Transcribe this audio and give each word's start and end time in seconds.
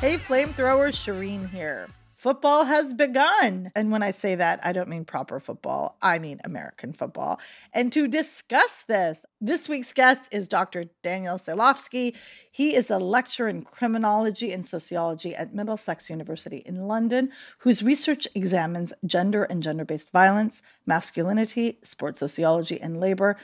Hey, 0.00 0.16
flamethrower, 0.16 0.92
Shireen 0.94 1.50
here. 1.50 1.86
Football 2.14 2.64
has 2.64 2.94
begun. 2.94 3.70
And 3.76 3.92
when 3.92 4.02
I 4.02 4.12
say 4.12 4.34
that, 4.34 4.58
I 4.62 4.72
don't 4.72 4.88
mean 4.88 5.04
proper 5.04 5.38
football, 5.38 5.98
I 6.00 6.18
mean 6.18 6.40
American 6.42 6.94
football. 6.94 7.38
And 7.74 7.92
to 7.92 8.08
discuss 8.08 8.84
this, 8.84 9.26
this 9.42 9.68
week's 9.68 9.92
guest 9.92 10.26
is 10.32 10.48
Dr. 10.48 10.84
Daniel 11.02 11.36
Sailofsky. 11.36 12.14
He 12.50 12.74
is 12.74 12.90
a 12.90 12.98
lecturer 12.98 13.48
in 13.50 13.60
criminology 13.60 14.52
and 14.52 14.64
sociology 14.64 15.34
at 15.34 15.54
Middlesex 15.54 16.08
University 16.08 16.62
in 16.64 16.88
London, 16.88 17.30
whose 17.58 17.82
research 17.82 18.26
examines 18.34 18.94
gender 19.04 19.44
and 19.44 19.62
gender 19.62 19.84
based 19.84 20.10
violence, 20.12 20.62
masculinity, 20.86 21.78
sports 21.82 22.20
sociology, 22.20 22.80
and 22.80 22.98
labor 22.98 23.36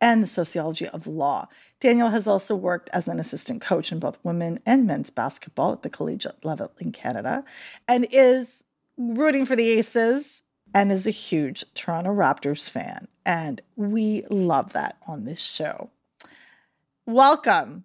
and 0.00 0.22
the 0.22 0.26
sociology 0.26 0.88
of 0.88 1.06
law. 1.06 1.48
Daniel 1.80 2.10
has 2.10 2.26
also 2.26 2.54
worked 2.54 2.88
as 2.92 3.08
an 3.08 3.18
assistant 3.18 3.60
coach 3.60 3.92
in 3.92 3.98
both 3.98 4.18
women 4.22 4.60
and 4.66 4.86
men's 4.86 5.10
basketball 5.10 5.72
at 5.72 5.82
the 5.82 5.90
collegiate 5.90 6.44
level 6.44 6.72
in 6.78 6.92
Canada 6.92 7.44
and 7.88 8.06
is 8.10 8.64
rooting 8.96 9.46
for 9.46 9.56
the 9.56 9.68
Aces 9.70 10.42
and 10.74 10.90
is 10.90 11.06
a 11.06 11.10
huge 11.10 11.64
Toronto 11.74 12.10
Raptors 12.10 12.68
fan. 12.68 13.08
And 13.24 13.60
we 13.76 14.24
love 14.30 14.72
that 14.72 14.96
on 15.06 15.24
this 15.24 15.40
show. 15.40 15.90
Welcome, 17.06 17.84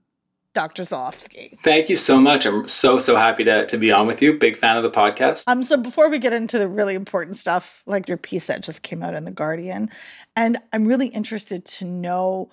Dr. 0.53 0.83
Sailofsky. 0.83 1.57
Thank 1.59 1.89
you 1.89 1.95
so 1.95 2.19
much. 2.19 2.45
I'm 2.45 2.67
so, 2.67 2.99
so 2.99 3.15
happy 3.15 3.43
to, 3.45 3.65
to 3.67 3.77
be 3.77 3.91
on 3.91 4.05
with 4.05 4.21
you. 4.21 4.37
Big 4.37 4.57
fan 4.57 4.75
of 4.75 4.83
the 4.83 4.91
podcast. 4.91 5.43
Um, 5.47 5.63
so 5.63 5.77
before 5.77 6.09
we 6.09 6.19
get 6.19 6.33
into 6.33 6.59
the 6.59 6.67
really 6.67 6.95
important 6.95 7.37
stuff, 7.37 7.83
like 7.85 8.07
your 8.07 8.17
piece 8.17 8.47
that 8.47 8.61
just 8.61 8.83
came 8.83 9.01
out 9.01 9.13
in 9.13 9.23
The 9.23 9.31
Guardian, 9.31 9.89
and 10.35 10.57
I'm 10.73 10.85
really 10.85 11.07
interested 11.07 11.65
to 11.65 11.85
know 11.85 12.49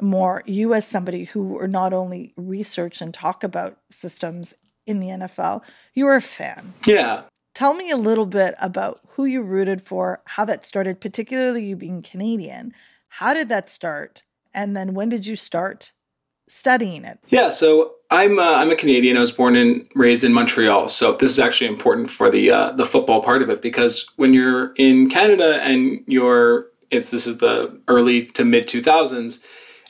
more, 0.00 0.42
you 0.46 0.74
as 0.74 0.86
somebody 0.86 1.24
who 1.24 1.58
are 1.58 1.68
not 1.68 1.92
only 1.92 2.32
research 2.36 3.00
and 3.00 3.12
talk 3.12 3.42
about 3.42 3.78
systems 3.90 4.54
in 4.86 5.00
the 5.00 5.08
NFL, 5.08 5.62
you 5.94 6.06
are 6.06 6.16
a 6.16 6.20
fan. 6.20 6.74
Yeah. 6.86 7.22
Tell 7.54 7.74
me 7.74 7.90
a 7.90 7.96
little 7.96 8.26
bit 8.26 8.54
about 8.60 9.00
who 9.08 9.24
you 9.24 9.42
rooted 9.42 9.82
for, 9.82 10.22
how 10.24 10.44
that 10.44 10.64
started, 10.64 11.00
particularly 11.00 11.64
you 11.64 11.76
being 11.76 12.00
Canadian. 12.00 12.72
How 13.08 13.34
did 13.34 13.48
that 13.48 13.68
start? 13.68 14.22
And 14.54 14.76
then 14.76 14.94
when 14.94 15.08
did 15.08 15.26
you 15.26 15.36
start 15.36 15.92
studying 16.50 17.04
it? 17.04 17.18
Yeah, 17.28 17.50
so 17.50 17.94
I'm 18.10 18.38
uh, 18.38 18.54
I'm 18.54 18.70
a 18.70 18.76
Canadian. 18.76 19.16
I 19.16 19.20
was 19.20 19.32
born 19.32 19.56
and 19.56 19.86
raised 19.94 20.24
in 20.24 20.32
Montreal, 20.32 20.88
so 20.88 21.14
this 21.14 21.32
is 21.32 21.38
actually 21.38 21.68
important 21.68 22.10
for 22.10 22.30
the 22.30 22.50
uh, 22.50 22.72
the 22.72 22.84
football 22.84 23.22
part 23.22 23.42
of 23.42 23.50
it 23.50 23.62
because 23.62 24.06
when 24.16 24.34
you're 24.34 24.74
in 24.74 25.08
Canada 25.08 25.60
and 25.62 26.02
you're 26.06 26.66
it's 26.90 27.10
this 27.10 27.26
is 27.26 27.38
the 27.38 27.80
early 27.88 28.26
to 28.26 28.44
mid 28.44 28.66
2000s 28.66 29.42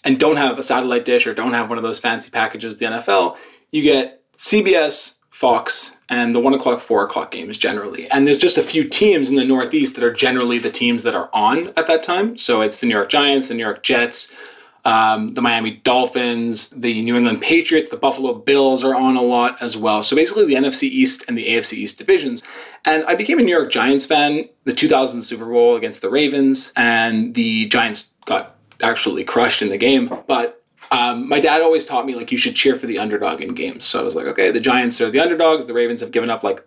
and 0.05 0.19
don't 0.19 0.37
have 0.37 0.59
a 0.59 0.63
satellite 0.63 1.05
dish 1.05 1.27
or 1.27 1.35
don't 1.35 1.53
have 1.53 1.69
one 1.69 1.79
of 1.79 1.83
those 1.83 1.99
fancy 1.99 2.31
packages 2.31 2.77
the 2.77 2.87
NFL, 2.87 3.37
you 3.71 3.83
get 3.83 4.23
CBS, 4.37 5.17
Fox, 5.31 5.97
and 6.09 6.35
the 6.35 6.41
one 6.41 6.55
o'clock, 6.55 6.81
four 6.81 7.05
o'clock 7.05 7.31
games 7.31 7.57
generally. 7.57 8.11
And 8.11 8.27
there's 8.27 8.39
just 8.39 8.59
a 8.59 8.63
few 8.63 8.85
teams 8.85 9.31
in 9.31 9.37
the 9.37 9.45
Northeast 9.45 9.95
that 9.95 10.05
are 10.05 10.13
generally 10.13 10.59
the 10.59 10.71
teams 10.71 11.03
that 11.03 11.15
are 11.15 11.31
on 11.33 11.69
at 11.77 11.87
that 11.87 12.03
time. 12.03 12.37
So 12.37 12.63
it's 12.63 12.79
the 12.79 12.87
New 12.87 12.95
York 12.95 13.11
Giants, 13.11 13.49
the 13.49 13.55
New 13.55 13.63
York 13.63 13.83
Jets, 13.83 14.35
um, 14.85 15.35
the 15.35 15.43
Miami 15.43 15.73
Dolphins, 15.73 16.71
the 16.71 17.03
New 17.03 17.17
England 17.17 17.43
Patriots, 17.43 17.91
the 17.91 17.97
Buffalo 17.97 18.35
Bills 18.35 18.83
are 18.83 18.95
on 18.95 19.17
a 19.17 19.23
lot 19.23 19.61
as 19.61 19.77
well. 19.77 20.03
So 20.03 20.17
basically, 20.17 20.47
the 20.47 20.55
NFC 20.55 20.85
East 20.85 21.25
and 21.29 21.37
the 21.37 21.47
AFC 21.49 21.75
East 21.75 21.99
divisions. 21.99 22.43
And 22.85 23.05
I 23.05 23.15
became 23.15 23.39
a 23.39 23.43
New 23.43 23.55
York 23.55 23.71
Giants 23.71 24.07
fan 24.07 24.49
the 24.65 24.73
2000 24.73 25.23
Super 25.23 25.47
Bowl 25.47 25.77
against 25.77 26.01
the 26.01 26.11
Ravens, 26.11 26.73
and 26.77 27.35
the 27.35 27.67
Giants 27.67 28.15
got 28.25 28.57
absolutely 28.83 29.25
crushed 29.25 29.63
in 29.63 29.69
the 29.69 29.77
game. 29.77 30.15
But 30.27 30.63
um, 30.91 31.29
my 31.29 31.41
dad 31.41 31.61
always 31.61 31.85
taught 31.85 32.07
me 32.07 32.15
like 32.15 32.33
you 32.33 32.39
should 32.39 32.57
cheer 32.57 32.79
for 32.79 32.87
the 32.87 32.99
underdog 32.99 33.41
in 33.41 33.55
games. 33.55 33.85
So 33.85 34.01
I 34.01 34.03
was 34.03 34.17
like, 34.17 34.27
okay, 34.27 34.51
the 34.51 34.61
Giants 34.61 35.01
are 35.01 35.11
the 35.11 35.21
underdogs. 35.21 35.67
The 35.67 35.75
Ravens 35.75 36.01
have 36.01 36.11
given 36.11 36.31
up 36.31 36.43
like 36.43 36.65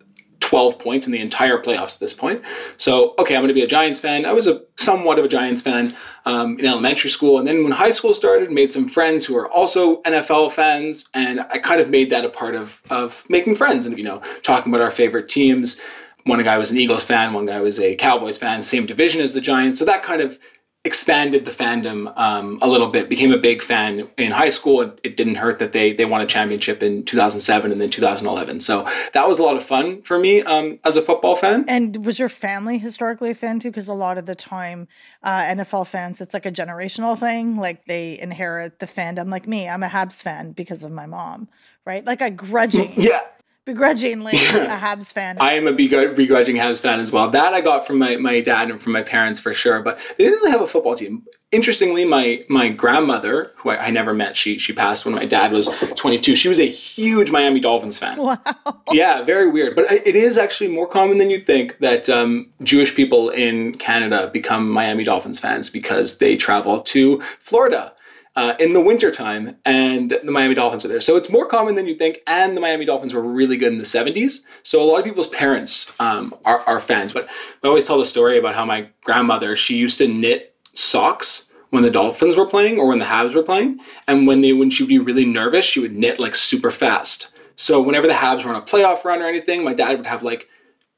12 0.54 0.78
points 0.78 1.08
in 1.08 1.12
the 1.12 1.20
entire 1.20 1.58
playoffs 1.58 1.96
at 1.96 2.00
this 2.00 2.14
point. 2.14 2.40
So, 2.78 3.16
okay, 3.18 3.36
I'm 3.36 3.42
going 3.42 3.48
to 3.48 3.56
be 3.56 3.64
a 3.64 3.68
Giants 3.68 4.00
fan. 4.00 4.24
I 4.24 4.34
was 4.34 4.46
a 4.46 4.62
somewhat 4.76 5.18
of 5.18 5.26
a 5.26 5.28
Giants 5.28 5.64
fan 5.64 5.96
um, 6.26 6.60
in 6.60 6.68
elementary 6.68 7.10
school. 7.10 7.40
And 7.40 7.48
then 7.48 7.64
when 7.64 7.72
high 7.72 7.90
school 7.90 8.14
started, 8.14 8.52
made 8.52 8.72
some 8.72 8.88
friends 8.88 9.26
who 9.26 9.36
are 9.36 9.50
also 9.50 10.04
NFL 10.04 10.52
fans. 10.52 11.10
And 11.16 11.40
I 11.40 11.58
kind 11.58 11.82
of 11.82 11.90
made 11.90 12.12
that 12.12 12.24
a 12.24 12.30
part 12.30 12.54
of, 12.54 12.84
of 12.92 13.28
making 13.30 13.56
friends 13.56 13.88
and, 13.88 13.98
you 13.98 14.04
know, 14.04 14.22
talking 14.44 14.72
about 14.72 14.84
our 14.84 14.92
favorite 14.92 15.28
teams. 15.28 15.82
One 16.26 16.44
guy 16.44 16.60
was 16.60 16.70
an 16.70 16.78
Eagles 16.78 17.04
fan, 17.04 17.34
one 17.34 17.48
guy 17.48 17.60
was 17.60 17.80
a 17.80 17.96
Cowboys 17.96 18.38
fan, 18.38 18.62
same 18.62 18.86
division 18.86 19.22
as 19.22 19.32
the 19.32 19.42
Giants. 19.42 19.80
So 19.80 19.86
that 19.86 20.04
kind 20.04 20.22
of 20.22 20.38
expanded 20.86 21.46
the 21.46 21.52
fandom 21.52 22.12
um, 22.18 22.60
a 22.62 22.68
little 22.68 22.90
bit. 22.90 23.08
Became 23.08 23.32
a 23.32 23.38
big 23.38 23.62
fan 23.62 24.08
in 24.18 24.32
high 24.32 24.50
school. 24.50 24.82
It, 24.82 25.00
it, 25.04 25.18
didn't 25.18 25.36
hurt 25.36 25.60
that 25.60 25.72
they 25.72 25.94
they 25.94 26.06
won 26.06 26.20
a 26.22 26.26
championship 26.26 26.84
in 26.84 27.04
2007 27.06 27.72
and 27.72 27.80
then 27.80 27.90
2011. 27.90 28.60
So 28.60 28.88
that 29.14 29.28
was 29.28 29.40
a 29.40 29.44
lot 29.44 29.56
of 29.56 29.64
fun 29.64 30.02
for 30.02 30.20
me 30.20 30.42
um, 30.42 30.80
as 30.84 30.98
a 30.98 31.02
football 31.02 31.36
fan. 31.36 31.64
And 31.68 32.06
was 32.06 32.20
your 32.20 32.30
family 32.30 32.78
historically 32.78 33.32
a 33.32 33.36
fan 33.36 33.60
too? 33.60 33.70
Because 33.70 33.88
a 33.88 33.94
lot 33.94 34.18
of 34.18 34.26
the 34.26 34.36
time, 34.36 34.88
uh, 35.24 35.44
NFL 35.44 35.88
fans, 35.88 36.20
it's 36.20 36.34
like 36.34 36.46
a 36.46 36.52
generational 36.52 37.18
thing. 37.18 37.58
Like 37.58 37.86
they 37.86 38.20
inherit 38.20 38.80
the 38.80 38.88
fandom. 38.88 39.30
Like 39.30 39.48
me, 39.48 39.70
I'm 39.70 39.84
a 39.84 39.90
Habs 39.90 40.22
fan 40.22 40.52
because 40.52 40.84
of 40.84 40.92
my 40.92 41.06
mom. 41.06 41.48
Right, 41.86 42.06
like 42.06 42.22
I 42.22 42.30
grudging. 42.30 42.94
Yeah, 42.96 43.22
begrudgingly 43.66 44.32
a 44.36 44.78
Habs 44.78 45.14
fan. 45.14 45.38
I 45.40 45.54
am 45.54 45.68
a 45.68 45.74
begrudging 45.74 46.58
Habs 46.58 46.82
fan 46.82 47.00
as 47.00 47.12
well. 47.12 47.30
That 47.30 47.54
I 47.54 47.62
got 47.62 47.88
from 47.88 48.00
my, 48.00 48.18
my 48.18 48.42
dad 48.42 48.70
and 48.70 48.82
from 48.82 48.94
my 48.94 49.04
parents 49.04 49.40
for 49.40 49.54
sure. 49.54 49.82
But 49.82 50.00
they 50.18 50.26
didn't 50.26 50.40
really 50.40 50.52
have 50.52 50.62
a 50.62 50.68
football 50.68 50.96
team. 50.96 51.24
Interestingly, 51.52 52.04
my 52.04 52.44
my 52.50 52.70
grandmother, 52.70 53.52
who 53.58 53.70
I, 53.70 53.86
I 53.86 53.90
never 53.92 54.14
met, 54.14 54.36
she 54.36 54.58
she 54.58 54.74
passed 54.74 55.06
when 55.06 55.14
my 55.14 55.26
dad 55.26 55.52
was 55.52 55.70
22. 55.96 56.36
She 56.36 56.48
was 56.48 56.60
a 56.60 56.68
huge 56.68 57.32
Miami 57.32 57.60
Dolphins 57.60 57.98
fan. 57.98 58.18
Wow. 58.18 58.40
Yeah, 58.92 59.24
very 59.24 59.50
weird. 59.50 59.76
But 59.76 59.92
it 59.92 60.16
is 60.16 60.38
actually 60.38 60.70
more 60.70 60.86
common 60.86 61.18
than 61.18 61.32
you'd 61.32 61.48
think 61.48 61.80
that 61.80 62.10
um, 62.10 62.52
Jewish 62.62 62.94
people 62.94 63.30
in 63.30 63.76
Canada 63.76 64.30
become 64.32 64.70
Miami 64.70 65.04
Dolphins 65.04 65.40
fans 65.40 65.70
because 65.70 66.20
they 66.20 66.36
travel 66.36 66.82
to 66.82 67.20
Florida 67.40 67.94
uh, 68.36 68.56
in 68.60 68.74
the 68.74 68.82
wintertime, 68.82 69.58
and 69.66 70.20
the 70.24 70.32
Miami 70.32 70.56
Dolphins 70.56 70.84
are 70.86 70.88
there. 70.88 71.02
So 71.02 71.16
it's 71.16 71.30
more 71.30 71.48
common 71.48 71.76
than 71.76 71.88
you 71.88 71.96
think, 71.96 72.22
and 72.26 72.58
the 72.58 72.62
Miami 72.62 72.86
Dolphins 72.86 73.14
were 73.14 73.22
really 73.22 73.58
good 73.58 73.72
in 73.72 73.78
the 73.78 73.84
70s. 73.84 74.40
So 74.64 74.82
a 74.82 74.86
lot 74.86 75.00
of 75.00 75.06
people's 75.06 75.30
parents 75.30 75.94
um, 76.00 76.34
are, 76.46 76.62
are 76.62 76.80
fans. 76.80 77.14
But 77.14 77.28
I 77.64 77.68
always 77.68 77.86
tell 77.86 78.00
the 78.00 78.06
story 78.06 78.38
about 78.40 78.56
how 78.56 78.66
my 78.66 78.88
grandmother, 79.04 79.56
she 79.56 79.76
used 79.76 80.00
to 80.00 80.08
knit 80.08 80.56
socks 80.74 81.52
when 81.70 81.84
the 81.84 81.92
Dolphins 81.92 82.36
were 82.36 82.48
playing 82.48 82.80
or 82.80 82.88
when 82.88 83.00
the 83.00 83.06
Habs 83.06 83.36
were 83.36 83.44
playing. 83.44 83.80
And 84.08 84.28
when 84.28 84.42
they 84.42 84.54
when 84.54 84.70
she 84.70 84.84
would 84.84 84.90
be 84.90 85.00
really 85.00 85.26
nervous, 85.26 85.66
she 85.66 85.80
would 85.80 85.96
knit 85.96 86.20
like 86.20 86.36
super 86.36 86.72
fast. 86.72 87.30
So 87.56 87.82
whenever 87.82 88.08
the 88.08 88.14
Habs 88.14 88.44
were 88.44 88.54
on 88.54 88.62
a 88.62 88.66
playoff 88.66 89.06
run 89.06 89.22
or 89.22 89.28
anything, 89.28 89.64
my 89.64 89.74
dad 89.74 89.98
would 89.98 90.06
have 90.06 90.24
like 90.24 90.50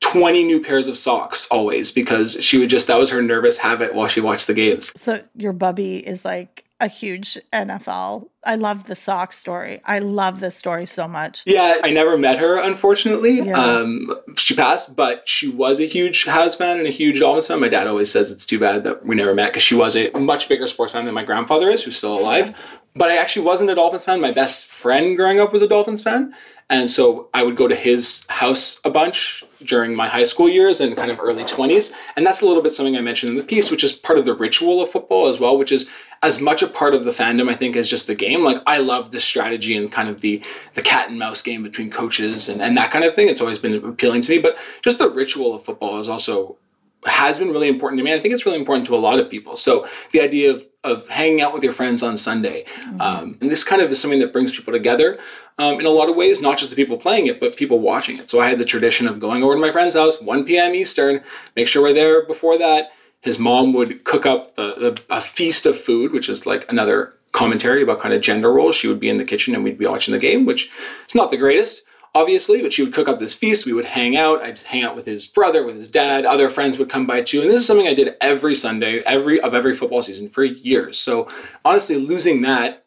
20 0.01 0.43
new 0.43 0.61
pairs 0.61 0.87
of 0.87 0.97
socks 0.97 1.47
always 1.49 1.91
because 1.91 2.37
she 2.43 2.57
would 2.57 2.69
just 2.69 2.87
that 2.87 2.99
was 2.99 3.09
her 3.09 3.21
nervous 3.21 3.57
habit 3.57 3.95
while 3.95 4.07
she 4.07 4.21
watched 4.21 4.47
the 4.47 4.53
games. 4.53 4.91
So 4.95 5.21
your 5.35 5.53
bubby 5.53 5.97
is 5.97 6.25
like 6.25 6.64
a 6.81 6.87
huge 6.87 7.37
NFL. 7.53 8.27
I 8.43 8.55
love 8.55 8.87
the 8.87 8.95
sock 8.95 9.31
story. 9.31 9.81
I 9.85 9.99
love 9.99 10.39
this 10.39 10.55
story 10.55 10.85
so 10.85 11.07
much. 11.07 11.41
Yeah, 11.45 11.77
I 11.83 11.91
never 11.91 12.17
met 12.17 12.37
her, 12.37 12.57
unfortunately. 12.57 13.41
Yeah. 13.41 13.57
Um, 13.57 14.13
she 14.35 14.55
passed, 14.55 14.95
but 14.95 15.27
she 15.27 15.49
was 15.49 15.79
a 15.79 15.87
huge 15.87 16.25
Habs 16.25 16.57
fan 16.57 16.77
and 16.77 16.87
a 16.87 16.91
huge 16.91 17.19
Dolphins 17.19 17.47
fan. 17.47 17.61
My 17.61 17.69
dad 17.69 17.87
always 17.87 18.11
says 18.11 18.29
it's 18.29 18.45
too 18.45 18.59
bad 18.59 18.83
that 18.83 19.05
we 19.05 19.15
never 19.15 19.33
met 19.33 19.47
because 19.47 19.63
she 19.63 19.75
was 19.75 19.95
a 19.95 20.11
much 20.11 20.49
bigger 20.49 20.67
sports 20.67 20.91
fan 20.91 21.05
than 21.05 21.13
my 21.13 21.23
grandfather 21.23 21.69
is, 21.69 21.83
who's 21.83 21.97
still 21.97 22.17
alive. 22.17 22.49
Yeah. 22.49 22.55
But 22.95 23.09
I 23.09 23.17
actually 23.17 23.45
wasn't 23.45 23.69
a 23.69 23.75
Dolphins 23.75 24.05
fan. 24.05 24.19
My 24.19 24.31
best 24.31 24.67
friend 24.67 25.15
growing 25.15 25.39
up 25.39 25.53
was 25.53 25.61
a 25.61 25.67
Dolphins 25.67 26.03
fan. 26.03 26.33
And 26.69 26.89
so 26.89 27.29
I 27.33 27.43
would 27.43 27.55
go 27.55 27.67
to 27.67 27.75
his 27.75 28.25
house 28.29 28.79
a 28.83 28.89
bunch 28.89 29.43
during 29.65 29.95
my 29.95 30.07
high 30.07 30.23
school 30.23 30.49
years 30.49 30.79
and 30.81 30.95
kind 30.95 31.11
of 31.11 31.19
early 31.19 31.43
20s. 31.43 31.93
And 32.15 32.25
that's 32.25 32.41
a 32.41 32.45
little 32.45 32.61
bit 32.61 32.71
something 32.71 32.95
I 32.95 33.01
mentioned 33.01 33.31
in 33.31 33.37
the 33.37 33.43
piece, 33.43 33.71
which 33.71 33.83
is 33.83 33.93
part 33.93 34.19
of 34.19 34.25
the 34.25 34.35
ritual 34.35 34.81
of 34.81 34.89
football 34.89 35.27
as 35.27 35.39
well, 35.39 35.57
which 35.57 35.71
is 35.71 35.89
as 36.23 36.39
much 36.39 36.61
a 36.61 36.67
part 36.67 36.95
of 36.95 37.03
the 37.03 37.11
fandom, 37.11 37.49
I 37.49 37.55
think, 37.55 37.75
as 37.75 37.89
just 37.89 38.07
the 38.07 38.15
game. 38.15 38.43
Like 38.43 38.61
I 38.65 38.77
love 38.77 39.11
the 39.11 39.19
strategy 39.19 39.75
and 39.75 39.91
kind 39.91 40.09
of 40.09 40.21
the 40.21 40.41
the 40.73 40.81
cat 40.81 41.09
and 41.09 41.19
mouse 41.19 41.41
game 41.41 41.63
between 41.63 41.89
coaches 41.89 42.49
and, 42.49 42.61
and 42.61 42.77
that 42.77 42.91
kind 42.91 43.05
of 43.05 43.15
thing. 43.15 43.27
It's 43.27 43.41
always 43.41 43.59
been 43.59 43.75
appealing 43.83 44.21
to 44.21 44.31
me. 44.31 44.39
But 44.39 44.57
just 44.81 44.97
the 44.97 45.09
ritual 45.09 45.53
of 45.53 45.63
football 45.63 45.99
is 45.99 46.09
also 46.09 46.57
has 47.05 47.39
been 47.39 47.49
really 47.49 47.67
important 47.67 47.99
to 47.99 48.03
me. 48.03 48.13
I 48.13 48.19
think 48.19 48.33
it's 48.33 48.45
really 48.45 48.59
important 48.59 48.87
to 48.87 48.95
a 48.95 48.97
lot 48.97 49.19
of 49.19 49.29
people. 49.29 49.55
So 49.55 49.87
the 50.11 50.21
idea 50.21 50.51
of 50.51 50.65
of 50.83 51.07
hanging 51.07 51.41
out 51.41 51.51
with 51.51 51.63
your 51.63 51.73
friends 51.73 52.03
on 52.03 52.15
Sunday, 52.15 52.63
mm-hmm. 52.75 53.01
um, 53.01 53.37
and 53.41 53.49
this 53.49 53.63
kind 53.63 53.81
of 53.81 53.89
is 53.89 53.99
something 53.99 54.19
that 54.19 54.31
brings 54.31 54.51
people 54.51 54.71
together 54.71 55.17
um, 55.57 55.79
in 55.79 55.85
a 55.87 55.89
lot 55.89 56.09
of 56.09 56.15
ways. 56.15 56.39
Not 56.39 56.59
just 56.59 56.69
the 56.69 56.75
people 56.75 56.97
playing 56.97 57.25
it, 57.25 57.39
but 57.39 57.57
people 57.57 57.79
watching 57.79 58.19
it. 58.19 58.29
So 58.29 58.39
I 58.39 58.49
had 58.49 58.59
the 58.59 58.65
tradition 58.65 59.07
of 59.07 59.19
going 59.19 59.43
over 59.43 59.55
to 59.55 59.59
my 59.59 59.71
friend's 59.71 59.95
house 59.95 60.21
1 60.21 60.45
p.m. 60.45 60.75
Eastern, 60.75 61.21
make 61.55 61.67
sure 61.67 61.81
we're 61.81 61.93
there 61.93 62.25
before 62.25 62.59
that. 62.59 62.91
His 63.21 63.39
mom 63.39 63.73
would 63.73 64.03
cook 64.03 64.27
up 64.27 64.55
the, 64.55 64.75
the, 64.75 65.03
a 65.09 65.19
feast 65.19 65.65
of 65.65 65.75
food, 65.75 66.11
which 66.11 66.29
is 66.29 66.45
like 66.45 66.71
another 66.71 67.15
commentary 67.31 67.81
about 67.81 67.99
kind 67.99 68.13
of 68.13 68.21
gender 68.21 68.53
roles. 68.53 68.75
She 68.75 68.87
would 68.87 68.99
be 68.99 69.09
in 69.09 69.17
the 69.17 69.25
kitchen 69.25 69.55
and 69.55 69.63
we'd 69.63 69.79
be 69.79 69.87
watching 69.87 70.13
the 70.13 70.19
game, 70.19 70.45
which 70.45 70.69
is 71.07 71.15
not 71.15 71.31
the 71.31 71.37
greatest 71.37 71.81
obviously, 72.15 72.61
but 72.61 72.73
she 72.73 72.81
would 72.81 72.93
cook 72.93 73.09
up 73.09 73.19
this 73.19 73.33
feast. 73.33 73.65
We 73.65 73.73
would 73.73 73.85
hang 73.85 74.15
out. 74.15 74.41
I'd 74.41 74.57
hang 74.59 74.83
out 74.83 74.95
with 74.95 75.05
his 75.05 75.27
brother, 75.27 75.63
with 75.63 75.75
his 75.75 75.91
dad. 75.91 76.25
Other 76.25 76.49
friends 76.49 76.79
would 76.79 76.89
come 76.89 77.05
by 77.05 77.21
too. 77.21 77.41
And 77.41 77.51
this 77.51 77.59
is 77.59 77.67
something 77.67 77.87
I 77.87 77.93
did 77.93 78.15
every 78.21 78.55
Sunday, 78.55 78.99
every 78.99 79.39
of 79.41 79.53
every 79.53 79.75
football 79.75 80.01
season 80.01 80.29
for 80.29 80.43
years. 80.43 80.97
So 80.97 81.27
honestly, 81.65 81.97
losing 81.97 82.41
that 82.41 82.85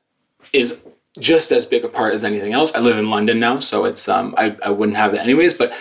is 0.53 0.83
just 1.21 1.53
as 1.53 1.67
big 1.67 1.85
a 1.85 1.89
part 1.89 2.15
as 2.15 2.25
anything 2.25 2.55
else. 2.55 2.75
I 2.75 2.81
live 2.81 2.97
in 2.97 3.11
London 3.11 3.39
now, 3.39 3.61
so 3.61 3.85
it's 3.85 4.09
um, 4.09 4.35
I, 4.39 4.57
I 4.65 4.71
wouldn't 4.71 4.97
have 4.97 5.13
that 5.13 5.21
anyways. 5.21 5.53
But 5.55 5.73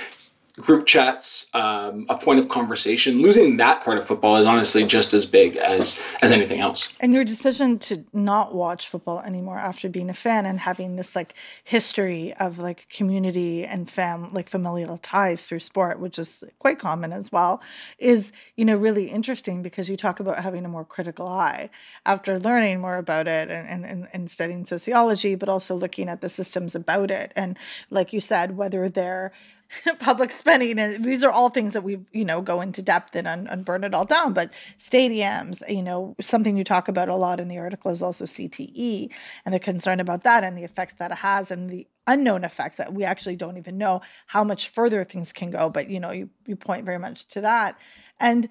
group 0.60 0.88
chats, 0.88 1.50
um, 1.54 2.06
a 2.10 2.18
point 2.18 2.40
of 2.40 2.50
conversation. 2.50 3.22
Losing 3.22 3.58
that 3.58 3.84
part 3.84 3.98
of 3.98 4.06
football 4.06 4.38
is 4.38 4.46
honestly 4.46 4.86
just 4.86 5.14
as 5.14 5.26
big 5.26 5.56
as 5.58 6.00
as 6.22 6.32
anything 6.32 6.60
else. 6.60 6.96
And 7.00 7.14
your 7.14 7.24
decision 7.24 7.78
to 7.80 8.04
not 8.12 8.56
watch 8.56 8.88
football 8.88 9.20
anymore 9.22 9.60
after 9.60 9.88
being 9.88 10.10
a 10.10 10.16
fan 10.16 10.46
and 10.46 10.60
having 10.60 10.96
this 10.96 11.16
like 11.16 11.36
history 11.64 12.34
of 12.34 12.58
like 12.58 12.90
community 12.90 13.66
and 13.66 13.90
fam 13.90 14.34
like 14.34 14.50
familial 14.50 14.98
ties 14.98 15.46
through 15.46 15.60
sport, 15.60 16.00
which 16.00 16.18
is 16.18 16.44
quite 16.58 16.80
common 16.80 17.14
as 17.14 17.32
well, 17.32 17.62
is 18.00 18.32
you 18.56 18.66
know 18.66 18.76
really 18.76 19.10
interesting 19.10 19.62
because 19.62 19.90
you 19.90 19.96
talk 19.96 20.20
about 20.20 20.40
having 20.40 20.66
a 20.66 20.70
more 20.70 20.86
critical 20.86 21.28
eye 21.28 21.70
after 22.06 22.40
learning 22.40 22.82
more 22.82 22.98
about 22.98 23.28
it 23.28 23.50
and 23.52 23.86
and, 23.86 24.08
and 24.12 24.32
studying 24.32 24.66
sociology, 24.66 25.36
but 25.36 25.50
also 25.50 25.76
looking 25.76 26.10
at 26.10 26.22
the 26.22 26.30
systems 26.30 26.74
about 26.74 27.12
it 27.12 27.32
and 27.36 27.58
like 27.92 28.12
you 28.12 28.20
said, 28.20 28.58
whether 28.58 28.90
they're 28.90 29.32
public 30.00 30.32
spending 30.32 30.80
and 30.80 31.04
these 31.04 31.24
are 31.24 31.32
all 31.32 31.50
things 31.50 31.74
that 31.74 31.84
we 31.84 32.00
you 32.12 32.26
know 32.26 32.42
go 32.42 32.62
into 32.62 32.82
depth 32.82 33.16
and, 33.16 33.28
and 33.28 33.66
burn 33.66 33.84
it 33.84 33.94
all 33.94 34.06
down. 34.06 34.34
But 34.34 34.52
stadiums 34.78 35.62
you 35.70 35.84
know 35.84 36.16
something 36.20 36.58
you 36.58 36.64
talk 36.64 36.88
about 36.88 37.10
a 37.10 37.16
lot 37.16 37.40
in 37.40 37.48
the 37.48 37.58
article 37.58 37.92
is 37.92 38.02
also 38.02 38.26
cte 38.26 39.10
and 39.46 39.54
the 39.54 39.60
concern 39.60 40.00
about 40.00 40.24
that 40.24 40.44
and 40.44 40.58
the 40.58 40.64
effects 40.64 40.96
that 40.96 41.12
it 41.12 41.18
has 41.18 41.52
and 41.52 41.70
the 41.70 41.88
unknown 42.08 42.44
effects 42.44 42.78
that 42.78 42.94
we 42.94 43.04
actually 43.04 43.36
don't 43.36 43.58
even 43.58 43.78
know 43.78 44.02
how 44.26 44.44
much 44.44 44.70
further 44.70 45.04
things 45.04 45.34
can 45.34 45.52
go 45.52 45.70
but 45.70 45.90
you 45.90 46.00
know 46.00 46.12
you, 46.12 46.30
you 46.46 46.56
point 46.56 46.86
very 46.86 46.98
much 46.98 47.28
to 47.28 47.42
that 47.42 47.78
and 48.20 48.48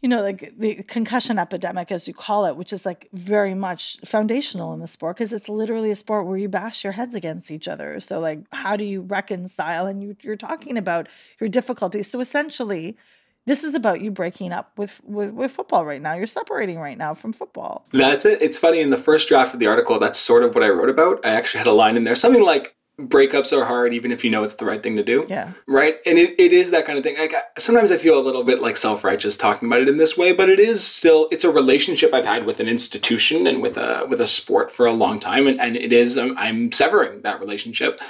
you 0.00 0.08
know 0.08 0.22
like 0.22 0.52
the 0.58 0.74
concussion 0.86 1.38
epidemic 1.38 1.90
as 1.90 2.06
you 2.06 2.14
call 2.14 2.46
it 2.46 2.56
which 2.56 2.72
is 2.72 2.84
like 2.84 3.08
very 3.12 3.54
much 3.54 3.98
foundational 4.04 4.74
in 4.74 4.80
the 4.80 4.86
sport 4.86 5.16
because 5.16 5.32
it's 5.32 5.48
literally 5.48 5.90
a 5.90 5.96
sport 5.96 6.26
where 6.26 6.36
you 6.36 6.48
bash 6.48 6.84
your 6.84 6.92
heads 6.92 7.14
against 7.14 7.50
each 7.50 7.66
other 7.66 7.98
so 7.98 8.20
like 8.20 8.40
how 8.52 8.76
do 8.76 8.84
you 8.84 9.00
reconcile 9.00 9.86
and 9.86 10.02
you, 10.02 10.16
you're 10.22 10.36
talking 10.36 10.76
about 10.76 11.08
your 11.40 11.48
difficulties 11.48 12.10
so 12.10 12.20
essentially 12.20 12.96
this 13.44 13.64
is 13.64 13.74
about 13.74 14.00
you 14.00 14.10
breaking 14.10 14.52
up 14.52 14.70
with, 14.76 15.00
with, 15.04 15.32
with 15.32 15.50
football 15.50 15.84
right 15.84 16.00
now. 16.00 16.14
You're 16.14 16.26
separating 16.26 16.78
right 16.78 16.96
now 16.96 17.12
from 17.14 17.32
football. 17.32 17.84
That's 17.92 18.24
it. 18.24 18.40
It's 18.40 18.58
funny 18.58 18.80
in 18.80 18.90
the 18.90 18.96
first 18.96 19.28
draft 19.28 19.52
of 19.52 19.58
the 19.58 19.66
article, 19.66 19.98
that's 19.98 20.18
sort 20.18 20.44
of 20.44 20.54
what 20.54 20.62
I 20.62 20.68
wrote 20.68 20.88
about. 20.88 21.24
I 21.24 21.30
actually 21.30 21.58
had 21.58 21.66
a 21.66 21.72
line 21.72 21.96
in 21.96 22.04
there, 22.04 22.14
something 22.14 22.42
like 22.42 22.76
breakups 23.08 23.56
are 23.56 23.64
hard 23.64 23.94
even 23.94 24.12
if 24.12 24.24
you 24.24 24.30
know 24.30 24.44
it's 24.44 24.54
the 24.54 24.64
right 24.64 24.82
thing 24.82 24.96
to 24.96 25.04
do. 25.04 25.26
Yeah. 25.28 25.52
Right? 25.66 25.96
And 26.06 26.18
it, 26.18 26.34
it 26.38 26.52
is 26.52 26.70
that 26.70 26.86
kind 26.86 26.98
of 26.98 27.04
thing. 27.04 27.18
Like 27.18 27.34
sometimes 27.58 27.90
i 27.92 27.98
feel 27.98 28.18
a 28.18 28.22
little 28.22 28.44
bit 28.44 28.60
like 28.60 28.76
self-righteous 28.76 29.36
talking 29.36 29.68
about 29.68 29.80
it 29.80 29.88
in 29.88 29.98
this 29.98 30.16
way 30.16 30.32
but 30.32 30.48
it 30.48 30.58
is 30.58 30.84
still 30.84 31.28
it's 31.30 31.44
a 31.44 31.50
relationship 31.50 32.12
i've 32.14 32.24
had 32.24 32.44
with 32.44 32.60
an 32.60 32.68
institution 32.68 33.46
and 33.46 33.62
with 33.62 33.76
a 33.76 34.06
with 34.08 34.20
a 34.20 34.26
sport 34.26 34.70
for 34.70 34.86
a 34.86 34.92
long 34.92 35.20
time 35.20 35.46
and, 35.46 35.60
and 35.60 35.76
it 35.76 35.92
is 35.92 36.16
I'm, 36.18 36.36
I'm 36.38 36.72
severing 36.72 37.22
that 37.22 37.40
relationship. 37.40 38.00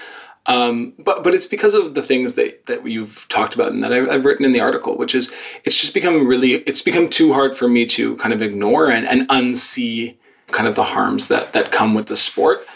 Um, 0.46 0.94
but 0.98 1.22
but 1.22 1.34
it's 1.34 1.46
because 1.46 1.72
of 1.72 1.94
the 1.94 2.02
things 2.02 2.34
that 2.34 2.66
that 2.66 2.84
you've 2.84 3.26
talked 3.28 3.54
about 3.54 3.70
and 3.70 3.82
that 3.84 3.92
I've, 3.92 4.08
I've 4.10 4.24
written 4.24 4.44
in 4.44 4.50
the 4.50 4.58
article 4.58 4.96
which 4.96 5.14
is 5.14 5.32
it's 5.62 5.80
just 5.80 5.94
become 5.94 6.26
really 6.26 6.54
it's 6.54 6.82
become 6.82 7.08
too 7.08 7.32
hard 7.32 7.54
for 7.54 7.68
me 7.68 7.86
to 7.86 8.16
kind 8.16 8.34
of 8.34 8.42
ignore 8.42 8.90
and, 8.90 9.06
and 9.06 9.28
unsee 9.28 10.16
kind 10.48 10.66
of 10.66 10.74
the 10.74 10.82
harms 10.82 11.28
that 11.28 11.52
that 11.52 11.70
come 11.70 11.94
with 11.94 12.06
the 12.08 12.16
sport 12.16 12.66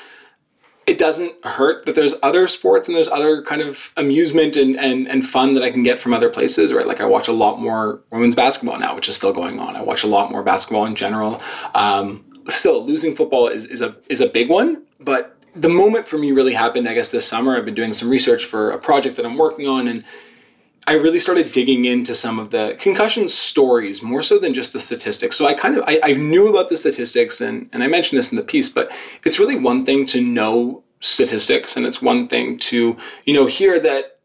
it 0.86 0.98
doesn't 0.98 1.44
hurt 1.44 1.84
that 1.84 1.96
there's 1.96 2.14
other 2.22 2.46
sports 2.46 2.86
and 2.86 2.96
there's 2.96 3.08
other 3.08 3.42
kind 3.42 3.60
of 3.60 3.92
amusement 3.96 4.54
and, 4.54 4.78
and, 4.78 5.08
and 5.08 5.26
fun 5.26 5.54
that 5.54 5.62
I 5.62 5.70
can 5.70 5.82
get 5.82 5.98
from 5.98 6.14
other 6.14 6.28
places, 6.28 6.72
right? 6.72 6.86
Like 6.86 7.00
I 7.00 7.04
watch 7.04 7.26
a 7.26 7.32
lot 7.32 7.60
more 7.60 8.00
women's 8.10 8.36
basketball 8.36 8.78
now, 8.78 8.94
which 8.94 9.08
is 9.08 9.16
still 9.16 9.32
going 9.32 9.58
on. 9.58 9.74
I 9.74 9.82
watch 9.82 10.04
a 10.04 10.06
lot 10.06 10.30
more 10.30 10.44
basketball 10.44 10.86
in 10.86 10.94
general. 10.94 11.40
Um, 11.74 12.24
still, 12.48 12.86
losing 12.86 13.16
football 13.16 13.48
is, 13.48 13.66
is 13.66 13.82
a 13.82 13.96
is 14.08 14.20
a 14.20 14.28
big 14.28 14.48
one, 14.48 14.84
but 15.00 15.36
the 15.56 15.68
moment 15.68 16.06
for 16.06 16.18
me 16.18 16.30
really 16.32 16.52
happened, 16.52 16.88
I 16.88 16.94
guess, 16.94 17.10
this 17.10 17.26
summer. 17.26 17.56
I've 17.56 17.64
been 17.64 17.74
doing 17.74 17.92
some 17.92 18.08
research 18.08 18.44
for 18.44 18.70
a 18.70 18.78
project 18.78 19.16
that 19.16 19.26
I'm 19.26 19.36
working 19.36 19.66
on, 19.66 19.88
and 19.88 20.04
I 20.88 20.92
really 20.92 21.18
started 21.18 21.50
digging 21.50 21.84
into 21.84 22.14
some 22.14 22.38
of 22.38 22.50
the 22.50 22.76
concussion 22.78 23.28
stories 23.28 24.02
more 24.02 24.22
so 24.22 24.38
than 24.38 24.54
just 24.54 24.72
the 24.72 24.78
statistics. 24.78 25.36
So 25.36 25.46
I 25.46 25.54
kind 25.54 25.76
of 25.76 25.84
I, 25.86 25.98
I, 26.02 26.12
knew 26.12 26.48
about 26.48 26.68
the 26.68 26.76
statistics 26.76 27.40
and, 27.40 27.68
and 27.72 27.82
I 27.82 27.88
mentioned 27.88 28.18
this 28.18 28.30
in 28.30 28.36
the 28.36 28.44
piece, 28.44 28.68
but 28.68 28.92
it's 29.24 29.40
really 29.40 29.56
one 29.56 29.84
thing 29.84 30.06
to 30.06 30.20
know 30.20 30.84
statistics 31.00 31.76
and 31.76 31.86
it's 31.86 32.00
one 32.00 32.28
thing 32.28 32.58
to, 32.58 32.96
you 33.24 33.34
know, 33.34 33.46
hear 33.46 33.80
that 33.80 34.20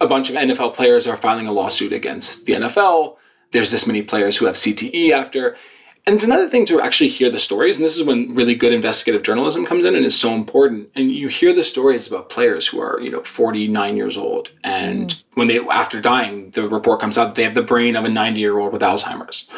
a 0.00 0.06
bunch 0.06 0.30
of 0.30 0.36
NFL 0.36 0.74
players 0.74 1.06
are 1.06 1.16
filing 1.16 1.48
a 1.48 1.52
lawsuit 1.52 1.92
against 1.92 2.46
the 2.46 2.54
NFL. 2.54 3.16
There's 3.50 3.72
this 3.72 3.86
many 3.86 4.02
players 4.02 4.36
who 4.36 4.46
have 4.46 4.54
CTE 4.54 5.10
after. 5.10 5.56
And 6.06 6.16
it's 6.16 6.24
another 6.24 6.50
thing 6.50 6.66
to 6.66 6.82
actually 6.82 7.08
hear 7.08 7.30
the 7.30 7.38
stories, 7.38 7.76
and 7.76 7.84
this 7.84 7.96
is 7.96 8.04
when 8.04 8.34
really 8.34 8.54
good 8.54 8.74
investigative 8.74 9.22
journalism 9.22 9.64
comes 9.64 9.86
in 9.86 9.96
and 9.96 10.04
is 10.04 10.18
so 10.18 10.34
important. 10.34 10.90
And 10.94 11.10
you 11.10 11.28
hear 11.28 11.54
the 11.54 11.64
stories 11.64 12.06
about 12.06 12.28
players 12.28 12.66
who 12.66 12.78
are, 12.78 13.00
you 13.00 13.10
know, 13.10 13.22
49 13.22 13.96
years 13.96 14.18
old, 14.18 14.50
and 14.62 15.08
mm. 15.08 15.22
when 15.32 15.48
they 15.48 15.58
after 15.60 16.02
dying, 16.02 16.50
the 16.50 16.68
report 16.68 17.00
comes 17.00 17.16
out 17.16 17.26
that 17.26 17.34
they 17.36 17.42
have 17.42 17.54
the 17.54 17.62
brain 17.62 17.96
of 17.96 18.04
a 18.04 18.10
90 18.10 18.38
year 18.38 18.58
old 18.58 18.74
with 18.74 18.82
Alzheimer's, 18.82 19.48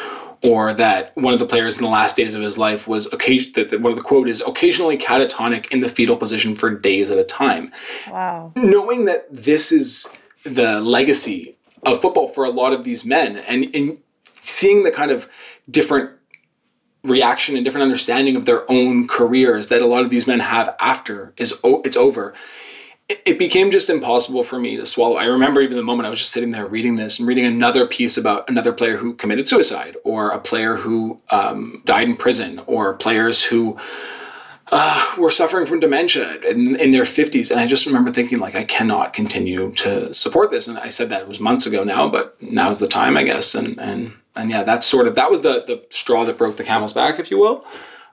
or 0.41 0.73
that 0.73 1.13
one 1.17 1.33
of 1.33 1.39
the 1.39 1.45
players 1.45 1.77
in 1.77 1.83
the 1.83 1.89
last 1.89 2.15
days 2.15 2.33
of 2.33 2.41
his 2.41 2.57
life 2.57 2.87
was 2.87 3.11
occasion 3.11 3.51
that 3.55 3.81
one 3.81 3.91
of 3.91 3.97
the 3.97 4.03
quote 4.03 4.29
is 4.29 4.41
occasionally 4.47 4.97
catatonic 4.97 5.69
in 5.71 5.81
the 5.81 5.89
fetal 5.89 6.15
position 6.15 6.55
for 6.55 6.69
days 6.69 7.11
at 7.11 7.17
a 7.17 7.25
time. 7.25 7.73
Wow. 8.09 8.53
Knowing 8.55 9.03
that 9.03 9.27
this 9.29 9.73
is 9.73 10.07
the 10.45 10.79
legacy 10.79 11.57
of 11.83 12.01
football 12.01 12.29
for 12.29 12.45
a 12.45 12.49
lot 12.49 12.71
of 12.71 12.85
these 12.85 13.03
men, 13.03 13.35
and, 13.35 13.75
and 13.75 13.97
seeing 14.35 14.83
the 14.83 14.91
kind 14.91 15.11
of 15.11 15.27
different 15.69 16.11
reaction 17.07 17.55
and 17.55 17.63
different 17.63 17.83
understanding 17.83 18.35
of 18.35 18.45
their 18.45 18.69
own 18.69 19.07
careers 19.07 19.69
that 19.69 19.81
a 19.81 19.87
lot 19.87 20.03
of 20.03 20.09
these 20.09 20.27
men 20.27 20.39
have 20.39 20.75
after 20.79 21.33
is 21.37 21.53
it's 21.63 21.97
over 21.97 22.33
it 23.09 23.39
became 23.39 23.71
just 23.71 23.89
impossible 23.89 24.43
for 24.43 24.59
me 24.59 24.75
to 24.75 24.85
swallow. 24.85 25.15
I 25.15 25.25
remember 25.25 25.61
even 25.61 25.77
the 25.77 25.83
moment 25.83 26.07
I 26.07 26.09
was 26.09 26.19
just 26.19 26.31
sitting 26.31 26.51
there 26.51 26.65
reading 26.65 26.97
this 26.97 27.19
and 27.19 27.27
reading 27.27 27.45
another 27.45 27.87
piece 27.87 28.17
about 28.17 28.49
another 28.49 28.73
player 28.73 28.97
who 28.97 29.13
committed 29.13 29.47
suicide, 29.47 29.95
or 30.03 30.31
a 30.31 30.39
player 30.39 30.75
who 30.75 31.21
um, 31.29 31.81
died 31.85 32.09
in 32.09 32.17
prison, 32.17 32.59
or 32.67 32.93
players 32.95 33.45
who 33.45 33.77
uh, 34.73 35.15
were 35.17 35.31
suffering 35.31 35.65
from 35.65 35.79
dementia 35.79 36.35
in, 36.41 36.75
in 36.75 36.91
their 36.91 37.03
50s. 37.03 37.49
And 37.49 37.61
I 37.61 37.65
just 37.65 37.85
remember 37.85 38.11
thinking, 38.11 38.39
like, 38.39 38.55
I 38.55 38.65
cannot 38.65 39.13
continue 39.13 39.71
to 39.75 40.13
support 40.13 40.51
this. 40.51 40.67
And 40.67 40.77
I 40.77 40.89
said 40.89 41.07
that 41.07 41.21
it 41.21 41.27
was 41.29 41.39
months 41.39 41.65
ago 41.65 41.85
now, 41.85 42.09
but 42.09 42.35
now's 42.41 42.79
the 42.79 42.89
time, 42.89 43.15
I 43.15 43.23
guess. 43.23 43.55
And 43.55 43.79
and 43.79 44.13
and 44.37 44.49
yeah, 44.49 44.63
that's 44.63 44.87
sort 44.87 45.07
of 45.07 45.15
that 45.15 45.29
was 45.29 45.41
the 45.41 45.63
the 45.65 45.83
straw 45.89 46.25
that 46.25 46.37
broke 46.37 46.57
the 46.57 46.63
camel's 46.63 46.93
back, 46.93 47.19
if 47.19 47.31
you 47.31 47.37
will. 47.37 47.65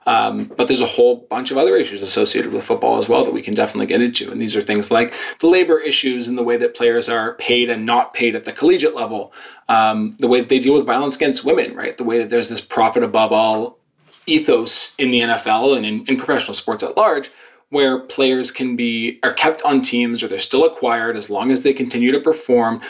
Um, 0.07 0.51
but 0.55 0.67
there's 0.67 0.81
a 0.81 0.87
whole 0.87 1.25
bunch 1.31 1.49
of 1.49 1.57
other 1.57 1.75
issues 1.75 2.03
associated 2.03 2.53
with 2.53 2.63
football 2.63 2.97
as 2.97 3.09
well 3.09 3.25
that 3.25 3.33
we 3.33 3.41
can 3.41 3.55
definitely 3.55 3.87
get 3.87 4.03
into. 4.03 4.31
And 4.31 4.39
these 4.39 4.55
are 4.55 4.61
things 4.61 4.91
like 4.91 5.15
the 5.39 5.47
labor 5.47 5.79
issues 5.79 6.27
and 6.27 6.37
the 6.37 6.43
way 6.43 6.57
that 6.57 6.75
players 6.75 7.09
are 7.09 7.33
paid 7.33 7.71
and 7.71 7.87
not 7.87 8.13
paid 8.13 8.35
at 8.35 8.45
the 8.45 8.51
collegiate 8.51 8.95
level, 8.95 9.33
um, 9.67 10.15
the 10.19 10.27
way 10.27 10.41
they 10.41 10.59
deal 10.59 10.75
with 10.75 10.85
violence 10.85 11.15
against 11.15 11.43
women, 11.43 11.75
right? 11.75 11.97
The 11.97 12.03
way 12.03 12.19
that 12.19 12.29
there's 12.29 12.49
this 12.49 12.61
profit 12.61 13.01
above 13.01 13.31
all 13.31 13.79
ethos 14.27 14.93
in 14.99 15.09
the 15.09 15.21
NFL 15.21 15.75
and 15.75 15.85
in, 15.85 16.05
in 16.05 16.17
professional 16.17 16.53
sports 16.53 16.83
at 16.83 16.95
large 16.95 17.31
where 17.69 17.99
players 17.99 18.51
can 18.51 18.75
be 18.75 19.19
are 19.23 19.33
kept 19.33 19.61
on 19.63 19.81
teams 19.81 20.21
or 20.21 20.27
they're 20.27 20.39
still 20.39 20.65
acquired 20.65 21.17
as 21.17 21.29
long 21.29 21.51
as 21.51 21.63
they 21.63 21.73
continue 21.73 22.11
to 22.11 22.19
perform 22.19 22.81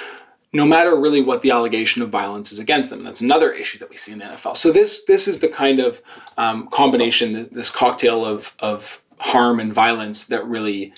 no 0.56 0.66
matter 0.66 0.96
really 0.96 1.22
what 1.22 1.42
the 1.42 1.52
allegation 1.52 2.02
of 2.02 2.10
violence 2.10 2.52
is 2.52 2.60
against 2.60 2.90
them. 2.90 3.04
That's 3.04 3.20
another 3.20 3.52
issue 3.52 3.78
that 3.80 3.90
we 3.90 3.98
see 3.98 4.14
in 4.14 4.20
the 4.20 4.26
NFL. 4.26 4.56
So 4.56 4.72
this 4.72 5.04
this 5.04 5.28
is 5.28 5.40
the 5.40 5.50
kind 5.50 5.80
of 5.82 6.02
um, 6.38 6.68
combination, 6.68 7.50
this 7.52 7.70
cocktail 7.70 8.26
of 8.26 8.56
of 8.60 9.02
harm 9.20 9.60
and 9.60 9.74
violence 9.74 10.26
that 10.26 10.46
really 10.46 10.94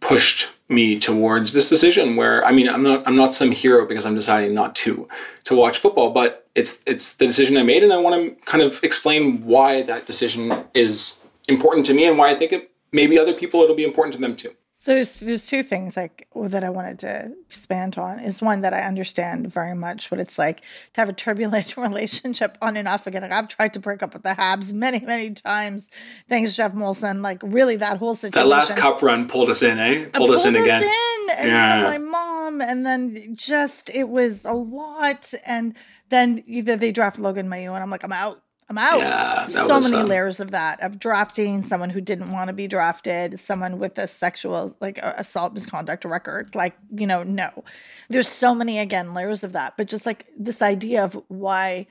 pushed 0.00 0.48
me 0.68 0.98
towards 0.98 1.52
this 1.52 1.68
decision. 1.68 2.16
Where 2.16 2.44
I 2.46 2.52
mean, 2.52 2.68
I'm 2.68 2.82
not 2.82 3.06
I'm 3.06 3.16
not 3.16 3.34
some 3.34 3.50
hero 3.50 3.86
because 3.86 4.06
I'm 4.06 4.14
deciding 4.14 4.54
not 4.54 4.74
to 4.76 5.06
to 5.44 5.54
watch 5.54 5.78
football, 5.78 6.10
but 6.10 6.48
it's 6.54 6.82
it's 6.86 7.16
the 7.16 7.26
decision 7.26 7.58
I 7.58 7.62
made, 7.62 7.84
and 7.84 7.92
I 7.92 7.98
want 7.98 8.40
to 8.40 8.46
kind 8.46 8.62
of 8.62 8.82
explain 8.82 9.44
why 9.44 9.82
that 9.82 10.06
decision 10.06 10.64
is 10.72 11.20
important 11.46 11.84
to 11.86 11.94
me 11.94 12.06
and 12.06 12.16
why 12.16 12.30
I 12.30 12.34
think 12.34 12.52
it 12.52 12.70
maybe 12.90 13.18
other 13.18 13.34
people 13.34 13.60
it'll 13.62 13.76
be 13.76 13.84
important 13.84 14.14
to 14.14 14.20
them 14.20 14.34
too. 14.34 14.54
So 14.84 14.92
there's 14.92 15.20
there's 15.20 15.46
two 15.46 15.62
things 15.62 15.96
like 15.96 16.28
that 16.36 16.62
I 16.62 16.68
wanted 16.68 16.98
to 16.98 17.32
expand 17.48 17.96
on. 17.96 18.20
Is 18.20 18.42
one 18.42 18.60
that 18.60 18.74
I 18.74 18.80
understand 18.80 19.50
very 19.50 19.74
much 19.74 20.10
what 20.10 20.20
it's 20.20 20.38
like 20.38 20.60
to 20.92 21.00
have 21.00 21.08
a 21.08 21.14
turbulent 21.14 21.74
relationship 21.78 22.58
on 22.60 22.76
and 22.76 22.86
off 22.86 23.06
again. 23.06 23.22
Like 23.22 23.32
I've 23.32 23.48
tried 23.48 23.72
to 23.72 23.80
break 23.80 24.02
up 24.02 24.12
with 24.12 24.24
the 24.24 24.34
Habs 24.34 24.74
many 24.74 25.00
many 25.00 25.30
times. 25.30 25.90
Thanks, 26.28 26.54
Geoff 26.54 26.72
Molson. 26.72 27.22
Like 27.22 27.40
really, 27.42 27.76
that 27.76 27.96
whole 27.96 28.14
situation. 28.14 28.46
That 28.46 28.54
last 28.54 28.76
cup 28.76 29.00
run 29.00 29.26
pulled 29.26 29.48
us 29.48 29.62
in, 29.62 29.78
eh? 29.78 30.02
Pulled, 30.02 30.12
pulled 30.12 30.30
us 30.32 30.44
in 30.44 30.54
us 30.54 30.62
again. 30.62 30.82
In, 30.82 31.30
and 31.38 31.48
yeah. 31.48 31.82
my 31.82 31.96
mom, 31.96 32.60
and 32.60 32.84
then 32.84 33.34
just 33.34 33.88
it 33.88 34.10
was 34.10 34.44
a 34.44 34.52
lot. 34.52 35.32
And 35.46 35.78
then 36.10 36.44
either 36.46 36.76
they 36.76 36.92
draft 36.92 37.18
Logan 37.18 37.48
Mailloux, 37.48 37.72
and 37.72 37.82
I'm 37.82 37.88
like, 37.88 38.04
I'm 38.04 38.12
out. 38.12 38.43
I'm 38.68 38.78
out. 38.78 38.98
Yeah, 38.98 39.46
so 39.48 39.78
many 39.78 39.96
um, 39.96 40.08
layers 40.08 40.40
of 40.40 40.52
that 40.52 40.82
of 40.82 40.98
drafting 40.98 41.62
someone 41.62 41.90
who 41.90 42.00
didn't 42.00 42.32
want 42.32 42.48
to 42.48 42.54
be 42.54 42.66
drafted, 42.66 43.38
someone 43.38 43.78
with 43.78 43.98
a 43.98 44.08
sexual 44.08 44.74
like 44.80 44.98
assault 45.02 45.52
misconduct 45.52 46.04
record. 46.04 46.54
Like, 46.54 46.74
you 46.90 47.06
know, 47.06 47.22
no. 47.22 47.64
There's 48.08 48.28
so 48.28 48.54
many 48.54 48.78
again 48.78 49.12
layers 49.12 49.44
of 49.44 49.52
that, 49.52 49.76
but 49.76 49.88
just 49.88 50.06
like 50.06 50.26
this 50.36 50.62
idea 50.62 51.04
of 51.04 51.22
why 51.28 51.86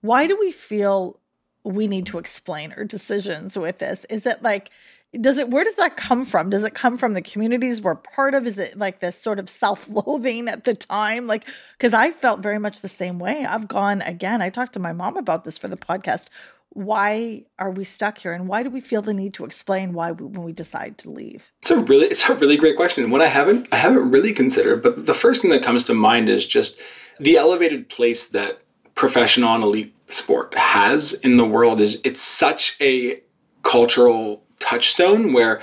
why 0.00 0.26
do 0.26 0.36
we 0.38 0.50
feel 0.50 1.20
we 1.62 1.86
need 1.86 2.06
to 2.06 2.18
explain 2.18 2.72
our 2.72 2.84
decisions 2.84 3.56
with 3.56 3.78
this? 3.78 4.04
Is 4.06 4.26
it 4.26 4.42
like 4.42 4.70
does 5.18 5.38
it 5.38 5.50
where 5.50 5.64
does 5.64 5.74
that 5.76 5.96
come 5.96 6.24
from? 6.24 6.50
Does 6.50 6.62
it 6.62 6.74
come 6.74 6.96
from 6.96 7.14
the 7.14 7.22
communities 7.22 7.82
we're 7.82 7.96
part 7.96 8.34
of? 8.34 8.46
Is 8.46 8.58
it 8.58 8.78
like 8.78 9.00
this 9.00 9.20
sort 9.20 9.38
of 9.38 9.50
self-loathing 9.50 10.48
at 10.48 10.64
the 10.64 10.74
time? 10.74 11.26
Like 11.26 11.48
because 11.76 11.92
i 11.92 12.10
felt 12.12 12.40
very 12.40 12.58
much 12.58 12.80
the 12.80 12.88
same 12.88 13.18
way. 13.18 13.44
I've 13.44 13.66
gone 13.66 14.02
again 14.02 14.40
i 14.40 14.50
talked 14.50 14.74
to 14.74 14.80
my 14.80 14.92
mom 14.92 15.16
about 15.16 15.44
this 15.44 15.58
for 15.58 15.68
the 15.68 15.76
podcast. 15.76 16.28
Why 16.72 17.42
are 17.58 17.72
we 17.72 17.82
stuck 17.82 18.18
here 18.18 18.32
and 18.32 18.46
why 18.46 18.62
do 18.62 18.70
we 18.70 18.80
feel 18.80 19.02
the 19.02 19.12
need 19.12 19.34
to 19.34 19.44
explain 19.44 19.92
why 19.92 20.12
we, 20.12 20.26
when 20.26 20.44
we 20.44 20.52
decide 20.52 20.98
to 20.98 21.10
leave? 21.10 21.50
It's 21.62 21.72
a 21.72 21.80
really 21.80 22.06
it's 22.06 22.28
a 22.28 22.34
really 22.34 22.56
great 22.56 22.76
question 22.76 23.02
and 23.02 23.22
i 23.22 23.26
haven't 23.26 23.66
i 23.72 23.76
haven't 23.76 24.10
really 24.10 24.32
considered 24.32 24.82
but 24.82 25.06
the 25.06 25.14
first 25.14 25.42
thing 25.42 25.50
that 25.50 25.64
comes 25.64 25.84
to 25.84 25.94
mind 25.94 26.28
is 26.28 26.46
just 26.46 26.78
the 27.18 27.36
elevated 27.36 27.88
place 27.88 28.26
that 28.28 28.62
professional 28.94 29.54
and 29.54 29.64
elite 29.64 29.94
sport 30.06 30.56
has 30.56 31.14
in 31.14 31.36
the 31.36 31.44
world 31.44 31.80
is 31.80 32.00
it's 32.04 32.20
such 32.20 32.76
a 32.80 33.20
cultural 33.62 34.44
touchstone 34.60 35.32
where 35.32 35.60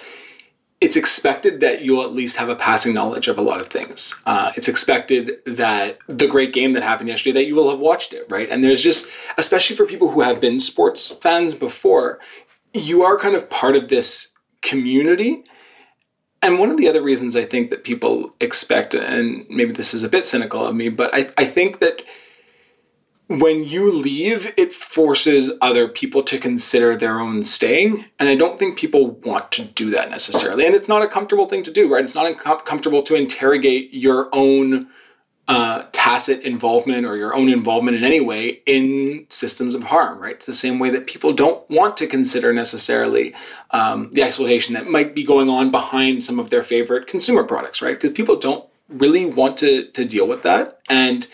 it's 0.79 0.95
expected 0.95 1.59
that 1.61 1.81
you'll 1.81 2.03
at 2.03 2.13
least 2.13 2.35
have 2.37 2.49
a 2.49 2.55
passing 2.55 2.93
knowledge 2.93 3.27
of 3.27 3.37
a 3.37 3.41
lot 3.41 3.59
of 3.59 3.67
things. 3.67 4.21
Uh, 4.27 4.51
it's 4.55 4.67
expected 4.67 5.39
that 5.45 5.97
the 6.07 6.27
great 6.27 6.53
game 6.53 6.73
that 6.73 6.83
happened 6.83 7.09
yesterday 7.09 7.31
that 7.31 7.47
you 7.47 7.55
will 7.55 7.69
have 7.69 7.79
watched 7.79 8.13
it, 8.13 8.27
right? 8.29 8.49
And 8.49 8.63
there's 8.63 8.83
just, 8.83 9.09
especially 9.37 9.75
for 9.75 9.85
people 9.85 10.11
who 10.11 10.21
have 10.21 10.39
been 10.39 10.59
sports 10.59 11.09
fans 11.09 11.55
before, 11.55 12.19
you 12.73 13.03
are 13.03 13.17
kind 13.17 13.35
of 13.35 13.49
part 13.49 13.75
of 13.75 13.89
this 13.89 14.33
community. 14.61 15.43
And 16.43 16.59
one 16.59 16.69
of 16.69 16.77
the 16.77 16.87
other 16.87 17.01
reasons 17.01 17.35
I 17.35 17.45
think 17.45 17.71
that 17.71 17.83
people 17.83 18.33
expect, 18.39 18.93
and 18.93 19.47
maybe 19.49 19.73
this 19.73 19.95
is 19.95 20.03
a 20.03 20.09
bit 20.09 20.27
cynical 20.27 20.63
of 20.63 20.75
me, 20.75 20.89
but 20.89 21.09
I, 21.11 21.31
I 21.37 21.45
think 21.45 21.79
that 21.79 22.03
when 23.27 23.65
you 23.65 23.91
leave, 23.91 24.53
it 24.55 24.73
forces 24.73 25.51
other 25.61 25.87
people 25.87 26.23
to 26.23 26.37
consider 26.37 26.95
their 26.95 27.19
own 27.19 27.43
staying. 27.43 28.05
And 28.19 28.29
I 28.29 28.35
don't 28.35 28.57
think 28.57 28.77
people 28.77 29.11
want 29.11 29.51
to 29.53 29.63
do 29.63 29.89
that 29.91 30.09
necessarily. 30.09 30.65
And 30.65 30.73
it's 30.73 30.87
not 30.87 31.01
a 31.01 31.07
comfortable 31.07 31.47
thing 31.47 31.63
to 31.63 31.71
do, 31.71 31.91
right? 31.91 32.03
It's 32.03 32.15
not 32.15 32.37
comfortable 32.65 33.03
to 33.03 33.15
interrogate 33.15 33.93
your 33.93 34.29
own 34.31 34.87
uh, 35.49 35.83
tacit 35.91 36.41
involvement 36.41 37.05
or 37.05 37.15
your 37.15 37.33
own 37.33 37.49
involvement 37.49 37.95
in 37.95 38.03
any 38.03 38.19
way 38.19 38.61
in 38.65 39.25
systems 39.29 39.75
of 39.75 39.83
harm, 39.83 40.19
right? 40.19 40.35
It's 40.35 40.45
the 40.45 40.53
same 40.53 40.79
way 40.79 40.89
that 40.89 41.07
people 41.07 41.33
don't 41.33 41.69
want 41.69 41.95
to 41.97 42.07
consider 42.07 42.53
necessarily 42.53 43.33
um, 43.71 44.09
the 44.11 44.23
exploitation 44.23 44.73
that 44.73 44.87
might 44.87 45.15
be 45.15 45.23
going 45.23 45.49
on 45.49 45.71
behind 45.71 46.23
some 46.23 46.39
of 46.39 46.49
their 46.49 46.63
favorite 46.63 47.07
consumer 47.07 47.43
products, 47.43 47.81
right? 47.81 47.99
Because 47.99 48.15
people 48.15 48.37
don't 48.37 48.65
really 48.89 49.25
want 49.25 49.57
to, 49.59 49.89
to 49.91 50.05
deal 50.05 50.27
with 50.27 50.43
that. 50.43 50.79
And 50.89 51.27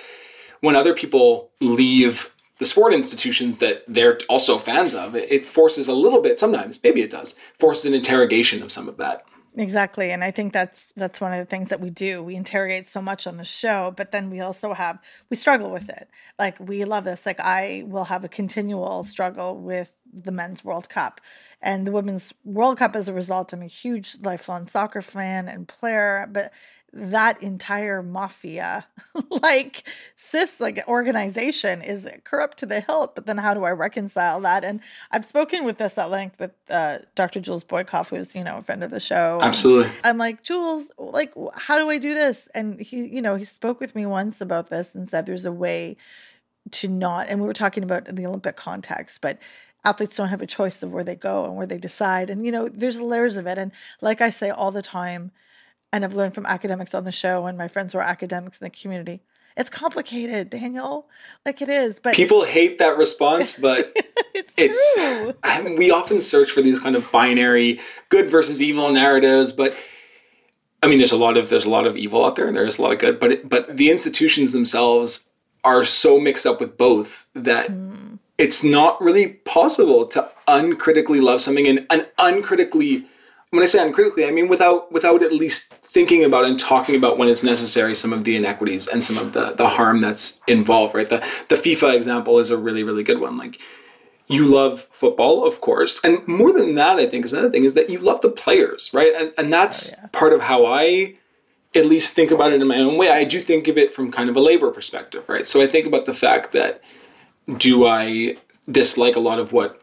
when 0.64 0.78
other 0.78 0.94
people 0.94 1.52
leave 1.60 2.34
the 2.58 2.64
sport 2.64 2.94
institutions 2.94 3.58
that 3.58 3.84
they're 3.86 4.18
also 4.30 4.58
fans 4.58 4.94
of, 4.94 5.14
it, 5.14 5.46
forces 5.46 5.90
a 5.90 5.94
little 5.94 6.22
bit, 6.22 6.40
sometimes, 6.40 6.80
maybe 6.82 7.02
it 7.02 7.12
does, 7.12 7.36
forces 7.60 7.84
an 7.84 7.94
interrogation 7.94 8.64
of 8.64 8.72
some 8.72 8.88
of 8.88 8.96
that. 8.96 9.26
Exactly. 9.58 10.12
And 10.12 10.24
I 10.24 10.32
think 10.32 10.54
that's 10.54 10.94
that's 10.96 11.20
one 11.20 11.34
of 11.34 11.40
the 11.40 11.46
things 11.46 11.70
that 11.70 11.82
we 11.82 11.90
do. 11.90 12.24
We 12.24 12.36
interrogate 12.36 12.88
so 12.88 13.02
much 13.02 13.28
on 13.28 13.36
the 13.36 13.44
show, 13.44 13.94
but 13.96 14.12
then 14.12 14.30
we 14.32 14.40
also 14.40 14.74
have 14.74 15.00
we 15.30 15.36
struggle 15.36 15.70
with 15.70 15.90
it. 15.90 16.10
Like 16.40 16.58
we 16.60 16.86
love 16.86 17.04
this. 17.04 17.26
Like 17.26 17.42
I 17.42 17.84
will 17.86 18.06
have 18.06 18.24
a 18.24 18.30
continual 18.30 19.04
struggle 19.04 19.60
with 19.60 19.92
the 20.12 20.32
men's 20.32 20.64
World 20.64 20.90
Cup 20.90 21.22
and 21.62 21.86
the 21.86 21.92
women's 21.92 22.34
World 22.46 22.80
Cup 22.80 22.96
as 22.96 23.10
a 23.10 23.14
result. 23.14 23.54
I'm 23.54 23.62
a 23.62 23.68
huge 23.68 24.16
lifelong 24.22 24.66
soccer 24.66 25.04
fan 25.04 25.48
and 25.48 25.68
player, 25.68 26.28
but 26.32 26.52
that 26.94 27.42
entire 27.42 28.04
mafia. 28.04 28.86
Like 29.30 29.84
cis 30.16 30.60
like 30.60 30.88
organization 30.88 31.82
is 31.82 32.08
corrupt 32.24 32.60
to 32.60 32.66
the 32.66 32.80
hilt 32.80 33.14
but 33.16 33.26
then 33.26 33.38
how 33.38 33.54
do 33.54 33.64
i 33.64 33.72
reconcile 33.72 34.40
that? 34.42 34.64
And 34.64 34.80
i've 35.12 35.26
spoken 35.26 35.66
with 35.66 35.78
this 35.78 35.98
at 35.98 36.10
length 36.10 36.40
with 36.40 36.52
uh, 36.70 37.00
dr 37.16 37.40
jules 37.42 37.64
boykoff 37.64 38.08
who's 38.08 38.36
you 38.36 38.44
know 38.44 38.58
a 38.58 38.62
friend 38.62 38.84
of 38.84 38.92
the 38.92 39.00
show. 39.00 39.40
Absolutely. 39.42 39.92
I'm 40.04 40.18
like 40.18 40.44
jules 40.44 40.92
like 40.98 41.34
how 41.56 41.78
do 41.78 41.90
i 41.90 41.98
do 41.98 42.14
this? 42.14 42.48
And 42.56 42.80
he 42.80 43.06
you 43.08 43.22
know 43.22 43.36
he 43.36 43.44
spoke 43.44 43.80
with 43.80 43.96
me 43.96 44.06
once 44.06 44.40
about 44.40 44.70
this 44.70 44.96
and 44.96 45.10
said 45.10 45.26
there's 45.26 45.46
a 45.46 45.52
way 45.52 45.98
to 46.72 46.88
not 46.88 47.28
and 47.28 47.42
we 47.42 47.48
were 47.48 47.54
talking 47.54 47.84
about 47.84 48.06
the 48.06 48.26
olympic 48.26 48.56
context 48.56 49.20
but 49.20 49.40
athletes 49.84 50.16
don't 50.16 50.30
have 50.30 50.42
a 50.42 50.48
choice 50.48 50.82
of 50.84 50.92
where 50.92 51.04
they 51.04 51.16
go 51.16 51.46
and 51.46 51.56
where 51.56 51.68
they 51.68 51.78
decide. 51.78 52.30
And 52.30 52.46
you 52.46 52.52
know 52.52 52.70
there's 52.70 53.02
layers 53.02 53.36
of 53.36 53.48
it. 53.48 53.58
And 53.58 53.72
like 54.02 54.22
i 54.22 54.30
say 54.30 54.50
all 54.50 54.72
the 54.72 54.82
time 54.84 55.32
and 55.94 56.04
I've 56.04 56.16
learned 56.16 56.34
from 56.34 56.48
academics 56.48 56.96
on 56.96 57.06
the 57.06 57.12
show 57.12 57.46
and 57.46 57.56
my 57.58 57.68
friends 57.68 57.94
who 57.94 58.00
are 58.00 58.04
academics 58.04 58.60
in 58.60 58.66
the 58.66 58.72
community. 58.72 59.22
It's 59.56 59.70
complicated, 59.70 60.50
Daniel. 60.50 61.08
Like 61.46 61.62
it 61.62 61.70
is, 61.70 62.00
but 62.00 62.16
people 62.16 62.44
hate 62.44 62.80
that 62.80 62.98
response, 62.98 63.58
but 63.60 63.96
it's, 64.34 64.56
it's 64.58 64.94
true. 64.96 65.36
I 65.44 65.62
mean, 65.62 65.78
we 65.78 65.92
often 65.92 66.20
search 66.20 66.50
for 66.52 66.64
these 66.64 66.80
kind 66.80 66.96
of 66.96 67.10
binary 67.12 67.80
good 68.10 68.30
versus 68.30 68.62
evil 68.62 68.92
narratives, 68.92 69.52
but 69.52 69.78
I 70.82 70.88
mean, 70.88 70.98
there's 70.98 71.12
a 71.12 71.18
lot 71.18 71.38
of 71.38 71.50
there's 71.50 71.66
a 71.66 71.70
lot 71.70 71.86
of 71.86 71.96
evil 71.96 72.26
out 72.26 72.36
there, 72.36 72.48
and 72.48 72.58
there's 72.58 72.80
a 72.80 72.82
lot 72.82 72.92
of 72.92 73.00
good, 73.00 73.20
but 73.20 73.32
it, 73.32 73.48
but 73.48 73.78
the 73.78 73.92
institutions 73.92 74.52
themselves 74.52 75.30
are 75.64 75.86
so 75.86 76.20
mixed 76.20 76.48
up 76.48 76.60
with 76.60 76.76
both 76.76 77.28
that 77.36 77.70
mm. 77.70 78.18
it's 78.40 78.64
not 78.64 79.00
really 79.00 79.34
possible 79.46 80.06
to 80.08 80.30
uncritically 80.48 81.22
love 81.22 81.40
something 81.40 81.68
and, 81.68 81.86
and 81.90 82.08
uncritically 82.18 83.06
when 83.54 83.62
I 83.62 83.68
say 83.68 83.86
uncritically, 83.86 84.26
I 84.26 84.32
mean 84.32 84.48
without 84.48 84.92
without 84.92 85.22
at 85.22 85.32
least 85.32 85.72
thinking 85.76 86.24
about 86.24 86.46
and 86.46 86.60
talking 86.60 86.96
about 86.96 87.20
when 87.20 87.30
it's 87.30 87.44
necessary 87.44 87.94
some 87.94 88.12
of 88.12 88.24
the 88.24 88.36
inequities 88.36 88.88
and 88.88 89.04
some 89.04 89.16
of 89.20 89.34
the 89.34 89.54
the 89.54 89.70
harm 89.70 90.02
that's 90.02 90.42
involved. 90.48 90.96
Right. 90.96 91.08
The 91.08 91.24
the 91.50 91.56
FIFA 91.56 91.96
example 91.96 92.40
is 92.40 92.50
a 92.50 92.58
really 92.58 92.82
really 92.82 93.04
good 93.04 93.20
one. 93.20 93.38
Like 93.38 93.62
you 94.26 94.48
love 94.48 94.88
football, 94.92 95.46
of 95.46 95.62
course, 95.62 96.04
and 96.04 96.28
more 96.28 96.52
than 96.52 96.74
that, 96.76 96.98
I 96.98 97.06
think 97.06 97.26
is 97.26 97.34
another 97.34 97.52
thing 97.52 97.64
is 97.64 97.76
that 97.76 97.92
you 97.92 98.00
love 98.00 98.22
the 98.22 98.32
players, 98.32 98.90
right? 98.92 99.14
And 99.16 99.32
and 99.38 99.54
that's 99.54 99.94
oh, 99.94 99.98
yeah. 100.02 100.08
part 100.08 100.34
of 100.34 100.42
how 100.42 100.66
I 100.66 101.14
at 101.76 101.86
least 101.86 102.14
think 102.14 102.32
about 102.32 102.54
it 102.54 102.62
in 102.62 102.68
my 102.68 102.80
own 102.80 102.98
way. 102.98 103.12
I 103.12 103.24
do 103.24 103.40
think 103.40 103.68
of 103.68 103.78
it 103.78 103.94
from 103.94 104.12
kind 104.12 104.32
of 104.32 104.36
a 104.36 104.40
labor 104.40 104.72
perspective, 104.72 105.30
right? 105.30 105.48
So 105.48 105.62
I 105.62 105.68
think 105.68 105.86
about 105.86 106.08
the 106.08 106.16
fact 106.16 106.54
that 106.54 106.82
do 107.58 107.86
I 107.86 108.38
dislike 108.68 109.16
a 109.16 109.20
lot 109.20 109.38
of 109.38 109.52
what 109.52 109.80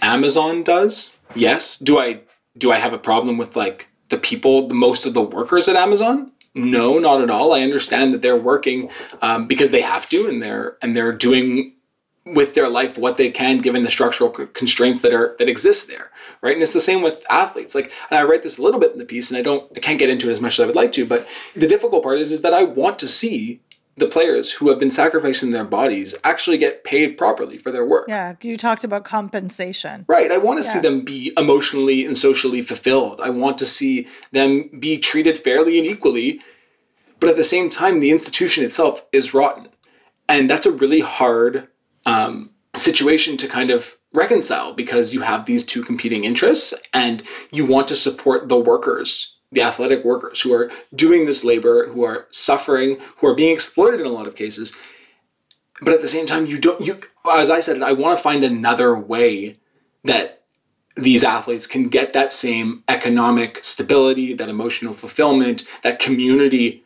Amazon 0.00 0.62
does? 0.62 1.14
Yes. 1.34 1.78
Do 1.78 1.98
I 1.98 2.20
do 2.56 2.72
I 2.72 2.78
have 2.78 2.92
a 2.92 2.98
problem 2.98 3.38
with 3.38 3.56
like 3.56 3.88
the 4.08 4.18
people, 4.18 4.68
the 4.68 4.74
most 4.74 5.06
of 5.06 5.14
the 5.14 5.22
workers 5.22 5.68
at 5.68 5.76
Amazon? 5.76 6.32
No, 6.54 6.98
not 6.98 7.22
at 7.22 7.30
all. 7.30 7.54
I 7.54 7.62
understand 7.62 8.12
that 8.12 8.20
they're 8.20 8.36
working 8.36 8.90
um, 9.22 9.46
because 9.46 9.70
they 9.70 9.80
have 9.80 10.08
to, 10.10 10.28
and 10.28 10.42
they're 10.42 10.76
and 10.82 10.94
they're 10.94 11.12
doing 11.12 11.74
with 12.24 12.54
their 12.54 12.68
life 12.68 12.96
what 12.96 13.16
they 13.16 13.30
can 13.30 13.58
given 13.58 13.82
the 13.82 13.90
structural 13.90 14.30
constraints 14.30 15.00
that 15.00 15.12
are 15.12 15.34
that 15.40 15.48
exist 15.48 15.88
there 15.88 16.10
right 16.40 16.54
and 16.54 16.62
it's 16.62 16.72
the 16.72 16.80
same 16.80 17.02
with 17.02 17.26
athletes 17.28 17.74
like 17.74 17.90
and 18.10 18.18
i 18.18 18.22
write 18.22 18.44
this 18.44 18.58
a 18.58 18.62
little 18.62 18.78
bit 18.78 18.92
in 18.92 18.98
the 18.98 19.04
piece 19.04 19.28
and 19.28 19.38
i 19.38 19.42
don't 19.42 19.70
i 19.76 19.80
can't 19.80 19.98
get 19.98 20.08
into 20.08 20.28
it 20.28 20.30
as 20.30 20.40
much 20.40 20.52
as 20.52 20.60
i 20.60 20.66
would 20.66 20.76
like 20.76 20.92
to 20.92 21.04
but 21.04 21.26
the 21.56 21.66
difficult 21.66 22.00
part 22.00 22.20
is 22.20 22.30
is 22.30 22.42
that 22.42 22.54
i 22.54 22.62
want 22.62 22.96
to 22.96 23.08
see 23.08 23.60
the 23.96 24.06
players 24.06 24.52
who 24.52 24.68
have 24.70 24.78
been 24.78 24.90
sacrificing 24.90 25.50
their 25.50 25.64
bodies 25.64 26.14
actually 26.24 26.56
get 26.56 26.82
paid 26.82 27.18
properly 27.18 27.58
for 27.58 27.70
their 27.70 27.84
work. 27.84 28.06
Yeah, 28.08 28.34
you 28.40 28.56
talked 28.56 28.84
about 28.84 29.04
compensation. 29.04 30.04
Right. 30.08 30.32
I 30.32 30.38
want 30.38 30.60
to 30.60 30.66
yeah. 30.66 30.72
see 30.72 30.78
them 30.78 31.04
be 31.04 31.32
emotionally 31.36 32.06
and 32.06 32.16
socially 32.16 32.62
fulfilled. 32.62 33.20
I 33.20 33.30
want 33.30 33.58
to 33.58 33.66
see 33.66 34.08
them 34.30 34.70
be 34.78 34.98
treated 34.98 35.38
fairly 35.38 35.78
and 35.78 35.86
equally. 35.86 36.40
But 37.20 37.30
at 37.30 37.36
the 37.36 37.44
same 37.44 37.68
time, 37.68 38.00
the 38.00 38.10
institution 38.10 38.64
itself 38.64 39.04
is 39.12 39.34
rotten. 39.34 39.68
And 40.28 40.48
that's 40.48 40.66
a 40.66 40.72
really 40.72 41.00
hard 41.00 41.68
um, 42.06 42.50
situation 42.74 43.36
to 43.36 43.48
kind 43.48 43.70
of 43.70 43.98
reconcile 44.14 44.72
because 44.72 45.12
you 45.12 45.20
have 45.20 45.44
these 45.44 45.64
two 45.64 45.82
competing 45.82 46.24
interests 46.24 46.74
and 46.92 47.22
you 47.50 47.66
want 47.66 47.88
to 47.88 47.96
support 47.96 48.48
the 48.48 48.58
workers 48.58 49.38
the 49.52 49.62
athletic 49.62 50.04
workers 50.04 50.40
who 50.40 50.52
are 50.52 50.70
doing 50.94 51.26
this 51.26 51.44
labor, 51.44 51.88
who 51.88 52.02
are 52.02 52.26
suffering, 52.30 52.98
who 53.18 53.26
are 53.26 53.34
being 53.34 53.54
exploited 53.54 54.00
in 54.00 54.06
a 54.06 54.10
lot 54.10 54.26
of 54.26 54.34
cases. 54.34 54.74
But 55.80 55.94
at 55.94 56.00
the 56.00 56.08
same 56.08 56.26
time, 56.26 56.46
you 56.46 56.58
don't, 56.58 56.80
you, 56.80 57.00
as 57.30 57.50
I 57.50 57.60
said, 57.60 57.82
I 57.82 57.92
want 57.92 58.16
to 58.16 58.22
find 58.22 58.42
another 58.42 58.96
way 58.96 59.58
that 60.04 60.42
these 60.96 61.24
athletes 61.24 61.66
can 61.66 61.88
get 61.88 62.12
that 62.12 62.32
same 62.32 62.82
economic 62.88 63.64
stability, 63.64 64.34
that 64.34 64.48
emotional 64.48 64.94
fulfillment, 64.94 65.64
that 65.82 65.98
community 65.98 66.84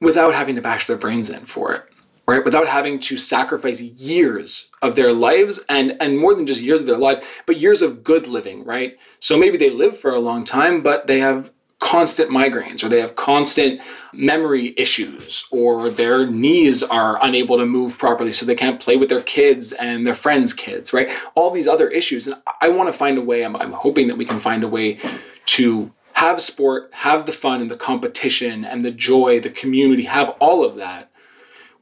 without 0.00 0.34
having 0.34 0.54
to 0.56 0.62
bash 0.62 0.86
their 0.86 0.96
brains 0.96 1.30
in 1.30 1.44
for 1.44 1.72
it 1.72 1.84
right 2.28 2.44
without 2.44 2.68
having 2.68 3.00
to 3.00 3.18
sacrifice 3.18 3.80
years 3.80 4.70
of 4.82 4.94
their 4.94 5.12
lives 5.12 5.58
and 5.68 5.96
and 6.00 6.18
more 6.18 6.34
than 6.34 6.46
just 6.46 6.60
years 6.60 6.80
of 6.80 6.86
their 6.86 6.98
lives 6.98 7.20
but 7.46 7.56
years 7.56 7.82
of 7.82 8.04
good 8.04 8.28
living 8.28 8.64
right 8.64 8.96
so 9.18 9.36
maybe 9.36 9.56
they 9.56 9.70
live 9.70 9.98
for 9.98 10.12
a 10.12 10.20
long 10.20 10.44
time 10.44 10.80
but 10.80 11.08
they 11.08 11.18
have 11.18 11.50
constant 11.80 12.28
migraines 12.28 12.82
or 12.82 12.88
they 12.88 13.00
have 13.00 13.14
constant 13.14 13.80
memory 14.12 14.74
issues 14.76 15.46
or 15.52 15.88
their 15.88 16.26
knees 16.26 16.82
are 16.82 17.24
unable 17.24 17.56
to 17.56 17.64
move 17.64 17.96
properly 17.96 18.32
so 18.32 18.44
they 18.44 18.54
can't 18.56 18.80
play 18.80 18.96
with 18.96 19.08
their 19.08 19.22
kids 19.22 19.72
and 19.72 20.04
their 20.04 20.14
friends 20.14 20.52
kids 20.52 20.92
right? 20.92 21.08
All 21.36 21.50
these 21.52 21.68
other 21.68 21.88
issues 21.88 22.26
and 22.26 22.36
i 22.60 22.68
want 22.68 22.88
to 22.88 22.92
find 22.92 23.16
a 23.16 23.22
way 23.22 23.44
I'm, 23.44 23.54
I'm 23.54 23.72
hoping 23.72 24.08
that 24.08 24.16
we 24.16 24.24
can 24.24 24.40
find 24.40 24.64
a 24.64 24.68
way 24.68 24.98
to 25.46 25.92
have 26.14 26.42
sport 26.42 26.90
have 26.92 27.26
the 27.26 27.32
fun 27.32 27.60
and 27.62 27.70
the 27.70 27.76
competition 27.76 28.64
and 28.64 28.84
the 28.84 28.90
joy 28.90 29.38
the 29.38 29.50
community 29.50 30.02
have 30.04 30.30
all 30.40 30.64
of 30.64 30.76
that 30.76 31.12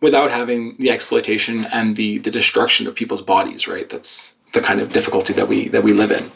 without 0.02 0.30
having 0.30 0.76
the 0.78 0.90
exploitation 0.90 1.64
and 1.66 1.96
the 1.96 2.18
the 2.18 2.30
destruction 2.30 2.86
of 2.86 2.94
people's 2.94 3.22
bodies 3.22 3.66
right? 3.66 3.88
That's 3.88 4.36
the 4.52 4.60
kind 4.60 4.80
of 4.80 4.92
difficulty 4.92 5.32
that 5.32 5.48
we 5.48 5.68
that 5.68 5.82
we 5.82 5.94
live 5.94 6.10
in 6.10 6.30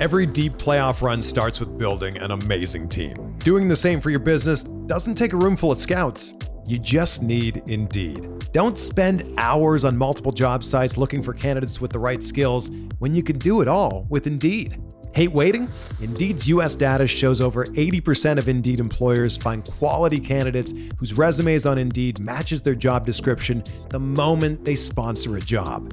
Every 0.00 0.26
deep 0.26 0.52
playoff 0.58 1.02
run 1.02 1.20
starts 1.20 1.58
with 1.58 1.76
building 1.76 2.18
an 2.18 2.30
amazing 2.30 2.88
team. 2.88 3.34
Doing 3.38 3.66
the 3.66 3.74
same 3.74 4.00
for 4.00 4.10
your 4.10 4.20
business 4.20 4.62
doesn't 4.62 5.16
take 5.16 5.32
a 5.32 5.36
room 5.36 5.56
full 5.56 5.72
of 5.72 5.78
scouts. 5.78 6.34
You 6.68 6.78
just 6.78 7.20
need 7.20 7.64
Indeed. 7.66 8.28
Don't 8.52 8.78
spend 8.78 9.34
hours 9.38 9.84
on 9.84 9.96
multiple 9.96 10.30
job 10.30 10.62
sites 10.62 10.96
looking 10.98 11.20
for 11.20 11.34
candidates 11.34 11.80
with 11.80 11.90
the 11.90 11.98
right 11.98 12.22
skills 12.22 12.70
when 13.00 13.12
you 13.12 13.24
can 13.24 13.38
do 13.38 13.60
it 13.60 13.66
all 13.66 14.06
with 14.08 14.28
Indeed. 14.28 14.80
Hate 15.16 15.32
waiting? 15.32 15.68
Indeed's 16.00 16.46
US 16.46 16.76
data 16.76 17.08
shows 17.08 17.40
over 17.40 17.64
80% 17.64 18.38
of 18.38 18.48
Indeed 18.48 18.78
employers 18.78 19.36
find 19.36 19.64
quality 19.64 20.20
candidates 20.20 20.74
whose 20.98 21.18
resumes 21.18 21.66
on 21.66 21.76
Indeed 21.76 22.20
matches 22.20 22.62
their 22.62 22.76
job 22.76 23.04
description 23.04 23.64
the 23.90 23.98
moment 23.98 24.64
they 24.64 24.76
sponsor 24.76 25.38
a 25.38 25.40
job. 25.40 25.92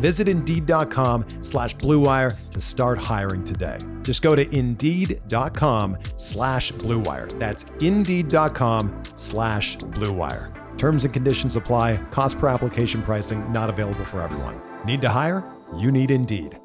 Visit 0.00 0.28
Indeed.com 0.28 1.26
slash 1.42 1.76
BlueWire 1.76 2.50
to 2.50 2.60
start 2.60 2.98
hiring 2.98 3.44
today. 3.44 3.78
Just 4.02 4.22
go 4.22 4.34
to 4.34 4.44
Indeed.com 4.54 5.96
slash 6.16 6.72
BlueWire. 6.72 7.38
That's 7.38 7.66
Indeed.com 7.80 9.02
slash 9.14 9.76
BlueWire. 9.76 10.78
Terms 10.78 11.04
and 11.04 11.14
conditions 11.14 11.56
apply. 11.56 11.98
Cost 12.10 12.38
per 12.38 12.48
application 12.48 13.02
pricing 13.02 13.52
not 13.52 13.70
available 13.70 14.04
for 14.04 14.20
everyone. 14.20 14.60
Need 14.84 15.00
to 15.02 15.08
hire? 15.08 15.44
You 15.76 15.92
need 15.92 16.10
Indeed. 16.10 16.58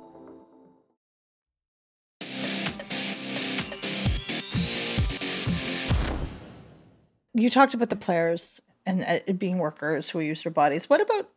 You 7.33 7.51
talked 7.51 7.75
about 7.75 7.91
the 7.91 7.95
players 7.95 8.59
and 8.87 9.05
uh, 9.05 9.33
being 9.33 9.59
workers 9.59 10.09
who 10.09 10.19
use 10.21 10.41
their 10.41 10.51
bodies. 10.51 10.89
What 10.89 11.01
about 11.01 11.29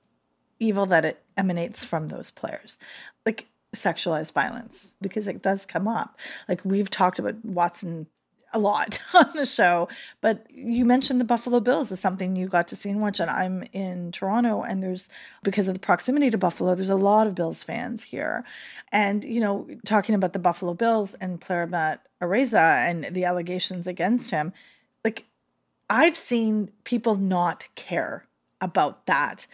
evil 0.60 0.86
that 0.86 1.04
it 1.04 1.22
emanates 1.36 1.84
from 1.84 2.08
those 2.08 2.30
players? 2.30 2.78
Like 3.26 3.46
sexualized 3.74 4.32
violence, 4.32 4.92
because 5.00 5.26
it 5.26 5.42
does 5.42 5.66
come 5.66 5.88
up. 5.88 6.18
Like 6.48 6.64
we've 6.64 6.90
talked 6.90 7.18
about 7.18 7.44
Watson 7.44 8.06
a 8.52 8.58
lot 8.58 9.00
on 9.14 9.30
the 9.34 9.46
show, 9.46 9.88
but 10.20 10.46
you 10.50 10.84
mentioned 10.84 11.20
the 11.20 11.24
Buffalo 11.24 11.60
Bills 11.60 11.92
is 11.92 12.00
something 12.00 12.34
you 12.34 12.48
got 12.48 12.68
to 12.68 12.76
see 12.76 12.90
and 12.90 13.00
watch. 13.00 13.20
And 13.20 13.30
I'm 13.30 13.64
in 13.72 14.12
Toronto, 14.12 14.62
and 14.62 14.82
there's 14.82 15.08
because 15.42 15.68
of 15.68 15.74
the 15.74 15.80
proximity 15.80 16.30
to 16.30 16.38
Buffalo, 16.38 16.74
there's 16.74 16.90
a 16.90 16.96
lot 16.96 17.26
of 17.26 17.34
Bills 17.34 17.62
fans 17.62 18.02
here. 18.02 18.44
And 18.92 19.24
you 19.24 19.40
know, 19.40 19.68
talking 19.84 20.14
about 20.14 20.32
the 20.32 20.38
Buffalo 20.38 20.74
Bills 20.74 21.14
and 21.14 21.40
player 21.40 21.66
Matt 21.66 22.06
Araiza 22.20 22.88
and 22.88 23.04
the 23.04 23.24
allegations 23.24 23.86
against 23.86 24.30
him, 24.30 24.52
like 25.04 25.26
I've 25.88 26.16
seen 26.16 26.70
people 26.84 27.16
not 27.16 27.68
care 27.74 28.24
about 28.60 29.06
that. 29.06 29.46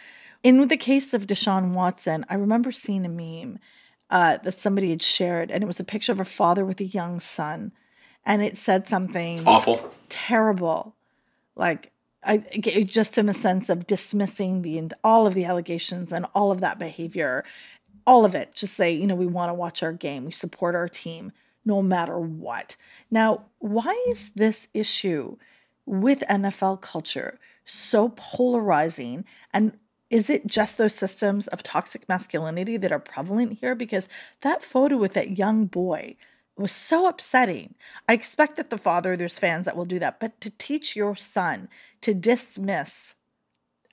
In 0.47 0.69
the 0.69 0.76
case 0.76 1.12
of 1.12 1.26
Deshaun 1.26 1.73
Watson, 1.73 2.25
I 2.29 2.37
remember 2.37 2.71
seeing 2.71 3.05
a 3.05 3.09
meme 3.09 3.59
uh, 4.11 4.38
that 4.45 4.53
somebody 4.53 4.91
had 4.91 5.03
shared, 5.03 5.50
and 5.50 5.61
it 5.61 5.67
was 5.67 5.81
a 5.81 5.85
picture 5.85 6.12
of 6.12 6.21
a 6.21 6.25
father 6.25 6.65
with 6.65 6.79
a 6.79 6.85
young 6.85 7.19
son, 7.19 7.73
and 8.25 8.45
it 8.45 8.56
said 8.56 8.87
something 8.87 9.45
awful, 9.45 9.93
terrible, 10.09 10.95
like 11.56 11.91
I 12.23 12.37
just 12.85 13.19
in 13.19 13.26
the 13.26 13.32
sense 13.32 13.69
of 13.69 13.89
dismissing 13.89 14.63
the 14.63 14.93
all 15.02 15.26
of 15.26 15.35
the 15.35 15.45
allegations 15.45 16.13
and 16.13 16.26
all 16.32 16.52
of 16.52 16.61
that 16.61 16.78
behavior, 16.78 17.45
all 18.06 18.25
of 18.25 18.37
it. 18.37 18.54
Just 18.54 18.75
say, 18.75 18.93
you 18.93 19.09
know, 19.09 19.17
we 19.17 19.26
want 19.26 19.50
to 19.50 19.54
watch 19.54 19.82
our 19.82 19.93
game, 19.93 20.26
we 20.26 20.30
support 20.30 20.76
our 20.76 20.89
team, 20.89 21.32
no 21.65 21.82
matter 21.82 22.21
what. 22.21 22.76
Now, 23.11 23.47
why 23.59 24.00
is 24.06 24.30
this 24.30 24.69
issue? 24.73 25.39
with 25.87 26.25
NFL 26.28 26.80
culture 26.80 27.39
so 27.65 28.13
polarizing? 28.17 29.25
And 29.52 29.78
is 30.10 30.30
it 30.30 30.47
just 30.47 30.78
those 30.78 30.95
systems 30.95 31.49
of 31.49 31.62
toxic 31.62 32.08
masculinity 32.08 32.76
that 32.76 32.92
are 32.92 32.99
prevalent 32.99 33.58
here? 33.60 33.75
Because 33.75 34.08
that 34.42 34.62
photo 34.62 34.97
with 34.97 35.14
that 35.14 35.38
young 35.38 35.66
boy 35.66 36.16
was 36.56 36.73
so 36.73 37.06
upsetting. 37.06 37.75
I 38.08 38.12
expect 38.12 38.56
that 38.56 38.71
the 38.71 38.78
father, 38.78 39.16
there's 39.16 39.38
fans 39.38 39.66
that 39.66 39.76
will 39.76 39.84
do 39.84 39.99
that, 39.99 40.21
but 40.21 40.40
to 40.40 40.50
teach 40.50 40.97
your 40.97 41.16
son 41.16 41.69
to 42.00 42.14
dismiss 42.14 43.14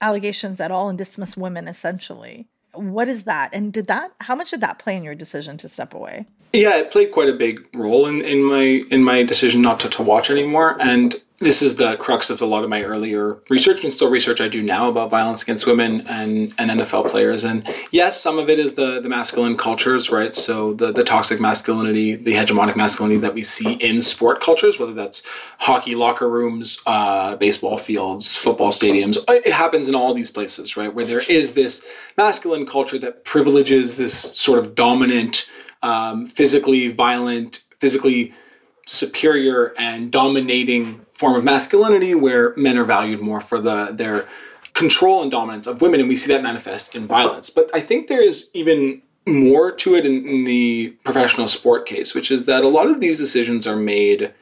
allegations 0.02 0.62
at 0.62 0.72
all 0.72 0.90
and 0.90 0.98
dismiss 0.98 1.36
women 1.36 1.68
essentially, 1.68 2.48
what 2.74 3.08
is 3.08 3.24
that? 3.24 3.50
And 3.54 3.72
did 3.72 3.88
that, 3.88 4.14
how 4.22 4.36
much 4.36 4.52
did 4.52 4.62
that 4.62 4.80
play 4.80 4.96
in 4.96 5.04
your 5.04 5.16
decision 5.16 5.58
to 5.58 5.68
step 5.68 5.94
away? 5.94 6.26
Yeah, 6.54 6.78
it 6.78 6.92
played 6.92 7.12
quite 7.12 7.30
a 7.30 7.34
big 7.34 7.68
role 7.76 8.06
in, 8.06 8.22
in 8.22 8.44
my 8.44 8.84
in 8.92 9.04
my 9.04 9.24
decision 9.24 9.62
not 9.62 9.80
to, 9.80 9.90
to 9.90 10.04
watch 10.04 10.30
anymore. 10.30 10.78
And 10.80 11.20
this 11.44 11.62
is 11.62 11.76
the 11.76 11.96
crux 11.98 12.30
of 12.30 12.42
a 12.42 12.46
lot 12.46 12.64
of 12.64 12.70
my 12.70 12.84
earlier 12.84 13.38
research 13.50 13.84
and 13.84 13.94
still 13.94 14.10
research 14.10 14.42
I 14.42 14.48
do 14.48 14.62
now 14.62 14.90
about 14.90 15.10
violence 15.10 15.44
against 15.44 15.68
women 15.68 16.08
and, 16.08 16.54
and 16.58 16.72
NFL 16.72 17.10
players. 17.10 17.44
And 17.44 17.68
yes, 17.92 18.22
some 18.22 18.40
of 18.40 18.50
it 18.50 18.60
is 18.60 18.74
the, 18.74 19.00
the 19.02 19.10
masculine 19.10 19.58
cultures, 19.58 20.10
right? 20.10 20.34
So 20.34 20.74
the, 20.74 20.92
the 20.92 21.04
toxic 21.04 21.40
masculinity, 21.40 22.16
the 22.16 22.34
hegemonic 22.34 22.76
masculinity 22.76 23.20
that 23.22 23.34
we 23.34 23.44
see 23.44 23.74
in 23.74 24.02
sport 24.02 24.42
cultures, 24.42 24.80
whether 24.80 24.94
that's 24.94 25.24
hockey 25.60 25.96
locker 25.96 26.30
rooms, 26.30 26.80
uh, 26.86 27.36
baseball 27.36 27.78
fields, 27.78 28.36
football 28.36 28.72
stadiums, 28.72 29.18
it 29.28 29.54
happens 29.54 29.88
in 29.88 29.96
all 29.96 30.14
these 30.14 30.32
places, 30.32 30.78
right? 30.78 30.94
Where 30.94 31.06
there 31.06 31.24
is 31.30 31.54
this 31.54 31.86
masculine 32.18 32.66
culture 32.66 32.98
that 33.00 33.26
privileges 33.26 33.98
this 33.98 34.14
sort 34.16 34.60
of 34.60 34.76
dominant, 34.76 35.50
um, 35.82 36.26
physically 36.26 36.90
violent, 36.90 37.64
physically 37.80 38.34
superior 38.86 39.74
and 39.78 40.12
dominating 40.12 41.06
form 41.14 41.36
of 41.36 41.44
masculinity 41.44 42.14
where 42.14 42.54
men 42.58 42.78
are 42.78 42.84
valued 42.84 43.22
more 43.22 43.42
for 43.42 43.60
the 43.60 43.90
their 43.92 44.28
control 44.74 45.22
and 45.22 45.32
dominance 45.32 45.68
of 45.68 45.82
women 45.82 46.00
and 46.00 46.10
we 46.10 46.18
see 46.18 46.34
that 46.34 46.44
manifest 46.44 46.96
in 46.96 47.08
violence. 47.08 47.50
But 47.50 47.70
i 47.74 47.80
think 47.80 48.08
there 48.08 48.22
is 48.22 48.50
even 48.54 49.02
more 49.26 49.72
to 49.72 49.96
it 49.96 50.06
in, 50.06 50.28
in 50.28 50.44
the 50.44 50.90
professional 51.04 51.48
sport 51.48 51.86
case 51.86 52.14
which 52.14 52.30
is 52.30 52.46
that 52.46 52.64
a 52.64 52.68
lot 52.68 52.88
of 52.88 53.00
these 53.00 53.18
decisions 53.18 53.66
are 53.66 53.78
made 53.78 54.34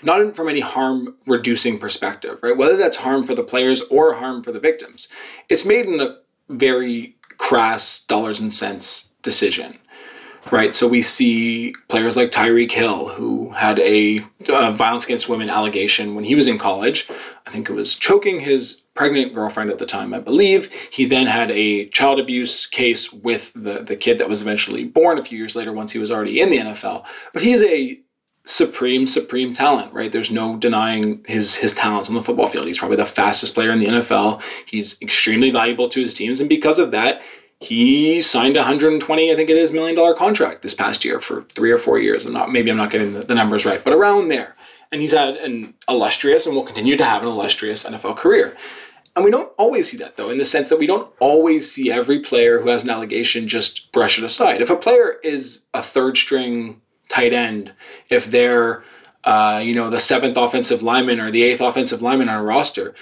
not 0.00 0.36
from 0.36 0.48
any 0.48 0.60
harm 0.60 1.16
reducing 1.26 1.78
perspective 1.78 2.38
right? 2.42 2.56
Whether 2.56 2.76
that's 2.76 2.98
harm 2.98 3.24
for 3.24 3.34
the 3.34 3.42
players 3.42 3.82
or 3.90 4.14
harm 4.14 4.44
for 4.44 4.52
the 4.52 4.60
victims. 4.60 5.08
It's 5.48 5.64
made 5.64 5.86
in 5.86 6.00
a 6.00 6.18
very 6.48 7.16
crass 7.36 8.04
dollars 8.04 8.38
and 8.40 8.54
cents 8.54 9.14
decision 9.22 9.78
right? 10.52 10.74
So 10.74 10.88
we 10.88 11.02
see 11.02 11.74
players 11.88 12.16
like 12.16 12.30
Tyreek 12.30 12.72
Hill, 12.72 13.08
who 13.08 13.50
had 13.50 13.78
a 13.80 14.24
uh, 14.48 14.72
violence 14.72 15.04
against 15.04 15.28
women 15.28 15.50
allegation 15.50 16.14
when 16.14 16.24
he 16.24 16.34
was 16.34 16.46
in 16.46 16.58
college. 16.58 17.08
I 17.46 17.50
think 17.50 17.68
it 17.68 17.74
was 17.74 17.94
choking 17.94 18.40
his 18.40 18.82
pregnant 18.94 19.34
girlfriend 19.34 19.70
at 19.70 19.78
the 19.78 19.86
time, 19.86 20.12
I 20.12 20.18
believe. 20.18 20.70
He 20.90 21.04
then 21.04 21.26
had 21.26 21.50
a 21.52 21.88
child 21.90 22.18
abuse 22.18 22.66
case 22.66 23.12
with 23.12 23.52
the, 23.54 23.80
the 23.82 23.96
kid 23.96 24.18
that 24.18 24.28
was 24.28 24.42
eventually 24.42 24.84
born 24.84 25.18
a 25.18 25.24
few 25.24 25.38
years 25.38 25.54
later 25.54 25.72
once 25.72 25.92
he 25.92 25.98
was 25.98 26.10
already 26.10 26.40
in 26.40 26.50
the 26.50 26.58
NFL. 26.58 27.04
But 27.32 27.42
he's 27.42 27.62
a 27.62 28.00
supreme, 28.44 29.06
supreme 29.06 29.52
talent, 29.52 29.92
right? 29.92 30.10
There's 30.10 30.30
no 30.30 30.56
denying 30.56 31.22
his 31.28 31.54
his 31.56 31.74
talents 31.74 32.08
on 32.08 32.14
the 32.14 32.22
football 32.22 32.48
field. 32.48 32.66
He's 32.66 32.78
probably 32.78 32.96
the 32.96 33.06
fastest 33.06 33.54
player 33.54 33.70
in 33.70 33.78
the 33.78 33.86
NFL. 33.86 34.42
He's 34.66 35.00
extremely 35.02 35.50
valuable 35.50 35.88
to 35.90 36.00
his 36.00 36.14
teams, 36.14 36.40
and 36.40 36.48
because 36.48 36.78
of 36.78 36.90
that, 36.92 37.22
he 37.60 38.22
signed 38.22 38.56
a 38.56 38.60
120 38.60 39.32
i 39.32 39.34
think 39.34 39.50
it 39.50 39.56
is 39.56 39.72
million 39.72 39.96
dollar 39.96 40.14
contract 40.14 40.62
this 40.62 40.74
past 40.74 41.04
year 41.04 41.20
for 41.20 41.42
three 41.54 41.70
or 41.70 41.78
four 41.78 41.98
years. 41.98 42.24
I'm 42.24 42.32
not 42.32 42.52
maybe 42.52 42.70
i'm 42.70 42.76
not 42.76 42.90
getting 42.90 43.14
the, 43.14 43.20
the, 43.20 43.34
numbers 43.34 43.64
right 43.64 43.82
but 43.82 43.92
around 43.92 44.28
there. 44.28 44.56
And 44.90 45.02
he's 45.02 45.12
had 45.12 45.36
an 45.36 45.74
illustrious 45.86 46.46
and 46.46 46.54
will 46.54 46.62
continue 46.62 46.96
to 46.96 47.04
have 47.04 47.22
an 47.22 47.28
illustrious 47.28 47.84
nfl 47.84 48.16
career. 48.16 48.56
And 49.16 49.24
we 49.24 49.32
don't 49.32 49.52
always 49.58 49.90
see 49.90 49.96
that 49.98 50.16
though 50.16 50.30
in 50.30 50.38
the 50.38 50.44
sense 50.44 50.68
that 50.68 50.78
we 50.78 50.86
don't 50.86 51.10
always 51.18 51.70
see 51.70 51.90
every 51.90 52.20
player 52.20 52.60
who 52.60 52.68
has 52.68 52.84
an 52.84 52.90
allegation 52.90 53.48
just 53.48 53.90
brush 53.92 54.18
it 54.18 54.24
aside. 54.24 54.62
If 54.62 54.70
a 54.70 54.76
player 54.76 55.18
is 55.24 55.64
a 55.74 55.82
third 55.82 56.16
string 56.16 56.80
tight 57.08 57.32
end 57.32 57.72
if 58.08 58.30
they're 58.30 58.84
uh, 59.24 59.60
you 59.62 59.74
know 59.74 59.90
the 59.90 60.00
seventh 60.00 60.36
offensive 60.36 60.82
lineman 60.82 61.18
or 61.18 61.30
the 61.30 61.42
eighth 61.42 61.60
offensive 61.60 62.02
lineman 62.02 62.28
on 62.28 62.36
a 62.36 62.42
roster 62.42 62.94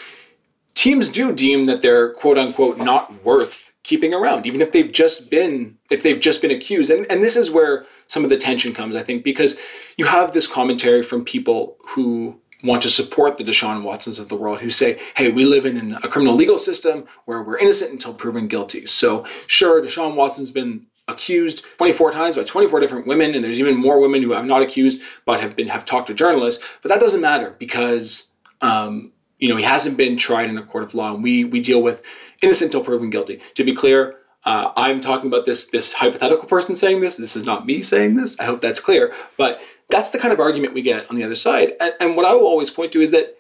teams 0.75 1.09
do 1.09 1.33
deem 1.33 1.67
that 1.67 1.83
they're 1.83 2.11
quote 2.11 2.39
unquote 2.39 2.79
not 2.79 3.23
worth 3.25 3.66
keeping 3.87 4.13
around, 4.13 4.47
even 4.47 4.61
if 4.61 4.73
they've 4.73 4.91
just 4.91 5.31
been 5.31 5.79
if 5.91 6.03
they've 6.03 6.19
just 6.19 6.43
been 6.43 6.51
accused. 6.51 6.91
And 6.91 7.07
and 7.09 7.23
this 7.23 7.37
is 7.37 7.51
where 7.51 7.87
some 8.09 8.25
of 8.25 8.31
the 8.31 8.37
tension 8.37 8.75
comes, 8.75 8.97
I 8.97 9.03
think, 9.03 9.23
because 9.23 9.57
you 9.97 10.07
have 10.07 10.33
this 10.33 10.47
commentary 10.47 11.03
from 11.03 11.25
people 11.25 11.77
who 11.91 12.41
want 12.65 12.83
to 12.83 12.91
support 12.91 13.39
the 13.39 13.45
Deshaun 13.45 13.83
Watsons 13.83 14.19
of 14.19 14.29
the 14.29 14.35
world 14.35 14.61
who 14.61 14.71
say, 14.71 14.99
hey, 15.17 15.31
we 15.31 15.45
live 15.45 15.65
in 15.65 15.95
a 16.03 16.09
criminal 16.09 16.35
legal 16.35 16.59
system 16.59 17.05
where 17.27 17.43
we're 17.43 17.59
innocent 17.59 17.93
until 17.93 18.13
proven 18.13 18.49
guilty. 18.49 18.87
So 18.87 19.25
sure, 19.47 19.81
Deshaun 19.81 20.17
Watson's 20.17 20.51
been 20.51 20.87
accused 21.07 21.65
24 21.79 22.11
times 22.11 22.35
by 22.35 22.43
24 22.43 22.81
different 22.81 23.07
women, 23.07 23.37
and 23.37 23.45
there's 23.45 23.61
even 23.61 23.77
more 23.77 24.01
women 24.01 24.23
who 24.23 24.33
have 24.33 24.47
not 24.47 24.63
accused 24.63 25.01
but 25.25 25.41
have 25.41 25.55
been 25.55 25.69
have 25.69 25.85
talked 25.85 26.09
to 26.09 26.15
journalists. 26.15 26.63
But 26.83 26.89
that 26.89 27.01
doesn't 27.01 27.21
matter 27.21 27.55
because 27.57 28.33
um, 28.61 29.13
you 29.39 29.49
know, 29.49 29.57
he 29.57 29.65
hasn't 29.65 29.97
been 29.97 30.17
tried 30.17 30.49
in 30.49 30.57
a 30.57 30.63
court 30.63 30.85
of 30.85 30.95
law. 30.95 31.15
And 31.15 31.23
we 31.23 31.45
we 31.45 31.61
deal 31.61 31.83
with 31.83 32.03
innocent 32.43 32.69
until 32.69 32.85
proven 32.85 33.11
guilty. 33.11 33.41
To 33.55 33.65
be 33.65 33.75
clear, 33.75 34.17
uh, 34.45 34.73
I'm 34.77 35.01
talking 35.01 35.29
about 35.29 35.47
this 35.47 35.67
this 35.67 35.95
hypothetical 35.95 36.47
person 36.47 36.75
saying 36.75 37.01
this. 37.01 37.17
This 37.17 37.37
is 37.37 37.45
not 37.45 37.67
me 37.67 37.83
saying 37.83 38.17
this. 38.17 38.39
I 38.39 38.45
hope 38.45 38.61
that's 38.61 38.81
clear. 38.81 39.13
But 39.37 39.61
that's 39.91 40.11
the 40.11 40.19
kind 40.19 40.33
of 40.33 40.41
argument 40.41 40.75
we 40.75 40.83
get 40.83 41.09
on 41.11 41.17
the 41.17 41.25
other 41.25 41.35
side. 41.35 41.73
And, 41.81 41.95
and 42.01 42.17
what 42.17 42.27
I 42.27 42.35
will 42.35 42.47
always 42.47 42.71
point 42.71 42.93
to 42.93 43.01
is 43.01 43.11
that 43.11 43.39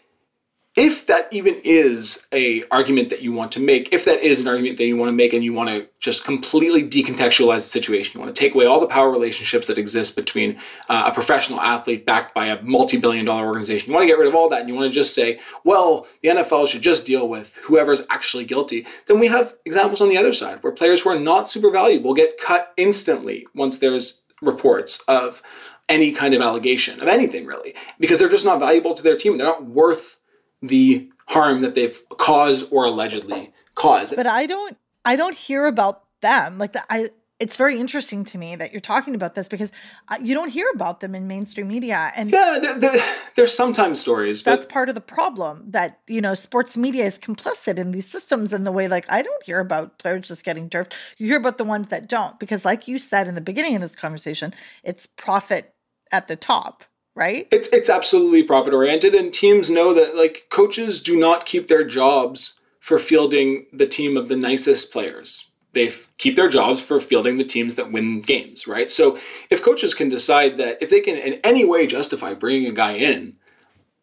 if 0.77 1.07
that 1.07 1.27
even 1.31 1.59
is 1.65 2.27
a 2.33 2.62
argument 2.71 3.09
that 3.09 3.23
you 3.23 3.33
want 3.33 3.51
to 3.51 3.61
make 3.61 3.89
if 3.93 4.05
that 4.05 4.21
is 4.21 4.41
an 4.41 4.47
argument 4.47 4.77
that 4.77 4.85
you 4.85 4.97
want 4.97 5.09
to 5.09 5.12
make 5.12 5.33
and 5.33 5.43
you 5.43 5.53
want 5.53 5.71
to 5.71 5.89
just 5.99 6.25
completely 6.25 6.83
decontextualize 6.83 7.57
the 7.57 7.61
situation 7.61 8.12
you 8.15 8.21
want 8.21 8.35
to 8.35 8.39
take 8.39 8.55
away 8.55 8.67
all 8.67 8.79
the 8.79 8.87
power 8.87 9.11
relationships 9.11 9.67
that 9.67 9.79
exist 9.79 10.15
between 10.15 10.57
uh, 10.89 11.05
a 11.07 11.15
professional 11.15 11.61
athlete 11.61 12.05
backed 12.05 12.35
by 12.35 12.47
a 12.47 12.62
multi-billion 12.62 13.25
dollar 13.25 13.47
organization 13.47 13.89
you 13.89 13.95
want 13.95 14.03
to 14.03 14.07
get 14.07 14.19
rid 14.19 14.29
of 14.29 14.35
all 14.35 14.49
that 14.49 14.61
and 14.61 14.69
you 14.69 14.75
want 14.75 14.87
to 14.87 14.95
just 14.95 15.15
say 15.15 15.41
well 15.65 16.07
the 16.23 16.29
nfl 16.29 16.69
should 16.69 16.83
just 16.83 17.07
deal 17.07 17.27
with 17.27 17.57
whoever's 17.65 18.03
actually 18.11 18.45
guilty 18.45 18.87
then 19.07 19.19
we 19.19 19.29
have 19.29 19.55
examples 19.65 20.01
on 20.01 20.11
the 20.11 20.19
other 20.19 20.33
side 20.33 20.62
where 20.62 20.73
players 20.73 21.01
who 21.01 21.11
are 21.11 21.19
not 21.19 21.51
super 21.51 21.71
valuable 21.71 22.15
get 22.15 22.39
cut 22.39 22.73
instantly 22.77 23.47
once 23.55 23.79
there's 23.79 24.23
reports 24.43 25.03
of 25.09 25.43
any 25.89 26.12
kind 26.12 26.35
of 26.35 26.43
allegation 26.43 27.01
of 27.01 27.09
anything 27.09 27.47
really 27.47 27.75
because 27.99 28.19
they're 28.19 28.29
just 28.29 28.45
not 28.45 28.61
valuable 28.61 28.93
to 28.93 29.03
their 29.03 29.17
team 29.17 29.39
they're 29.39 29.47
not 29.47 29.65
worth 29.65 30.19
the 30.68 31.09
harm 31.29 31.62
that 31.62 31.74
they've 31.74 32.00
caused 32.16 32.72
or 32.72 32.85
allegedly 32.85 33.52
caused. 33.74 34.16
But 34.16 34.26
I 34.26 34.46
don't 34.46 34.76
I 35.05 35.16
don't 35.16 35.37
hear 35.37 35.66
about 35.66 36.05
them. 36.20 36.59
Like 36.59 36.72
the, 36.72 36.85
I 36.90 37.11
it's 37.38 37.57
very 37.59 37.79
interesting 37.79 38.24
to 38.24 38.38
me 38.38 38.57
that 38.57 38.72
you're 38.72 38.81
talking 38.81 39.14
about 39.14 39.35
this 39.35 39.46
because 39.46 39.70
uh, 40.09 40.16
you 40.22 40.35
don't 40.35 40.48
hear 40.48 40.68
about 40.74 41.00
them 41.00 41.14
in 41.14 41.26
mainstream 41.26 41.68
media 41.68 42.11
and 42.16 42.31
yeah 42.31 42.59
there, 42.61 42.79
there, 42.79 43.14
there's 43.35 43.52
sometimes 43.52 44.00
stories 44.00 44.42
that's 44.42 44.66
part 44.66 44.88
of 44.88 44.94
the 44.94 45.00
problem 45.00 45.62
that 45.68 46.00
you 46.07 46.20
know 46.20 46.35
sports 46.35 46.76
media 46.76 47.05
is 47.05 47.18
complicit 47.18 47.79
in 47.79 47.92
these 47.92 48.07
systems 48.07 48.52
in 48.52 48.64
the 48.64 48.72
way 48.72 48.88
like 48.88 49.05
i 49.09 49.22
don't 49.22 49.44
hear 49.44 49.61
about 49.61 49.98
players 49.98 50.29
just 50.29 50.44
getting 50.44 50.70
turfed 50.70 50.94
you 51.18 51.26
hear 51.26 51.37
about 51.37 51.59
the 51.59 51.64
ones 51.64 51.88
that 51.88 52.09
don't 52.09 52.38
because 52.40 52.64
like 52.64 52.88
you 52.88 52.98
said 52.98 53.29
in 53.29 53.35
the 53.35 53.40
beginning 53.40 53.74
of 53.74 53.83
this 53.83 53.96
conversation 53.96 54.55
it's 54.83 55.07
profit 55.07 55.74
at 56.12 56.29
the 56.29 56.37
top 56.37 56.85
right? 57.16 57.48
It's 57.50 57.66
it's 57.68 57.90
absolutely 57.90 58.44
profit 58.44 58.72
oriented, 58.72 59.14
and 59.16 59.33
teams 59.33 59.68
know 59.68 59.92
that 59.94 60.14
like 60.14 60.46
coaches 60.50 61.02
do 61.02 61.18
not 61.18 61.46
keep 61.46 61.66
their 61.66 61.85
jobs 61.85 62.61
for 62.79 63.00
fielding 63.00 63.66
the 63.72 63.87
team 63.87 64.16
of 64.16 64.29
the 64.29 64.37
nicest 64.37 64.92
players. 64.92 65.50
They 65.72 65.92
keep 66.18 66.37
their 66.37 66.48
jobs 66.48 66.81
for 66.81 67.00
fielding 67.00 67.37
the 67.37 67.44
teams 67.44 67.74
that 67.74 67.90
win 67.90 68.20
games, 68.20 68.66
right? 68.66 68.90
So 68.90 69.18
if 69.50 69.62
coaches 69.62 69.92
can 69.92 70.09
decide 70.09 70.57
that 70.59 70.79
if 70.81 70.88
they 70.88 71.00
can 71.00 71.16
in 71.16 71.40
any 71.42 71.64
way 71.64 71.87
justify 71.87 72.33
bringing 72.33 72.66
a 72.68 72.72
guy 72.72 72.92
in, 72.92 73.37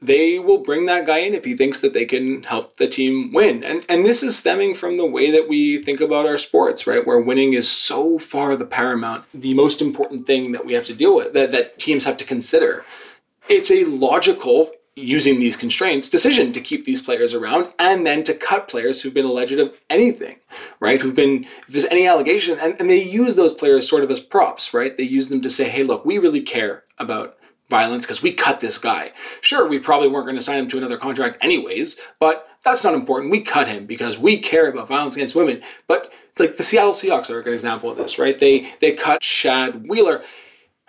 they 0.02 0.38
will 0.38 0.62
bring 0.62 0.86
that 0.86 1.06
guy 1.06 1.20
in 1.20 1.34
if 1.34 1.46
he 1.46 1.56
thinks 1.56 1.80
that 1.80 1.94
they 1.94 2.06
can 2.06 2.44
help 2.44 2.76
the 2.76 2.88
team 2.88 3.32
win. 3.32 3.64
And 3.64 3.86
and 3.88 4.06
this 4.06 4.22
is 4.22 4.38
stemming 4.38 4.76
from 4.76 4.98
the 4.98 5.06
way 5.06 5.32
that 5.32 5.48
we 5.48 5.82
think 5.82 6.02
about 6.02 6.26
our 6.26 6.38
sports, 6.38 6.86
right? 6.86 7.08
Where 7.08 7.20
winning 7.20 7.54
is 7.54 7.72
so 7.72 8.20
far 8.20 8.56
the 8.56 8.66
paramount, 8.66 9.24
the 9.34 9.54
most 9.54 9.82
important 9.82 10.28
thing 10.28 10.52
that 10.52 10.66
we 10.66 10.74
have 10.74 10.86
to 10.86 10.94
deal 10.94 11.16
with, 11.16 11.34
that, 11.34 11.52
that 11.52 11.80
teams 11.80 12.04
have 12.04 12.18
to 12.18 12.26
consider 12.26 12.84
it's 13.48 13.72
a 13.72 13.86
logical 13.86 14.70
using 14.96 15.40
these 15.40 15.58
constraints 15.58 16.08
decision 16.08 16.52
to 16.52 16.62
keep 16.62 16.86
these 16.86 17.02
players 17.02 17.34
around 17.34 17.74
and 17.80 18.06
then 18.06 18.24
to 18.24 18.34
cut 18.34 18.68
players 18.68 19.02
who've 19.02 19.14
been 19.14 19.26
alleged 19.26 19.60
of 19.60 19.74
anything 19.90 20.38
right? 20.80 21.02
Who've 21.02 21.16
been 21.16 21.46
if 21.68 21.68
there's 21.70 21.86
any 21.86 22.08
allegation 22.08 22.60
and, 22.60 22.76
and 22.80 22.90
they 22.90 23.02
use 23.02 23.34
those 23.36 23.54
players 23.54 23.90
sort 23.90 24.04
of 24.04 24.12
as 24.12 24.20
props 24.20 24.74
right? 24.74 24.96
They 24.96 25.04
use 25.04 25.30
them 25.30 25.42
to 25.42 25.50
say 25.50 25.70
hey 25.70 25.84
look 25.84 26.06
we 26.06 26.20
really 26.20 26.42
care 26.42 26.84
about 27.00 27.38
violence 27.70 28.06
because 28.06 28.22
we 28.22 28.34
cut 28.34 28.60
this 28.60 28.78
guy. 28.78 29.12
Sure 29.42 29.68
we 29.68 29.80
probably 29.80 30.10
weren't 30.10 30.28
going 30.28 30.36
to 30.36 30.44
sign 30.44 30.60
him 30.60 30.70
to 30.70 30.78
another 30.78 30.98
contract 30.98 31.38
anyways 31.42 32.00
but 32.20 32.48
that's 32.64 32.84
not 32.84 32.94
important. 32.94 33.32
We 33.32 33.42
cut 33.42 33.68
him 33.68 33.86
because 33.86 34.18
we 34.18 34.38
care 34.38 34.70
about 34.70 34.88
violence 34.88 35.16
against 35.16 35.36
women. 35.36 35.62
But 35.88 36.14
it's 36.32 36.40
like 36.40 36.56
the 36.58 36.64
seattle 36.64 36.94
seahawks 36.94 37.30
are 37.30 37.40
a 37.40 37.44
good 37.44 37.54
example 37.54 37.90
of 37.90 37.98
this 37.98 38.20
right? 38.20 38.38
They 38.38 38.72
they 38.80 38.92
cut 38.92 39.22
chad 39.22 39.88
wheeler 39.88 40.24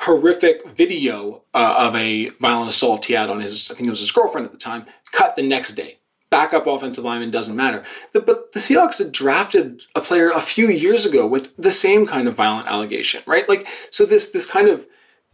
horrific 0.00 0.66
video 0.68 1.44
uh, 1.54 1.74
of 1.78 1.94
a 1.94 2.30
violent 2.40 2.68
assault 2.68 3.07
he 3.07 3.14
had 3.14 3.30
on 3.30 3.40
his, 3.40 3.70
I 3.70 3.74
think 3.74 3.87
it 3.87 3.90
was 3.90 4.00
his 4.00 4.12
girlfriend 4.12 4.44
at 4.44 4.52
the 4.52 4.59
time, 4.59 4.87
cut 5.12 5.37
the 5.37 5.42
next 5.42 5.72
day. 5.72 5.98
Backup 6.30 6.66
offensive 6.66 7.04
lineman 7.04 7.30
doesn't 7.30 7.54
matter. 7.54 7.85
The, 8.12 8.20
but 8.20 8.52
the 8.52 8.61
Seahawks 8.61 8.98
had 8.98 9.12
drafted 9.12 9.83
a 9.94 10.00
player 10.00 10.30
a 10.30 10.40
few 10.40 10.68
years 10.68 11.07
ago 11.07 11.26
with 11.26 11.57
the 11.57 11.70
same 11.70 12.07
kind 12.07 12.26
of 12.26 12.35
violent 12.35 12.66
allegation, 12.66 13.22
right? 13.24 13.48
Like, 13.48 13.68
so 13.90 14.04
this 14.04 14.30
this 14.33 14.46
kind 14.46 14.68
of 14.68 14.87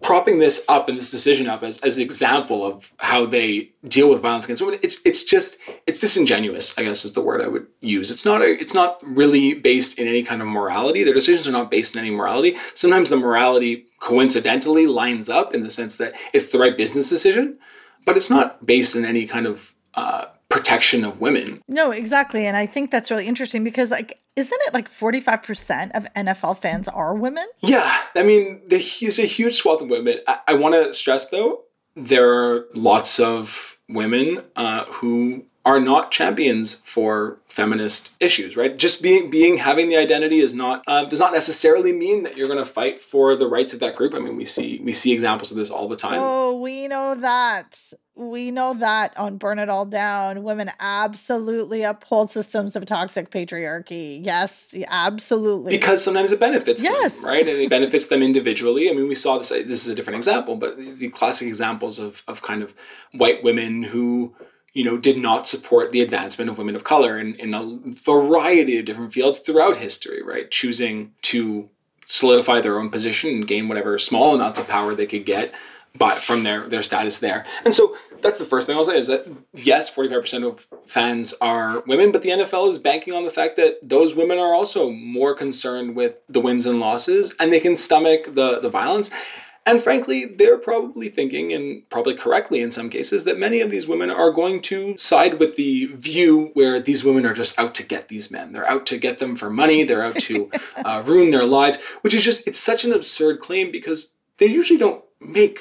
propping 0.03 0.39
this 0.39 0.65
up 0.69 0.89
and 0.89 0.97
this 0.97 1.11
decision 1.11 1.47
up 1.47 1.63
as, 1.63 1.79
as 1.81 1.97
an 1.97 2.03
example 2.03 2.65
of 2.65 2.93
how 2.99 3.27
they 3.27 3.71
deal 3.87 4.09
with 4.09 4.21
violence 4.21 4.45
against 4.45 4.63
women 4.63 4.81
it's 4.83 4.99
it's 5.05 5.23
just 5.25 5.59
it's 5.87 6.01
disingenuous 6.01 6.77
i 6.79 6.83
guess 6.83 7.05
is 7.05 7.13
the 7.13 7.21
word 7.21 7.41
i 7.41 7.49
would 7.49 7.67
use 7.81 8.11
it's 8.11 8.25
not 8.25 8.41
a 8.41 8.59
it's 8.61 8.75
not 8.75 9.03
really 9.05 9.55
based 9.55 9.99
in 9.99 10.09
any 10.09 10.23
kind 10.23 10.41
of 10.41 10.49
morality 10.49 11.05
their 11.05 11.15
decisions 11.15 11.47
are 11.47 11.53
not 11.53 11.71
based 11.71 11.95
in 11.95 12.01
any 12.01 12.11
morality 12.11 12.57
sometimes 12.75 13.11
the 13.11 13.17
morality 13.17 13.87
coincidentally 14.01 14.87
lines 14.87 15.29
up 15.29 15.55
in 15.55 15.63
the 15.63 15.71
sense 15.71 15.97
that 15.97 16.15
it's 16.33 16.51
the 16.53 16.59
right 16.59 16.77
business 16.77 17.09
decision 17.09 17.59
but 18.07 18.17
it's 18.17 18.31
not 18.31 18.65
based 18.65 18.97
in 18.97 19.05
any 19.05 19.27
kind 19.27 19.47
of 19.47 19.75
uh, 19.95 20.27
protection 20.51 21.05
of 21.05 21.21
women. 21.21 21.63
No, 21.69 21.91
exactly. 21.93 22.47
And 22.47 22.57
I 22.57 22.67
think 22.67 22.91
that's 22.91 23.11
really 23.11 23.27
interesting 23.27 23.65
because 23.65 23.91
like 23.91 24.21
isn't 24.41 24.61
it 24.67 24.75
like 24.75 24.91
45% 24.91 25.91
of 25.93 26.07
NFL 26.15 26.57
fans 26.59 26.89
are 26.89 27.15
women? 27.15 27.47
Yeah. 27.61 28.01
I 28.17 28.23
mean, 28.23 28.63
there's 28.67 29.19
a 29.19 29.27
huge 29.27 29.57
swath 29.57 29.83
of 29.83 29.89
women. 29.89 30.21
I, 30.27 30.39
I 30.49 30.55
want 30.55 30.75
to 30.75 30.95
stress 30.95 31.29
though, 31.29 31.65
there 31.95 32.33
are 32.33 32.67
lots 32.75 33.21
of 33.21 33.79
women 33.89 34.43
uh, 34.57 34.85
who 34.87 35.45
are 35.65 35.79
not 35.79 36.11
champions 36.11 36.75
for 36.75 37.39
feminist 37.47 38.13
issues, 38.21 38.57
right? 38.57 38.77
Just 38.79 39.03
being 39.03 39.31
being 39.31 39.59
having 39.59 39.89
the 39.91 39.97
identity 39.97 40.41
is 40.41 40.55
not 40.55 40.83
uh, 40.87 41.05
does 41.05 41.19
not 41.19 41.33
necessarily 41.33 41.93
mean 41.93 42.23
that 42.23 42.37
you're 42.37 42.49
going 42.49 42.59
to 42.59 42.67
fight 42.67 43.03
for 43.03 43.37
the 43.37 43.47
rights 43.47 43.75
of 43.75 43.81
that 43.81 43.97
group. 43.97 44.15
I 44.15 44.21
mean, 44.21 44.37
we 44.37 44.47
see 44.47 44.81
we 44.83 44.93
see 44.93 45.13
examples 45.13 45.51
of 45.51 45.59
this 45.59 45.71
all 45.71 45.89
the 45.89 45.97
time. 45.97 46.19
Oh, 46.19 46.61
we 46.61 46.89
know 46.89 47.15
that. 47.17 47.93
We 48.15 48.51
know 48.51 48.75
that 48.75 49.17
on 49.17 49.39
Burn 49.39 49.59
It 49.59 49.71
All 49.71 49.87
Down, 49.87 50.43
women 50.43 50.71
absolutely 50.79 51.83
uphold 51.85 52.29
systems 52.29 52.77
of 52.77 52.85
toxic 52.85 53.31
patriarchy. 53.31 54.23
Yes, 54.23 54.75
absolutely. 54.89 55.73
Because 55.73 56.05
sometimes 56.05 56.31
it 56.31 56.39
benefits 56.39 56.83
yes. 56.83 57.21
them, 57.21 57.31
right? 57.31 57.47
And 57.47 57.59
it 57.59 57.71
benefits 57.71 58.09
them 58.09 58.23
individually. 58.23 58.91
I 58.91 58.93
mean, 58.93 59.09
we 59.09 59.15
saw 59.15 59.39
this. 59.39 59.51
This 59.51 59.85
is 59.85 59.89
a 59.89 59.95
different 59.95 60.17
example, 60.17 60.57
but 60.57 60.77
the 60.77 61.09
classic 61.09 61.49
examples 61.49 61.99
of 61.99 62.23
of 62.27 62.41
kind 62.41 62.63
of 62.63 62.75
white 63.13 63.43
women 63.43 63.83
who 63.83 64.35
you 64.73 64.85
know, 64.85 64.97
did 64.97 65.19
not 65.19 65.49
support 65.49 65.93
the 65.93 66.01
advancement 66.01 66.51
of 66.51 66.59
women 66.59 66.77
of 66.77 66.85
color 66.85 67.19
in, 67.19 67.35
in 67.37 67.55
a 67.55 67.79
variety 67.85 68.79
of 68.79 68.85
different 68.85 69.13
fields 69.13 69.39
throughout 69.39 69.79
history, 69.79 70.23
right? 70.23 70.51
Choosing 70.51 71.13
to 71.23 71.69
solidify 72.07 72.61
their 72.61 72.79
own 72.79 72.91
position 72.91 73.31
and 73.31 73.47
gain 73.47 73.69
whatever 73.69 73.99
small 73.99 74.35
amounts 74.35 74.59
of 74.59 74.69
power 74.69 74.95
they 74.95 75.07
could 75.07 75.25
get 75.25 75.53
but 75.99 76.19
from 76.19 76.45
their 76.45 76.69
their 76.69 76.83
status 76.83 77.19
there. 77.19 77.45
And 77.65 77.75
so 77.75 77.97
that's 78.21 78.39
the 78.39 78.45
first 78.45 78.67
thing 78.67 78.77
I'll 78.77 78.85
say 78.85 78.99
is 78.99 79.09
that 79.09 79.27
yes, 79.55 79.93
45% 79.93 80.47
of 80.47 80.67
fans 80.87 81.35
are 81.41 81.83
women, 81.87 82.13
but 82.13 82.23
the 82.23 82.31
NFL 82.31 82.69
is 82.69 82.79
banking 82.79 83.15
on 83.15 83.25
the 83.25 83.31
fact 83.31 83.57
that 83.57 83.79
those 83.83 84.15
women 84.15 84.39
are 84.39 84.55
also 84.55 84.91
more 84.91 85.35
concerned 85.35 85.97
with 85.97 86.17
the 86.29 86.41
wins 86.41 86.67
and 86.67 86.81
losses 86.81 87.35
and 87.41 87.53
they 87.53 87.61
can 87.61 87.77
stomach 87.77 88.35
the 88.35 88.61
the 88.61 88.71
violence. 88.71 89.11
And 89.67 89.83
frankly, 89.83 90.25
they're 90.25 90.57
probably 90.57 91.09
thinking, 91.11 91.53
and 91.53 91.89
probably 91.91 92.15
correctly 92.15 92.61
in 92.61 92.73
some 92.73 92.89
cases, 92.89 93.25
that 93.25 93.39
many 93.39 93.61
of 93.61 93.71
these 93.71 93.87
women 93.87 94.11
are 94.11 94.31
going 94.31 94.63
to 94.63 94.97
side 94.97 95.39
with 95.39 95.57
the 95.57 95.87
view 95.87 96.51
where 96.55 96.81
these 96.81 97.05
women 97.05 97.27
are 97.27 97.35
just 97.35 97.59
out 97.59 97.75
to 97.77 97.83
get 97.83 98.09
these 98.09 98.31
men. 98.31 98.53
They're 98.53 98.69
out 98.69 98.87
to 98.87 98.99
get 98.99 99.19
them 99.19 99.37
for 99.37 99.51
money, 99.51 99.85
they're 99.85 100.05
out 100.05 100.17
to 100.17 100.51
uh, 100.77 101.03
ruin 101.05 101.31
their 101.31 101.47
lives, 101.47 101.79
which 102.01 102.15
is 102.15 102.25
just, 102.25 102.47
it's 102.47 102.59
such 102.59 102.85
an 102.85 102.93
absurd 102.93 103.41
claim 103.41 103.71
because 103.71 104.15
they 104.39 104.47
usually 104.47 104.79
don't 104.79 105.05
make 105.21 105.61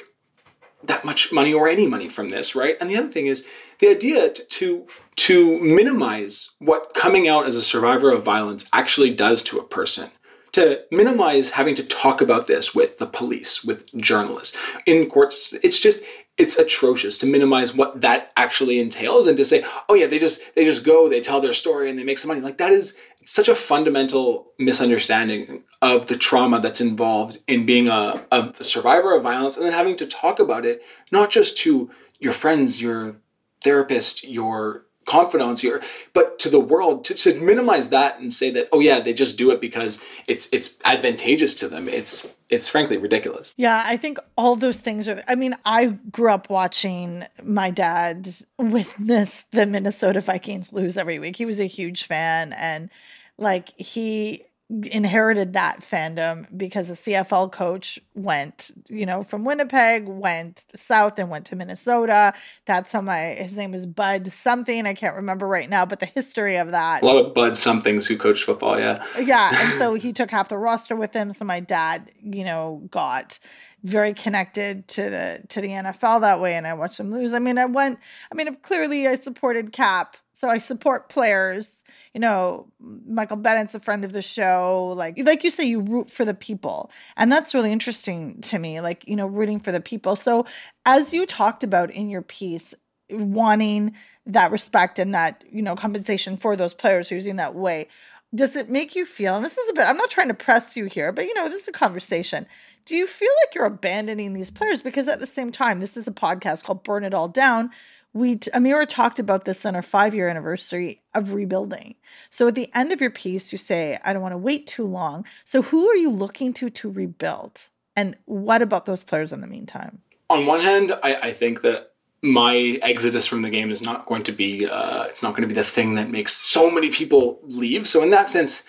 that 0.82 1.04
much 1.04 1.30
money 1.30 1.52
or 1.52 1.68
any 1.68 1.86
money 1.86 2.08
from 2.08 2.30
this, 2.30 2.54
right? 2.54 2.76
And 2.80 2.88
the 2.88 2.96
other 2.96 3.08
thing 3.08 3.26
is 3.26 3.46
the 3.78 3.88
idea 3.88 4.30
to 4.30 4.86
to 5.16 5.60
minimize 5.60 6.50
what 6.60 6.94
coming 6.94 7.28
out 7.28 7.46
as 7.46 7.54
a 7.54 7.62
survivor 7.62 8.10
of 8.10 8.24
violence 8.24 8.66
actually 8.72 9.10
does 9.10 9.42
to 9.42 9.58
a 9.58 9.62
person 9.62 10.10
to 10.52 10.80
minimize 10.90 11.50
having 11.50 11.74
to 11.76 11.84
talk 11.84 12.20
about 12.20 12.46
this 12.46 12.74
with 12.74 12.98
the 12.98 13.06
police, 13.06 13.64
with 13.64 13.94
journalists 13.96 14.56
in 14.86 15.08
courts. 15.08 15.54
It's 15.62 15.78
just 15.78 16.02
it's 16.38 16.56
atrocious 16.56 17.18
to 17.18 17.26
minimize 17.26 17.74
what 17.74 18.00
that 18.00 18.32
actually 18.34 18.80
entails 18.80 19.26
and 19.26 19.36
to 19.36 19.44
say, 19.44 19.64
oh 19.88 19.94
yeah, 19.94 20.06
they 20.06 20.18
just 20.18 20.40
they 20.54 20.64
just 20.64 20.84
go, 20.84 21.08
they 21.08 21.20
tell 21.20 21.40
their 21.40 21.52
story 21.52 21.90
and 21.90 21.98
they 21.98 22.04
make 22.04 22.18
some 22.18 22.28
money. 22.28 22.40
Like 22.40 22.58
that 22.58 22.72
is 22.72 22.96
such 23.24 23.48
a 23.48 23.54
fundamental 23.54 24.52
misunderstanding 24.58 25.62
of 25.82 26.06
the 26.06 26.16
trauma 26.16 26.58
that's 26.60 26.80
involved 26.80 27.38
in 27.46 27.66
being 27.66 27.88
a, 27.88 28.26
a 28.32 28.52
survivor 28.62 29.14
of 29.14 29.22
violence 29.22 29.56
and 29.56 29.66
then 29.66 29.72
having 29.72 29.96
to 29.96 30.06
talk 30.06 30.40
about 30.40 30.64
it, 30.64 30.82
not 31.12 31.30
just 31.30 31.58
to 31.58 31.90
your 32.18 32.32
friends, 32.32 32.80
your 32.80 33.16
therapist, 33.62 34.24
your 34.24 34.86
confidants 35.10 35.60
here 35.60 35.82
but 36.12 36.38
to 36.38 36.48
the 36.48 36.60
world 36.60 37.04
to, 37.04 37.14
to 37.14 37.34
minimize 37.40 37.88
that 37.88 38.20
and 38.20 38.32
say 38.32 38.48
that 38.48 38.68
oh 38.70 38.78
yeah 38.78 39.00
they 39.00 39.12
just 39.12 39.36
do 39.36 39.50
it 39.50 39.60
because 39.60 40.00
it's 40.28 40.48
it's 40.52 40.78
advantageous 40.84 41.52
to 41.52 41.66
them 41.66 41.88
it's 41.88 42.32
it's 42.48 42.68
frankly 42.68 42.96
ridiculous. 42.96 43.52
Yeah 43.56 43.82
i 43.84 43.96
think 43.96 44.18
all 44.36 44.54
those 44.54 44.76
things 44.76 45.08
are 45.08 45.20
i 45.26 45.34
mean 45.34 45.56
i 45.64 45.86
grew 45.86 46.30
up 46.30 46.48
watching 46.48 47.24
my 47.42 47.70
dad 47.70 48.28
witness 48.58 49.44
the 49.50 49.66
minnesota 49.66 50.20
vikings 50.20 50.72
lose 50.72 50.96
every 50.96 51.18
week. 51.18 51.34
He 51.34 51.46
was 51.46 51.58
a 51.58 51.64
huge 51.64 52.04
fan 52.04 52.52
and 52.52 52.88
like 53.36 53.70
he 53.80 54.44
inherited 54.70 55.54
that 55.54 55.80
fandom 55.80 56.46
because 56.56 56.90
a 56.90 56.92
CFL 56.92 57.50
coach 57.50 57.98
went, 58.14 58.70
you 58.88 59.04
know, 59.04 59.24
from 59.24 59.44
Winnipeg, 59.44 60.06
went 60.06 60.64
south 60.76 61.18
and 61.18 61.28
went 61.28 61.46
to 61.46 61.56
Minnesota. 61.56 62.32
That's 62.66 62.92
how 62.92 63.00
my 63.00 63.34
his 63.34 63.56
name 63.56 63.74
is 63.74 63.84
Bud 63.84 64.32
something. 64.32 64.86
I 64.86 64.94
can't 64.94 65.16
remember 65.16 65.48
right 65.48 65.68
now, 65.68 65.86
but 65.86 65.98
the 65.98 66.06
history 66.06 66.56
of 66.56 66.70
that. 66.70 67.02
A 67.02 67.06
lot 67.06 67.16
of 67.16 67.34
Bud 67.34 67.56
somethings 67.56 68.06
who 68.06 68.16
coached 68.16 68.44
football, 68.44 68.78
yeah. 68.78 69.04
Yeah. 69.20 69.50
And 69.60 69.78
so 69.78 69.94
he 69.94 70.12
took 70.12 70.30
half 70.30 70.48
the 70.48 70.56
roster 70.56 70.96
with 70.96 71.12
him. 71.12 71.32
So 71.32 71.44
my 71.44 71.60
dad, 71.60 72.10
you 72.22 72.44
know, 72.44 72.82
got 72.90 73.38
very 73.82 74.14
connected 74.14 74.86
to 74.88 75.02
the 75.02 75.42
to 75.48 75.60
the 75.60 75.68
NFL 75.68 76.20
that 76.20 76.40
way 76.40 76.54
and 76.54 76.66
I 76.66 76.74
watched 76.74 76.98
them 76.98 77.10
lose. 77.10 77.34
I 77.34 77.40
mean, 77.40 77.58
I 77.58 77.64
went 77.64 77.98
I 78.30 78.36
mean, 78.36 78.54
clearly 78.62 79.08
I 79.08 79.16
supported 79.16 79.72
Cap. 79.72 80.16
So 80.32 80.48
I 80.48 80.58
support 80.58 81.08
players 81.08 81.82
you 82.14 82.20
know, 82.20 82.66
Michael 82.80 83.36
Bennett's 83.36 83.74
a 83.74 83.80
friend 83.80 84.04
of 84.04 84.12
the 84.12 84.22
show. 84.22 84.92
Like, 84.96 85.18
like 85.18 85.44
you 85.44 85.50
say, 85.50 85.64
you 85.64 85.80
root 85.80 86.10
for 86.10 86.24
the 86.24 86.34
people. 86.34 86.90
And 87.16 87.30
that's 87.30 87.54
really 87.54 87.72
interesting 87.72 88.40
to 88.42 88.58
me, 88.58 88.80
like, 88.80 89.06
you 89.06 89.16
know, 89.16 89.26
rooting 89.26 89.60
for 89.60 89.72
the 89.72 89.80
people. 89.80 90.16
So, 90.16 90.46
as 90.84 91.12
you 91.12 91.26
talked 91.26 91.62
about 91.62 91.90
in 91.90 92.10
your 92.10 92.22
piece, 92.22 92.74
wanting 93.10 93.94
that 94.26 94.50
respect 94.50 94.98
and 94.98 95.14
that, 95.14 95.44
you 95.50 95.62
know, 95.62 95.76
compensation 95.76 96.36
for 96.36 96.56
those 96.56 96.74
players 96.74 97.08
who's 97.08 97.26
in 97.26 97.36
that 97.36 97.54
way, 97.54 97.88
does 98.34 98.54
it 98.54 98.70
make 98.70 98.94
you 98.94 99.04
feel, 99.04 99.34
and 99.34 99.44
this 99.44 99.58
is 99.58 99.70
a 99.70 99.72
bit, 99.72 99.86
I'm 99.86 99.96
not 99.96 100.10
trying 100.10 100.28
to 100.28 100.34
press 100.34 100.76
you 100.76 100.84
here, 100.84 101.10
but, 101.10 101.26
you 101.26 101.34
know, 101.34 101.48
this 101.48 101.62
is 101.62 101.68
a 101.68 101.72
conversation. 101.72 102.46
Do 102.84 102.96
you 102.96 103.06
feel 103.06 103.30
like 103.44 103.54
you're 103.54 103.64
abandoning 103.64 104.32
these 104.32 104.50
players? 104.50 104.82
Because 104.82 105.08
at 105.08 105.18
the 105.18 105.26
same 105.26 105.50
time, 105.50 105.80
this 105.80 105.96
is 105.96 106.06
a 106.06 106.12
podcast 106.12 106.64
called 106.64 106.84
Burn 106.84 107.04
It 107.04 107.14
All 107.14 107.28
Down 107.28 107.70
we 108.12 108.36
Amira 108.36 108.88
talked 108.88 109.18
about 109.18 109.44
this 109.44 109.64
on 109.64 109.76
our 109.76 109.82
five 109.82 110.14
year 110.14 110.28
anniversary 110.28 111.02
of 111.14 111.32
rebuilding. 111.32 111.94
So 112.28 112.48
at 112.48 112.54
the 112.54 112.70
end 112.74 112.92
of 112.92 113.00
your 113.00 113.10
piece, 113.10 113.52
you 113.52 113.58
say, 113.58 113.98
I 114.04 114.12
don't 114.12 114.22
want 114.22 114.32
to 114.32 114.38
wait 114.38 114.66
too 114.66 114.86
long. 114.86 115.24
So 115.44 115.62
who 115.62 115.88
are 115.88 115.96
you 115.96 116.10
looking 116.10 116.52
to 116.54 116.70
to 116.70 116.90
rebuild? 116.90 117.68
And 117.96 118.16
what 118.24 118.62
about 118.62 118.86
those 118.86 119.02
players 119.02 119.32
in 119.32 119.40
the 119.40 119.46
meantime? 119.46 120.00
On 120.28 120.46
one 120.46 120.60
hand, 120.60 120.92
I, 121.02 121.14
I 121.16 121.32
think 121.32 121.62
that 121.62 121.92
my 122.22 122.78
exodus 122.82 123.26
from 123.26 123.42
the 123.42 123.50
game 123.50 123.70
is 123.70 123.80
not 123.80 124.06
going 124.06 124.22
to 124.24 124.32
be 124.32 124.66
uh, 124.66 125.04
it's 125.04 125.22
not 125.22 125.30
going 125.30 125.42
to 125.42 125.48
be 125.48 125.54
the 125.54 125.64
thing 125.64 125.94
that 125.94 126.10
makes 126.10 126.34
so 126.34 126.70
many 126.70 126.90
people 126.90 127.40
leave. 127.44 127.86
So 127.86 128.02
in 128.02 128.10
that 128.10 128.28
sense, 128.28 128.64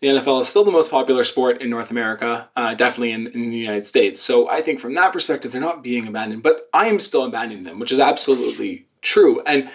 the 0.00 0.08
NFL 0.08 0.42
is 0.42 0.48
still 0.48 0.64
the 0.64 0.70
most 0.70 0.90
popular 0.90 1.24
sport 1.24 1.60
in 1.60 1.70
North 1.70 1.90
America, 1.90 2.48
uh, 2.54 2.74
definitely 2.74 3.12
in, 3.12 3.26
in, 3.28 3.50
the 3.50 3.56
United 3.56 3.86
States. 3.86 4.22
So 4.22 4.48
I 4.48 4.60
think 4.60 4.78
from 4.78 4.94
that 4.94 5.12
perspective, 5.12 5.50
they're 5.50 5.60
not 5.60 5.82
being 5.82 6.06
abandoned, 6.06 6.42
but 6.42 6.68
I 6.72 6.86
am 6.86 7.00
still 7.00 7.24
abandoning 7.24 7.64
them, 7.64 7.80
which 7.80 7.90
is 7.90 7.98
absolutely 7.98 8.86
true. 9.02 9.42
And 9.44 9.70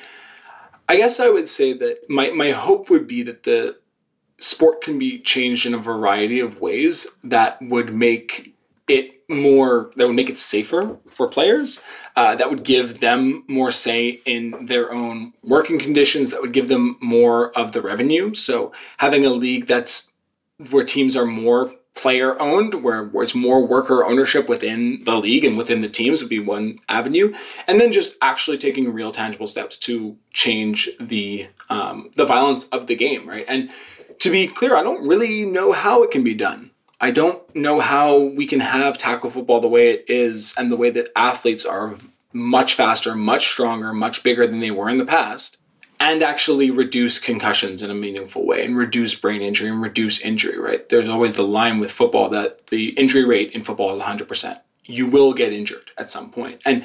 I 0.88 0.96
guess 0.96 1.20
I 1.20 1.30
would 1.30 1.50
say 1.50 1.74
that 1.74 2.10
my, 2.10 2.30
my 2.30 2.52
hope 2.52 2.90
would 2.90 3.06
be 3.06 3.24
that 3.24 3.44
the 3.44 3.78
sport 4.40 4.82
can 4.82 4.98
be 4.98 5.20
changed 5.20 5.66
in 5.66 5.74
a 5.74 5.78
variety 5.78 6.40
of 6.40 6.62
ways 6.62 7.18
that 7.24 7.62
would 7.62 7.94
make 7.94 8.56
it 8.88 9.12
more 9.30 9.92
that 9.96 10.06
would 10.06 10.16
make 10.16 10.30
it 10.30 10.38
safer 10.38 10.98
for 11.08 11.28
players 11.30 11.82
uh, 12.18 12.36
that 12.36 12.50
would 12.50 12.64
give 12.66 13.00
them 13.00 13.46
more 13.48 13.72
say 13.72 14.22
in 14.26 14.66
their 14.66 14.92
own 14.92 15.34
working 15.42 15.80
conditions 15.80 16.32
that 16.32 16.42
would 16.42 16.52
give 16.52 16.68
them 16.68 16.98
more 17.00 17.58
of 17.58 17.72
the 17.72 17.82
revenue 17.82 18.34
so 18.34 18.74
having 18.98 19.26
a 19.26 19.30
league 19.30 19.66
that's 19.66 20.12
where 20.72 20.84
teams 20.84 21.16
are 21.16 21.26
more 21.26 21.74
player 21.96 22.40
owned, 22.42 22.84
where, 22.84 23.04
where 23.04 23.24
it's 23.24 23.36
more 23.36 23.66
worker 23.66 24.04
ownership 24.04 24.50
within 24.50 25.04
the 25.04 25.16
league 25.16 25.44
and 25.44 25.58
within 25.58 25.82
the 25.82 25.90
teams 25.90 26.22
would 26.22 26.30
be 26.30 26.40
one 26.40 26.80
avenue, 26.90 27.34
and 27.68 27.80
then 27.80 27.92
just 27.92 28.16
actually 28.22 28.58
taking 28.58 28.92
real 28.92 29.12
tangible 29.12 29.48
steps 29.48 29.78
to 29.78 30.18
change 30.32 30.90
the 31.00 31.48
um, 31.70 32.10
the 32.16 32.26
violence 32.26 32.68
of 32.70 32.88
the 32.88 32.96
game, 32.96 33.28
right? 33.28 33.46
And 33.48 33.70
to 34.20 34.32
be 34.32 34.48
clear, 34.48 34.76
I 34.76 34.84
don't 34.84 35.08
really 35.08 35.46
know 35.46 35.72
how 35.72 36.04
it 36.04 36.12
can 36.12 36.24
be 36.24 36.34
done. 36.34 36.72
I 37.00 37.12
don't 37.12 37.44
know 37.56 37.82
how 37.82 38.18
we 38.18 38.48
can 38.48 38.62
have 38.62 38.98
tackle 38.98 39.30
football 39.30 39.60
the 39.60 39.68
way 39.68 39.92
it 39.92 40.06
is 40.08 40.54
and 40.58 40.72
the 40.72 40.78
way 40.78 40.90
that 40.92 41.12
athletes 41.16 41.66
are 41.66 41.98
much 42.32 42.76
faster, 42.76 43.14
much 43.14 43.48
stronger, 43.48 43.94
much 43.94 44.24
bigger 44.24 44.48
than 44.48 44.62
they 44.62 44.72
were 44.72 44.90
in 44.90 44.98
the 44.98 45.06
past 45.06 45.58
and 46.04 46.22
actually 46.22 46.70
reduce 46.70 47.18
concussions 47.18 47.82
in 47.82 47.90
a 47.90 47.94
meaningful 47.94 48.46
way 48.46 48.66
and 48.66 48.76
reduce 48.76 49.16
brain 49.16 49.42
injury 49.42 49.70
and 49.70 49.82
reduce 49.82 50.20
injury, 50.20 50.60
right? 50.60 50.90
There's 50.90 51.08
always 51.08 51.36
the 51.36 51.48
line 51.48 51.80
with 51.80 51.94
football 51.94 52.28
that 52.30 52.68
the 52.68 52.90
injury 52.98 53.24
rate 53.24 53.54
in 53.54 53.62
football 53.62 53.94
is 53.94 54.04
100%. 54.04 54.60
You 54.84 55.08
will 55.08 55.34
get 55.34 55.54
injured 55.54 55.92
at 55.98 56.10
some 56.10 56.30
point. 56.30 56.60
And 56.66 56.84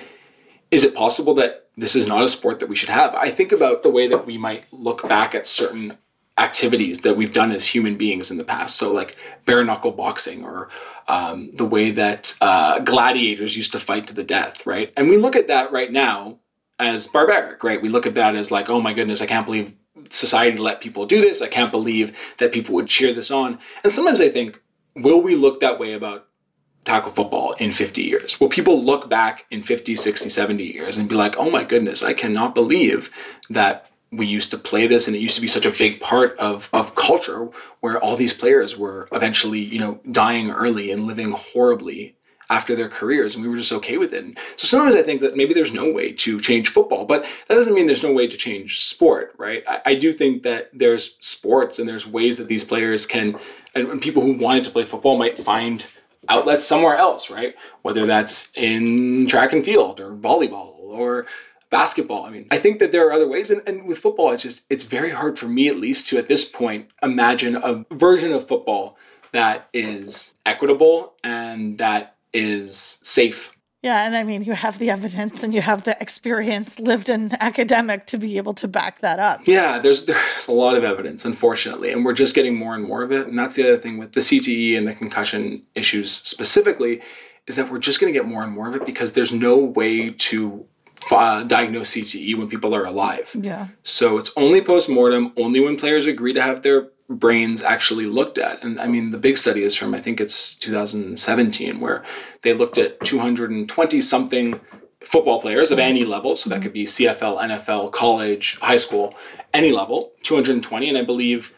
is 0.71 0.85
it 0.85 0.95
possible 0.95 1.35
that 1.35 1.67
this 1.77 1.97
is 1.97 2.07
not 2.07 2.23
a 2.23 2.29
sport 2.29 2.61
that 2.61 2.69
we 2.69 2.77
should 2.77 2.91
have? 2.91 3.13
I 3.17 3.33
think 3.33 3.51
about 3.51 3.83
the 3.83 3.91
way 3.91 4.07
that 4.07 4.25
we 4.25 4.39
might 4.39 4.73
look 4.73 5.09
back 5.09 5.35
at 5.35 5.49
certain 5.49 5.99
activities 6.39 7.01
that 7.01 7.17
we've 7.17 7.33
done 7.33 7.51
as 7.51 7.67
human 7.67 7.97
beings 7.97 8.31
in 8.31 8.37
the 8.37 8.45
past. 8.45 8.77
So, 8.77 8.93
like 8.93 9.17
bare 9.47 9.65
knuckle 9.65 9.91
boxing 9.91 10.45
or 10.45 10.69
um, 11.09 11.51
the 11.55 11.67
way 11.67 11.91
that 11.91 12.37
uh, 12.41 12.79
gladiators 12.79 13.57
used 13.57 13.73
to 13.73 13.81
fight 13.81 14.07
to 14.07 14.15
the 14.15 14.23
death, 14.23 14.65
right? 14.65 14.93
And 14.97 15.09
we 15.09 15.17
look 15.17 15.35
at 15.35 15.49
that 15.49 15.73
right 15.73 15.91
now 15.91 16.39
as 16.79 17.07
barbaric, 17.07 17.63
right? 17.65 17.83
We 17.83 17.89
look 17.89 18.07
at 18.07 18.15
that 18.15 18.37
as 18.37 18.51
like, 18.51 18.69
oh 18.69 18.81
my 18.81 18.93
goodness, 18.93 19.21
I 19.21 19.27
can't 19.27 19.47
believe 19.47 19.75
society 20.11 20.57
let 20.59 20.81
people 20.81 21.07
do 21.07 21.21
this. 21.21 21.43
I 21.43 21.49
can't 21.49 21.71
believe 21.71 22.17
that 22.39 22.53
people 22.53 22.75
would 22.75 22.87
cheer 22.87 23.13
this 23.13 23.31
on. 23.31 23.59
And 23.83 23.93
sometimes 23.93 24.21
I 24.21 24.29
think, 24.29 24.63
will 24.95 25.21
we 25.21 25.35
look 25.35 25.61
that 25.61 25.79
way 25.79 25.93
about 25.93 26.27
tackle 26.85 27.11
football 27.11 27.53
in 27.53 27.73
50 27.73 28.03
years? 28.03 28.41
Will 28.41 28.49
people 28.49 28.83
look 28.83 29.09
back 29.09 29.47
in 29.51 29.63
50, 29.63 29.97
60, 29.97 30.29
70 30.29 30.65
years 30.65 30.97
and 30.97 31.09
be 31.09 31.15
like, 31.15 31.37
oh 31.37 31.51
my 31.51 31.65
goodness, 31.65 32.03
I 32.03 32.13
cannot 32.13 32.55
believe 32.55 33.11
that 33.51 33.91
we 34.11 34.27
used 34.27 34.51
to 34.53 34.59
play 34.59 34.87
this 34.87 35.07
and 35.07 35.15
it 35.15 35.21
used 35.21 35.35
to 35.35 35.43
be 35.43 35.49
such 35.49 35.67
a 35.67 35.71
big 35.71 36.01
part 36.01 36.39
of, 36.39 36.71
of 36.73 36.95
culture 36.95 37.49
where 37.81 38.01
all 38.03 38.17
these 38.17 38.33
players 38.33 38.77
were 38.77 39.07
eventually, 39.13 39.61
you 39.61 39.79
know, 39.79 40.01
dying 40.11 40.51
early 40.51 40.91
and 40.91 41.07
living 41.07 41.33
horribly 41.33 42.17
after 42.51 42.75
their 42.75 42.89
careers 42.89 43.35
and 43.35 43.45
we 43.45 43.51
were 43.51 43.57
just 43.57 43.73
okay 43.73 43.97
with 43.99 44.13
it. 44.13 44.39
So 44.57 44.67
sometimes 44.67 44.95
I 44.95 45.03
think 45.03 45.21
that 45.21 45.37
maybe 45.37 45.55
there's 45.55 45.73
no 45.73 45.93
way 45.93 46.13
to 46.13 46.41
change 46.41 46.69
football, 46.71 47.05
but 47.05 47.25
that 47.47 47.55
doesn't 47.55 47.75
mean 47.75 47.87
there's 47.87 48.03
no 48.03 48.13
way 48.13 48.27
to 48.27 48.37
change 48.37 48.81
sport, 48.81 49.35
right? 49.37 49.63
I, 49.69 49.81
I 49.87 49.95
do 49.95 50.13
think 50.13 50.43
that 50.45 50.71
there's 50.73 51.17
sports 51.21 51.79
and 51.79 51.89
there's 51.89 52.07
ways 52.07 52.39
that 52.39 52.49
these 52.49 52.65
players 52.65 53.07
can, 53.07 53.39
and, 53.75 53.89
and 53.89 54.01
people 54.01 54.23
who 54.23 54.39
wanted 54.39 54.65
to 54.65 54.71
play 54.71 54.85
football 54.85 55.19
might 55.19 55.39
find 55.39 55.85
outlets 56.29 56.65
somewhere 56.65 56.97
else, 56.97 57.31
right? 57.31 57.55
Whether 57.83 58.07
that's 58.07 58.53
in 58.57 59.27
track 59.27 59.53
and 59.53 59.65
field 59.65 60.01
or 60.01 60.13
volleyball 60.13 60.79
or 60.79 61.27
basketball. 61.71 62.25
I 62.25 62.31
mean, 62.31 62.47
I 62.51 62.59
think 62.59 62.79
that 62.79 62.93
there 62.93 63.07
are 63.07 63.13
other 63.13 63.29
ways. 63.29 63.51
And, 63.51 63.63
and, 63.67 63.87
with 63.87 63.99
football, 63.99 64.33
it's 64.33 64.43
just, 64.43 64.65
it's 64.71 64.85
very 64.85 65.11
hard 65.11 65.39
for 65.39 65.47
me, 65.49 65.69
at 65.69 65.79
least, 65.79 66.07
to 66.09 66.19
at 66.19 66.29
this 66.29 66.45
point 66.45 66.89
imagine 67.03 67.57
a 67.57 67.85
version 67.91 68.33
of 68.33 68.47
football 68.47 68.97
that 69.33 69.69
is 69.75 70.35
equitable 70.47 71.15
and 71.23 71.77
that 71.79 72.17
is 72.33 72.99
safe. 73.03 73.53
Yeah, 73.83 74.05
and 74.05 74.17
I 74.17 74.25
mean, 74.25 74.43
you 74.43 74.55
have 74.55 74.81
the 74.81 74.91
evidence 74.91 75.45
and 75.45 75.55
you 75.55 75.61
have 75.61 75.85
the 75.85 75.97
experience 76.01 76.81
lived 76.81 77.09
in 77.09 77.31
academic 77.41 78.07
to 78.07 78.19
be 78.19 78.37
able 78.37 78.55
to 78.55 78.67
back 78.67 79.01
that 79.01 79.21
up. 79.21 79.47
Yeah, 79.47 79.79
there's 79.79 80.07
there's 80.07 80.49
a 80.49 80.53
lot 80.53 80.75
of 80.75 80.83
evidence, 80.83 81.25
unfortunately, 81.25 81.93
and 81.93 82.05
we're 82.05 82.13
just 82.13 82.35
getting 82.35 82.57
more 82.57 82.75
and 82.75 82.85
more 82.85 83.03
of 83.03 83.13
it. 83.13 83.29
And 83.29 83.39
that's 83.39 83.55
the 83.55 83.63
other 83.63 83.79
thing 83.79 83.99
with 83.99 84.13
the 84.13 84.21
CTE 84.21 84.77
and 84.77 84.89
the 84.89 84.95
concussion 84.95 85.63
issues 85.77 86.11
specifically, 86.11 87.01
is 87.47 87.55
that 87.57 87.71
we're 87.71 87.79
just 87.79 88.01
going 88.01 88.13
to 88.13 88.19
get 88.19 88.27
more 88.27 88.43
and 88.43 88.53
more 88.53 88.69
of 88.69 88.75
it 88.75 88.85
because 88.85 89.13
there's 89.13 89.33
no 89.33 89.57
way 89.57 90.11
to 90.11 90.67
uh, 91.13 91.45
diagnose 91.45 91.93
CTE 91.93 92.37
when 92.37 92.49
people 92.49 92.75
are 92.75 92.85
alive. 92.85 93.31
Yeah. 93.41 93.69
So 93.85 94.19
it's 94.19 94.33
only 94.37 94.61
post 94.61 94.89
mortem, 94.89 95.33
only 95.37 95.61
when 95.61 95.77
players 95.77 96.07
agree 96.07 96.33
to 96.33 96.43
have 96.43 96.63
their 96.63 96.89
brains 97.09 97.63
actually 97.63 98.07
looked 98.07 98.39
at. 98.39 98.63
And 98.63 98.81
I 98.81 98.87
mean, 98.87 99.11
the 99.11 99.19
big 99.19 99.39
study 99.39 99.63
is 99.63 99.75
from, 99.75 99.95
I 99.95 100.01
think 100.01 100.21
it's 100.21 100.55
2017, 100.57 101.81
where 101.81 102.05
they 102.43 102.53
looked 102.53 102.79
at 102.79 103.01
220 103.01 104.01
something 104.01 104.61
football 105.01 105.41
players 105.41 105.71
of 105.71 105.79
any 105.79 106.05
level. 106.05 106.37
So 106.37 106.51
that 106.51 106.61
could 106.61 106.73
be 106.73 106.85
CFL, 106.85 107.41
NFL, 107.41 107.93
college, 107.93 108.59
high 108.61 108.77
school, 108.77 109.15
any 109.55 109.73
level, 109.73 110.13
220. 110.23 110.89
And 110.89 110.99
I 110.99 111.03
believe 111.03 111.55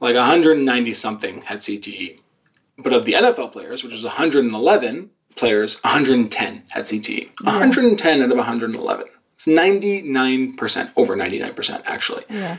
like 0.00 0.16
190 0.16 0.94
something 0.94 1.42
had 1.42 1.58
CTE. 1.58 2.18
But 2.78 2.92
of 2.92 3.04
the 3.04 3.12
NFL 3.12 3.52
players, 3.52 3.84
which 3.84 3.92
is 3.92 4.02
111 4.02 5.10
players, 5.36 5.80
110 5.82 6.62
had 6.70 6.84
CTE. 6.84 7.30
110 7.42 8.22
out 8.22 8.30
of 8.30 8.36
111. 8.36 9.06
It's 9.34 9.46
99%, 9.46 10.92
over 10.96 11.16
99% 11.16 11.82
actually. 11.86 12.24
Yeah. 12.28 12.58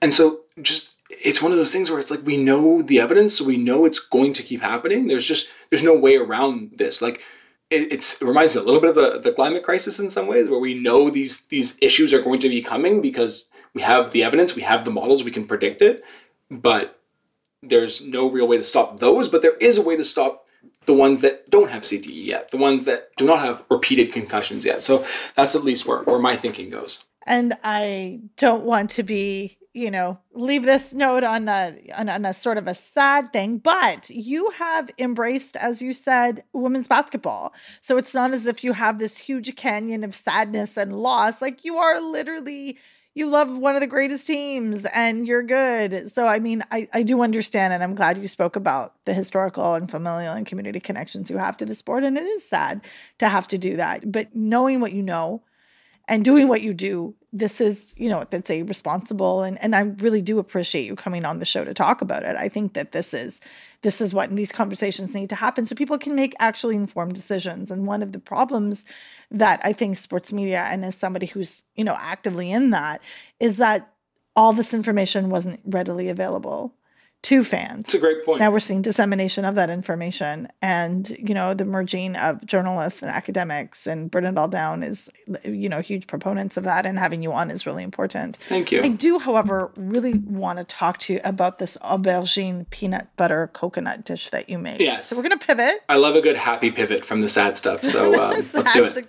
And 0.00 0.14
so 0.14 0.40
just 0.62 0.93
it's 1.10 1.42
one 1.42 1.52
of 1.52 1.58
those 1.58 1.72
things 1.72 1.90
where 1.90 1.98
it's 1.98 2.10
like 2.10 2.24
we 2.24 2.36
know 2.36 2.82
the 2.82 3.00
evidence, 3.00 3.36
so 3.36 3.44
we 3.44 3.56
know 3.56 3.84
it's 3.84 3.98
going 3.98 4.32
to 4.34 4.42
keep 4.42 4.60
happening. 4.60 5.06
There's 5.06 5.26
just 5.26 5.48
there's 5.70 5.82
no 5.82 5.94
way 5.94 6.16
around 6.16 6.72
this. 6.76 7.02
Like 7.02 7.22
it, 7.70 7.92
it 7.92 8.18
reminds 8.22 8.54
me 8.54 8.60
a 8.60 8.64
little 8.64 8.80
bit 8.80 8.90
of 8.90 8.94
the, 8.96 9.20
the 9.20 9.32
climate 9.32 9.64
crisis 9.64 9.98
in 9.98 10.10
some 10.10 10.26
ways, 10.26 10.48
where 10.48 10.58
we 10.60 10.74
know 10.74 11.10
these 11.10 11.46
these 11.46 11.78
issues 11.82 12.12
are 12.12 12.22
going 12.22 12.40
to 12.40 12.48
be 12.48 12.62
coming 12.62 13.00
because 13.00 13.48
we 13.74 13.82
have 13.82 14.12
the 14.12 14.22
evidence, 14.22 14.54
we 14.54 14.62
have 14.62 14.84
the 14.84 14.90
models, 14.90 15.24
we 15.24 15.30
can 15.30 15.46
predict 15.46 15.82
it, 15.82 16.04
but 16.50 17.00
there's 17.62 18.04
no 18.04 18.30
real 18.30 18.46
way 18.46 18.56
to 18.56 18.62
stop 18.62 19.00
those. 19.00 19.28
But 19.28 19.42
there 19.42 19.56
is 19.56 19.78
a 19.78 19.82
way 19.82 19.96
to 19.96 20.04
stop 20.04 20.46
the 20.86 20.94
ones 20.94 21.20
that 21.20 21.50
don't 21.50 21.70
have 21.70 21.82
CTE 21.82 22.26
yet, 22.26 22.50
the 22.50 22.56
ones 22.56 22.84
that 22.84 23.14
do 23.16 23.26
not 23.26 23.40
have 23.40 23.64
repeated 23.70 24.12
concussions 24.12 24.64
yet. 24.64 24.82
So 24.82 25.04
that's 25.34 25.54
at 25.54 25.64
least 25.64 25.86
where, 25.86 26.02
where 26.02 26.18
my 26.18 26.36
thinking 26.36 26.70
goes. 26.70 27.04
And 27.26 27.56
I 27.64 28.20
don't 28.36 28.64
want 28.64 28.90
to 28.90 29.02
be, 29.02 29.56
you 29.74 29.90
know, 29.90 30.18
leave 30.32 30.62
this 30.62 30.94
note 30.94 31.24
on 31.24 31.48
a, 31.48 31.76
on, 31.96 32.08
on 32.08 32.24
a 32.24 32.32
sort 32.32 32.56
of 32.56 32.68
a 32.68 32.74
sad 32.74 33.32
thing, 33.32 33.58
but 33.58 34.08
you 34.08 34.50
have 34.50 34.88
embraced, 34.98 35.56
as 35.56 35.82
you 35.82 35.92
said, 35.92 36.44
women's 36.52 36.86
basketball. 36.86 37.52
So 37.80 37.98
it's 37.98 38.14
not 38.14 38.32
as 38.32 38.46
if 38.46 38.62
you 38.62 38.72
have 38.72 39.00
this 39.00 39.18
huge 39.18 39.54
canyon 39.56 40.04
of 40.04 40.14
sadness 40.14 40.76
and 40.76 40.96
loss. 40.96 41.42
Like 41.42 41.64
you 41.64 41.78
are 41.78 42.00
literally 42.00 42.78
you 43.14 43.28
love 43.28 43.56
one 43.56 43.76
of 43.76 43.80
the 43.80 43.86
greatest 43.86 44.26
teams 44.26 44.84
and 44.86 45.26
you're 45.26 45.42
good. 45.42 46.10
So, 46.10 46.26
I 46.26 46.40
mean, 46.40 46.62
I, 46.72 46.88
I 46.92 47.04
do 47.04 47.22
understand, 47.22 47.72
and 47.72 47.82
I'm 47.82 47.94
glad 47.94 48.18
you 48.18 48.26
spoke 48.26 48.56
about 48.56 48.94
the 49.04 49.14
historical 49.14 49.74
and 49.74 49.88
familial 49.88 50.34
and 50.34 50.44
community 50.44 50.80
connections 50.80 51.30
you 51.30 51.38
have 51.38 51.56
to 51.58 51.64
the 51.64 51.74
sport. 51.74 52.02
And 52.02 52.18
it 52.18 52.24
is 52.24 52.48
sad 52.48 52.80
to 53.18 53.28
have 53.28 53.46
to 53.48 53.58
do 53.58 53.76
that. 53.76 54.10
But 54.10 54.34
knowing 54.34 54.80
what 54.80 54.92
you 54.92 55.02
know 55.02 55.42
and 56.06 56.24
doing 56.24 56.48
what 56.48 56.62
you 56.62 56.74
do, 56.74 57.14
this 57.32 57.60
is, 57.60 57.94
you 57.96 58.08
know, 58.08 58.24
that's 58.30 58.50
a 58.50 58.62
responsible 58.62 59.42
and, 59.42 59.60
and 59.60 59.74
I 59.74 59.80
really 59.80 60.22
do 60.22 60.38
appreciate 60.38 60.84
you 60.84 60.94
coming 60.94 61.24
on 61.24 61.38
the 61.38 61.46
show 61.46 61.64
to 61.64 61.74
talk 61.74 62.02
about 62.02 62.22
it. 62.22 62.36
I 62.36 62.48
think 62.48 62.74
that 62.74 62.92
this 62.92 63.14
is 63.14 63.40
this 63.82 64.00
is 64.00 64.14
what 64.14 64.34
these 64.34 64.50
conversations 64.50 65.14
need 65.14 65.28
to 65.28 65.34
happen 65.34 65.66
so 65.66 65.74
people 65.74 65.98
can 65.98 66.14
make 66.14 66.34
actually 66.38 66.74
informed 66.74 67.14
decisions. 67.14 67.70
And 67.70 67.86
one 67.86 68.02
of 68.02 68.12
the 68.12 68.18
problems 68.18 68.86
that 69.30 69.60
I 69.62 69.74
think 69.74 69.98
sports 69.98 70.32
media, 70.32 70.62
and 70.62 70.86
as 70.86 70.94
somebody 70.94 71.26
who's, 71.26 71.64
you 71.74 71.84
know, 71.84 71.96
actively 72.00 72.50
in 72.50 72.70
that, 72.70 73.02
is 73.40 73.58
that 73.58 73.92
all 74.34 74.54
this 74.54 74.72
information 74.72 75.28
wasn't 75.28 75.60
readily 75.66 76.08
available 76.08 76.74
to 77.24 77.42
fans. 77.42 77.86
It's 77.86 77.94
a 77.94 77.98
great 77.98 78.22
point. 78.24 78.40
Now 78.40 78.50
we're 78.50 78.60
seeing 78.60 78.82
dissemination 78.82 79.46
of 79.46 79.54
that 79.54 79.70
information 79.70 80.48
and, 80.60 81.08
you 81.18 81.34
know, 81.34 81.54
the 81.54 81.64
merging 81.64 82.16
of 82.16 82.44
journalists 82.44 83.02
and 83.02 83.10
academics 83.10 83.86
and 83.86 84.10
Burn 84.10 84.26
It 84.26 84.36
All 84.36 84.46
Down 84.46 84.82
is, 84.82 85.08
you 85.42 85.70
know, 85.70 85.80
huge 85.80 86.06
proponents 86.06 86.58
of 86.58 86.64
that 86.64 86.84
and 86.84 86.98
having 86.98 87.22
you 87.22 87.32
on 87.32 87.50
is 87.50 87.64
really 87.64 87.82
important. 87.82 88.36
Thank 88.36 88.70
you. 88.70 88.82
I 88.82 88.88
do, 88.88 89.18
however, 89.18 89.72
really 89.76 90.18
want 90.18 90.58
to 90.58 90.64
talk 90.64 90.98
to 90.98 91.14
you 91.14 91.20
about 91.24 91.58
this 91.58 91.78
aubergine 91.78 92.68
peanut 92.68 93.08
butter 93.16 93.48
coconut 93.54 94.04
dish 94.04 94.28
that 94.28 94.50
you 94.50 94.58
made. 94.58 94.80
Yes. 94.80 95.08
So 95.08 95.16
we're 95.16 95.22
going 95.22 95.38
to 95.38 95.46
pivot. 95.46 95.80
I 95.88 95.96
love 95.96 96.16
a 96.16 96.20
good 96.20 96.36
happy 96.36 96.70
pivot 96.70 97.06
from 97.06 97.22
the 97.22 97.28
sad 97.30 97.56
stuff. 97.56 97.82
So 97.82 98.12
um, 98.22 98.30
let's 98.32 98.52
do 98.52 98.84
it. 98.84 99.08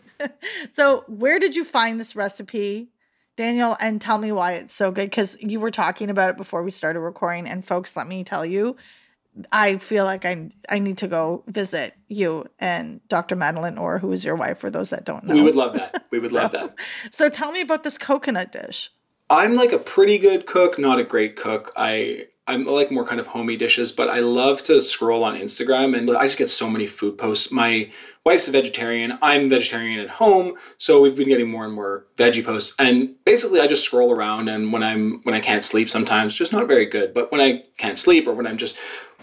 so 0.71 1.03
where 1.07 1.37
did 1.37 1.53
you 1.55 1.65
find 1.65 1.99
this 1.99 2.15
recipe? 2.15 2.87
Daniel, 3.35 3.75
and 3.79 3.99
tell 3.99 4.17
me 4.17 4.31
why 4.31 4.53
it's 4.53 4.73
so 4.73 4.91
good 4.91 5.09
because 5.09 5.37
you 5.41 5.59
were 5.59 5.71
talking 5.71 6.09
about 6.09 6.29
it 6.29 6.37
before 6.37 6.63
we 6.63 6.71
started 6.71 6.99
recording. 7.01 7.47
And 7.47 7.65
folks, 7.65 7.95
let 7.95 8.07
me 8.07 8.23
tell 8.23 8.45
you, 8.45 8.77
I 9.51 9.77
feel 9.77 10.05
like 10.05 10.25
I 10.25 10.49
I 10.69 10.79
need 10.79 10.97
to 10.99 11.07
go 11.07 11.43
visit 11.47 11.93
you 12.07 12.45
and 12.59 13.05
Dr. 13.09 13.35
Madeline 13.35 13.77
Orr, 13.77 13.99
who 13.99 14.11
is 14.11 14.23
your 14.23 14.35
wife, 14.35 14.57
for 14.59 14.69
those 14.69 14.89
that 14.91 15.03
don't 15.03 15.25
know. 15.25 15.33
We 15.33 15.41
would 15.41 15.55
love 15.55 15.73
that. 15.73 16.05
We 16.11 16.19
would 16.19 16.31
so, 16.31 16.37
love 16.37 16.51
that. 16.51 16.75
So 17.11 17.29
tell 17.29 17.51
me 17.51 17.61
about 17.61 17.83
this 17.83 17.97
coconut 17.97 18.51
dish. 18.51 18.91
I'm 19.29 19.55
like 19.55 19.71
a 19.71 19.79
pretty 19.79 20.17
good 20.17 20.45
cook, 20.45 20.79
not 20.79 20.99
a 20.99 21.03
great 21.03 21.35
cook. 21.35 21.73
I 21.75 22.27
I'm 22.47 22.65
like 22.65 22.91
more 22.91 23.05
kind 23.05 23.19
of 23.19 23.27
homey 23.27 23.55
dishes, 23.55 23.91
but 23.91 24.09
I 24.09 24.19
love 24.19 24.61
to 24.63 24.79
scroll 24.79 25.23
on 25.23 25.35
Instagram 25.35 25.97
and 25.97 26.09
I 26.15 26.25
just 26.25 26.37
get 26.37 26.49
so 26.49 26.69
many 26.69 26.85
food 26.85 27.17
posts. 27.17 27.51
My 27.51 27.89
wife's 28.23 28.47
a 28.47 28.51
vegetarian. 28.51 29.17
I'm 29.21 29.49
vegetarian 29.49 29.99
at 29.99 30.09
home, 30.09 30.55
so 30.77 31.01
we've 31.01 31.15
been 31.15 31.27
getting 31.27 31.49
more 31.49 31.65
and 31.65 31.73
more 31.73 32.05
veggie 32.17 32.45
posts. 32.45 32.75
And 32.77 33.15
basically, 33.23 33.61
I 33.61 33.67
just 33.67 33.83
scroll 33.83 34.11
around, 34.11 34.49
and 34.49 34.73
when 34.73 34.83
I'm 34.83 35.21
when 35.23 35.35
I 35.35 35.41
can't 35.41 35.63
sleep, 35.63 35.89
sometimes 35.89 36.35
just 36.35 36.51
not 36.51 36.67
very 36.67 36.85
good. 36.85 37.13
But 37.13 37.31
when 37.31 37.41
I 37.41 37.63
can't 37.77 37.97
sleep, 37.99 38.27
or 38.27 38.33
when 38.33 38.47
I'm 38.47 38.57
just 38.57 38.75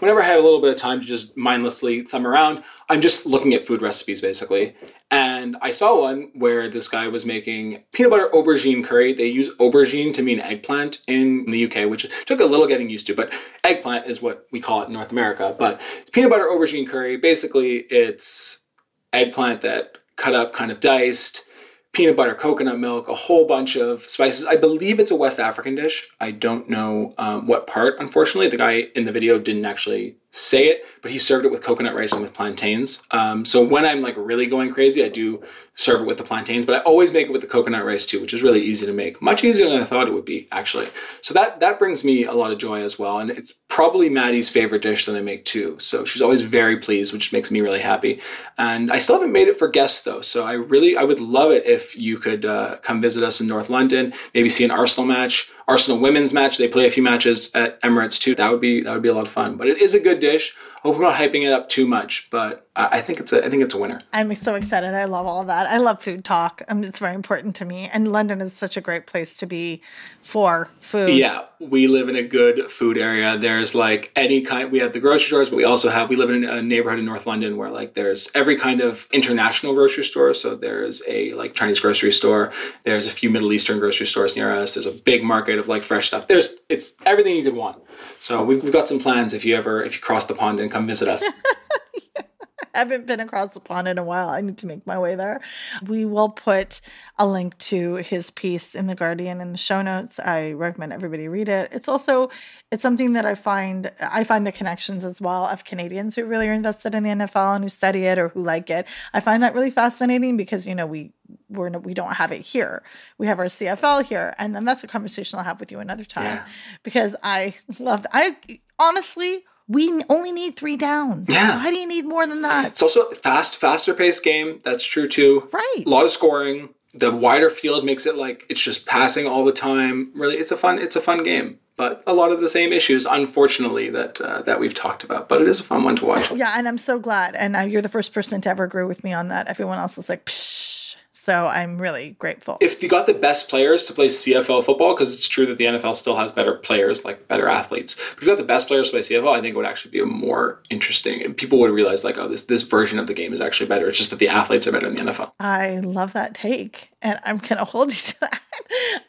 whenever 0.03 0.21
I 0.21 0.25
have 0.25 0.39
a 0.39 0.43
little 0.43 0.59
bit 0.59 0.71
of 0.71 0.75
time 0.75 0.99
to 0.99 1.05
just 1.05 1.37
mindlessly 1.37 2.01
thumb 2.01 2.27
around, 2.27 2.61
I'm 2.89 2.99
just 2.99 3.25
looking 3.25 3.53
at 3.53 3.65
food 3.65 3.81
recipes 3.81 4.19
basically. 4.19 4.75
And 5.09 5.55
I 5.61 5.71
saw 5.71 6.01
one 6.01 6.31
where 6.33 6.67
this 6.67 6.89
guy 6.89 7.07
was 7.07 7.25
making 7.25 7.85
peanut 7.93 8.11
butter 8.11 8.29
aubergine 8.33 8.83
curry. 8.83 9.13
They 9.13 9.27
use 9.27 9.55
aubergine 9.61 10.13
to 10.15 10.21
mean 10.21 10.41
eggplant 10.41 10.99
in 11.07 11.49
the 11.49 11.63
UK, 11.63 11.89
which 11.89 12.05
took 12.25 12.41
a 12.41 12.45
little 12.45 12.67
getting 12.67 12.89
used 12.89 13.07
to, 13.07 13.15
but 13.15 13.31
eggplant 13.63 14.07
is 14.07 14.21
what 14.21 14.45
we 14.51 14.59
call 14.59 14.81
it 14.81 14.87
in 14.87 14.93
North 14.93 15.13
America. 15.13 15.55
But 15.57 15.79
peanut 16.11 16.31
butter 16.31 16.49
aubergine 16.51 16.85
curry, 16.85 17.15
basically, 17.15 17.85
it's 17.89 18.65
eggplant 19.13 19.61
that 19.61 19.99
cut 20.17 20.35
up, 20.35 20.51
kind 20.51 20.69
of 20.69 20.81
diced, 20.81 21.45
peanut 21.93 22.17
butter, 22.17 22.35
coconut 22.35 22.79
milk, 22.79 23.07
a 23.07 23.13
whole 23.13 23.45
bunch 23.45 23.75
of 23.75 24.09
spices. 24.09 24.45
I 24.45 24.55
believe 24.55 24.99
it's 24.99 25.11
a 25.11 25.15
West 25.15 25.39
African 25.39 25.75
dish. 25.75 26.07
I 26.19 26.31
don't 26.31 26.69
know 26.69 27.13
um, 27.17 27.47
what 27.47 27.67
part, 27.67 27.95
unfortunately. 27.99 28.49
The 28.49 28.57
guy 28.57 28.87
in 28.95 29.05
the 29.05 29.11
video 29.11 29.39
didn't 29.39 29.65
actually 29.65 30.17
say 30.35 30.67
it, 30.67 30.83
but 31.03 31.11
he 31.11 31.19
served 31.19 31.45
it 31.45 31.51
with 31.51 31.61
coconut 31.61 31.93
rice 31.93 32.11
and 32.11 32.19
with 32.19 32.33
plantains. 32.33 33.03
Um, 33.11 33.45
so 33.45 33.63
when 33.63 33.85
I'm 33.85 34.01
like 34.01 34.15
really 34.17 34.47
going 34.47 34.73
crazy, 34.73 35.03
I 35.03 35.09
do 35.09 35.43
serve 35.75 36.01
it 36.01 36.07
with 36.07 36.17
the 36.17 36.23
plantains, 36.23 36.65
but 36.65 36.73
I 36.73 36.79
always 36.79 37.11
make 37.11 37.27
it 37.27 37.31
with 37.31 37.41
the 37.41 37.47
coconut 37.47 37.85
rice 37.85 38.07
too, 38.07 38.19
which 38.19 38.33
is 38.33 38.41
really 38.41 38.61
easy 38.61 38.87
to 38.87 38.93
make. 38.93 39.21
Much 39.21 39.43
easier 39.43 39.69
than 39.69 39.79
I 39.79 39.83
thought 39.83 40.07
it 40.07 40.13
would 40.13 40.25
be, 40.25 40.47
actually. 40.51 40.87
So 41.21 41.35
that 41.35 41.59
that 41.59 41.77
brings 41.77 42.03
me 42.03 42.25
a 42.25 42.33
lot 42.33 42.51
of 42.51 42.57
joy 42.57 42.81
as 42.83 42.97
well, 42.97 43.19
and 43.19 43.29
it's 43.29 43.51
probably 43.67 44.09
Maddie's 44.09 44.49
favorite 44.49 44.81
dish 44.81 45.05
that 45.05 45.15
I 45.15 45.21
make 45.21 45.45
too. 45.45 45.77
So 45.79 46.03
she's 46.03 46.21
always 46.21 46.41
very 46.41 46.77
pleased, 46.77 47.13
which 47.13 47.31
makes 47.31 47.51
me 47.51 47.61
really 47.61 47.81
happy. 47.81 48.19
And 48.57 48.91
I 48.91 48.97
still 48.97 49.17
haven't 49.17 49.33
made 49.33 49.47
it 49.47 49.57
for 49.57 49.67
guests 49.67 50.01
though, 50.01 50.21
so 50.21 50.45
I 50.45 50.53
really 50.53 50.97
I 50.97 51.03
would 51.03 51.19
love 51.19 51.51
it 51.51 51.67
if 51.67 51.95
you 51.95 52.17
could 52.17 52.43
uh, 52.43 52.77
come 52.77 53.01
visit 53.01 53.23
us 53.23 53.39
in 53.39 53.47
North 53.47 53.69
London, 53.69 54.13
maybe 54.33 54.49
see 54.49 54.65
an 54.65 54.71
Arsenal 54.71 55.05
match 55.05 55.51
Arsenal 55.67 55.99
women's 55.99 56.33
match. 56.33 56.57
They 56.57 56.67
play 56.67 56.87
a 56.87 56.91
few 56.91 57.03
matches 57.03 57.51
at 57.53 57.81
Emirates 57.81 58.19
too. 58.19 58.35
That 58.35 58.51
would 58.51 58.61
be 58.61 58.81
that 58.81 58.93
would 58.93 59.01
be 59.01 59.09
a 59.09 59.13
lot 59.13 59.25
of 59.25 59.31
fun. 59.31 59.55
But 59.55 59.67
it 59.67 59.81
is 59.81 59.93
a 59.93 59.99
good 59.99 60.19
dish. 60.19 60.55
Hope 60.81 60.97
I'm 60.97 61.01
not 61.01 61.15
hyping 61.15 61.45
it 61.45 61.53
up 61.53 61.69
too 61.69 61.87
much, 61.87 62.27
but 62.29 62.67
I 62.75 63.01
think 63.01 63.19
it's 63.19 63.31
a 63.31 63.45
I 63.45 63.49
think 63.49 63.61
it's 63.61 63.75
a 63.75 63.77
winner. 63.77 64.01
I'm 64.11 64.33
so 64.33 64.55
excited. 64.55 64.95
I 64.95 65.05
love 65.05 65.27
all 65.27 65.43
that. 65.45 65.67
I 65.69 65.77
love 65.77 66.01
food 66.01 66.25
talk. 66.25 66.63
Um, 66.67 66.83
it's 66.83 66.97
very 66.97 67.13
important 67.13 67.55
to 67.57 67.65
me. 67.65 67.87
And 67.93 68.11
London 68.11 68.41
is 68.41 68.51
such 68.51 68.77
a 68.77 68.81
great 68.81 69.05
place 69.05 69.37
to 69.37 69.45
be 69.45 69.81
for 70.23 70.69
food. 70.79 71.11
Yeah, 71.11 71.43
we 71.59 71.85
live 71.85 72.09
in 72.09 72.15
a 72.15 72.23
good 72.23 72.71
food 72.71 72.97
area. 72.97 73.37
There's 73.37 73.75
like 73.75 74.11
any 74.15 74.41
kind. 74.41 74.71
We 74.71 74.79
have 74.79 74.91
the 74.91 74.99
grocery 74.99 75.27
stores, 75.27 75.49
but 75.51 75.55
we 75.57 75.65
also 75.65 75.89
have 75.89 76.09
we 76.09 76.15
live 76.15 76.31
in 76.31 76.43
a 76.43 76.63
neighborhood 76.63 76.97
in 76.97 77.05
North 77.05 77.27
London 77.27 77.57
where 77.57 77.69
like 77.69 77.93
there's 77.93 78.31
every 78.33 78.57
kind 78.57 78.81
of 78.81 79.07
international 79.11 79.75
grocery 79.75 80.03
store. 80.03 80.33
So 80.33 80.55
there's 80.55 81.03
a 81.07 81.33
like 81.33 81.53
Chinese 81.53 81.79
grocery 81.79 82.11
store. 82.11 82.51
There's 82.83 83.05
a 83.05 83.11
few 83.11 83.29
Middle 83.29 83.53
Eastern 83.53 83.77
grocery 83.77 84.07
stores 84.07 84.35
near 84.35 84.51
us. 84.51 84.73
There's 84.73 84.87
a 84.87 84.91
big 84.91 85.23
market 85.23 85.52
of 85.59 85.67
like 85.67 85.81
fresh 85.83 86.07
stuff. 86.07 86.27
There's 86.27 86.55
it's 86.69 86.95
everything 87.05 87.35
you 87.35 87.43
could 87.43 87.55
want. 87.55 87.81
So 88.19 88.43
we've, 88.43 88.63
we've 88.63 88.73
got 88.73 88.87
some 88.87 88.99
plans 88.99 89.33
if 89.33 89.45
you 89.45 89.55
ever 89.55 89.83
if 89.83 89.95
you 89.95 90.01
cross 90.01 90.25
the 90.25 90.33
pond 90.33 90.59
and 90.59 90.71
come 90.71 90.87
visit 90.87 91.07
us. 91.07 91.23
haven't 92.79 93.05
been 93.05 93.19
across 93.19 93.53
the 93.53 93.59
pond 93.59 93.87
in 93.87 93.97
a 93.97 94.03
while. 94.03 94.29
I 94.29 94.41
need 94.41 94.57
to 94.59 94.67
make 94.67 94.85
my 94.85 94.97
way 94.97 95.15
there. 95.15 95.41
We 95.87 96.05
will 96.05 96.29
put 96.29 96.81
a 97.17 97.27
link 97.27 97.57
to 97.59 97.95
his 97.95 98.31
piece 98.31 98.75
in 98.75 98.87
the 98.87 98.95
Guardian 98.95 99.41
in 99.41 99.51
the 99.51 99.57
show 99.57 99.81
notes. 99.81 100.19
I 100.19 100.51
recommend 100.51 100.93
everybody 100.93 101.27
read 101.27 101.49
it. 101.49 101.69
It's 101.71 101.87
also 101.87 102.29
it's 102.71 102.81
something 102.81 103.13
that 103.13 103.25
I 103.25 103.35
find 103.35 103.91
I 103.99 104.23
find 104.23 104.47
the 104.47 104.51
connections 104.51 105.03
as 105.03 105.21
well 105.21 105.45
of 105.45 105.63
Canadians 105.63 106.15
who 106.15 106.25
really 106.25 106.49
are 106.49 106.53
invested 106.53 106.95
in 106.95 107.03
the 107.03 107.11
NFL 107.11 107.55
and 107.55 107.63
who 107.63 107.69
study 107.69 108.05
it 108.05 108.17
or 108.17 108.29
who 108.29 108.39
like 108.39 108.69
it. 108.69 108.87
I 109.13 109.19
find 109.19 109.43
that 109.43 109.53
really 109.53 109.69
fascinating 109.69 110.37
because 110.37 110.65
you 110.65 110.73
know 110.73 110.87
we 110.87 111.11
we're 111.49 111.69
we 111.69 111.93
don't 111.93 112.13
have 112.13 112.31
it 112.31 112.41
here. 112.41 112.83
We 113.17 113.27
have 113.27 113.39
our 113.39 113.45
CFL 113.45 114.05
here, 114.05 114.33
and 114.39 114.55
then 114.55 114.65
that's 114.65 114.83
a 114.83 114.87
conversation 114.87 115.37
I'll 115.37 115.45
have 115.45 115.59
with 115.59 115.71
you 115.71 115.79
another 115.79 116.05
time 116.05 116.23
yeah. 116.23 116.45
because 116.81 117.15
I 117.21 117.53
love. 117.79 118.05
I 118.11 118.35
honestly 118.79 119.45
we 119.67 120.01
only 120.09 120.31
need 120.31 120.55
three 120.55 120.77
downs. 120.77 121.29
Yeah. 121.29 121.63
Why 121.63 121.69
do 121.69 121.77
you 121.77 121.87
need 121.87 122.05
more 122.05 122.27
than 122.27 122.41
that? 122.41 122.67
It's 122.67 122.81
also 122.81 123.09
fast, 123.11 123.55
faster 123.55 123.93
paced 123.93 124.23
game. 124.23 124.59
That's 124.63 124.83
true 124.83 125.07
too. 125.07 125.49
Right. 125.51 125.83
A 125.85 125.89
lot 125.89 126.05
of 126.05 126.11
scoring. 126.11 126.69
The 126.95 127.11
wider 127.11 127.49
field 127.49 127.83
makes 127.83 128.05
it 128.05 128.15
like 128.15 128.45
it's 128.49 128.61
just 128.61 128.85
passing 128.85 129.25
all 129.25 129.43
the 129.43 129.51
time. 129.51 130.11
Really, 130.13 130.37
it's 130.37 130.51
a 130.51 130.57
fun. 130.57 130.77
It's 130.79 130.95
a 130.95 131.01
fun 131.01 131.23
game 131.23 131.59
but 131.75 132.03
a 132.05 132.13
lot 132.13 132.31
of 132.31 132.39
the 132.39 132.49
same 132.49 132.71
issues, 132.71 133.05
unfortunately, 133.05 133.89
that 133.89 134.21
uh, 134.21 134.43
that 134.43 134.59
we've 134.59 134.75
talked 134.75 135.03
about. 135.03 135.27
But 135.27 135.41
it 135.41 135.47
is 135.47 135.59
a 135.59 135.63
fun 135.63 135.83
one 135.83 135.95
to 135.97 136.05
watch. 136.05 136.31
Yeah, 136.31 136.53
and 136.55 136.67
I'm 136.67 136.77
so 136.77 136.99
glad. 136.99 137.35
And 137.35 137.55
uh, 137.55 137.61
you're 137.61 137.81
the 137.81 137.89
first 137.89 138.13
person 138.13 138.41
to 138.41 138.49
ever 138.49 138.63
agree 138.63 138.85
with 138.85 139.03
me 139.03 139.11
on 139.11 139.29
that. 139.29 139.47
Everyone 139.47 139.79
else 139.79 139.97
is 139.97 140.07
like, 140.07 140.25
Psh 140.25 140.95
so 141.23 141.45
I'm 141.45 141.77
really 141.77 142.17
grateful. 142.19 142.57
If 142.59 142.83
you 142.83 142.89
got 142.89 143.07
the 143.07 143.13
best 143.13 143.49
players 143.49 143.85
to 143.85 143.93
play 143.93 144.09
CFL 144.09 144.65
football, 144.65 144.93
because 144.93 145.13
it's 145.13 145.25
true 145.25 145.45
that 145.45 145.57
the 145.57 145.63
NFL 145.63 145.95
still 145.95 146.17
has 146.17 146.33
better 146.33 146.55
players, 146.55 147.05
like 147.05 147.29
better 147.29 147.47
athletes, 147.47 147.95
but 147.95 148.17
if 148.17 148.23
you 148.23 148.27
got 148.27 148.37
the 148.37 148.43
best 148.43 148.67
players 148.67 148.89
to 148.89 148.91
play 148.91 148.99
CFL, 148.99 149.31
I 149.31 149.39
think 149.39 149.53
it 149.53 149.55
would 149.55 149.65
actually 149.65 149.91
be 149.91 150.01
a 150.01 150.05
more 150.05 150.61
interesting. 150.69 151.23
And 151.23 151.37
people 151.37 151.59
would 151.59 151.71
realize, 151.71 152.03
like, 152.03 152.17
oh, 152.17 152.27
this 152.27 152.43
this 152.43 152.63
version 152.63 152.99
of 152.99 153.07
the 153.07 153.13
game 153.13 153.31
is 153.31 153.39
actually 153.39 153.67
better. 153.67 153.87
It's 153.87 153.97
just 153.97 154.09
that 154.09 154.19
the 154.19 154.27
athletes 154.27 154.67
are 154.67 154.73
better 154.73 154.87
in 154.87 154.97
the 154.97 155.01
NFL. 155.01 155.31
I 155.39 155.79
love 155.79 156.11
that 156.11 156.33
take, 156.33 156.91
and 157.01 157.17
I'm 157.23 157.37
gonna 157.37 157.63
hold 157.73 157.93
you 157.93 157.99
to 157.99 158.19
that. 158.19 158.41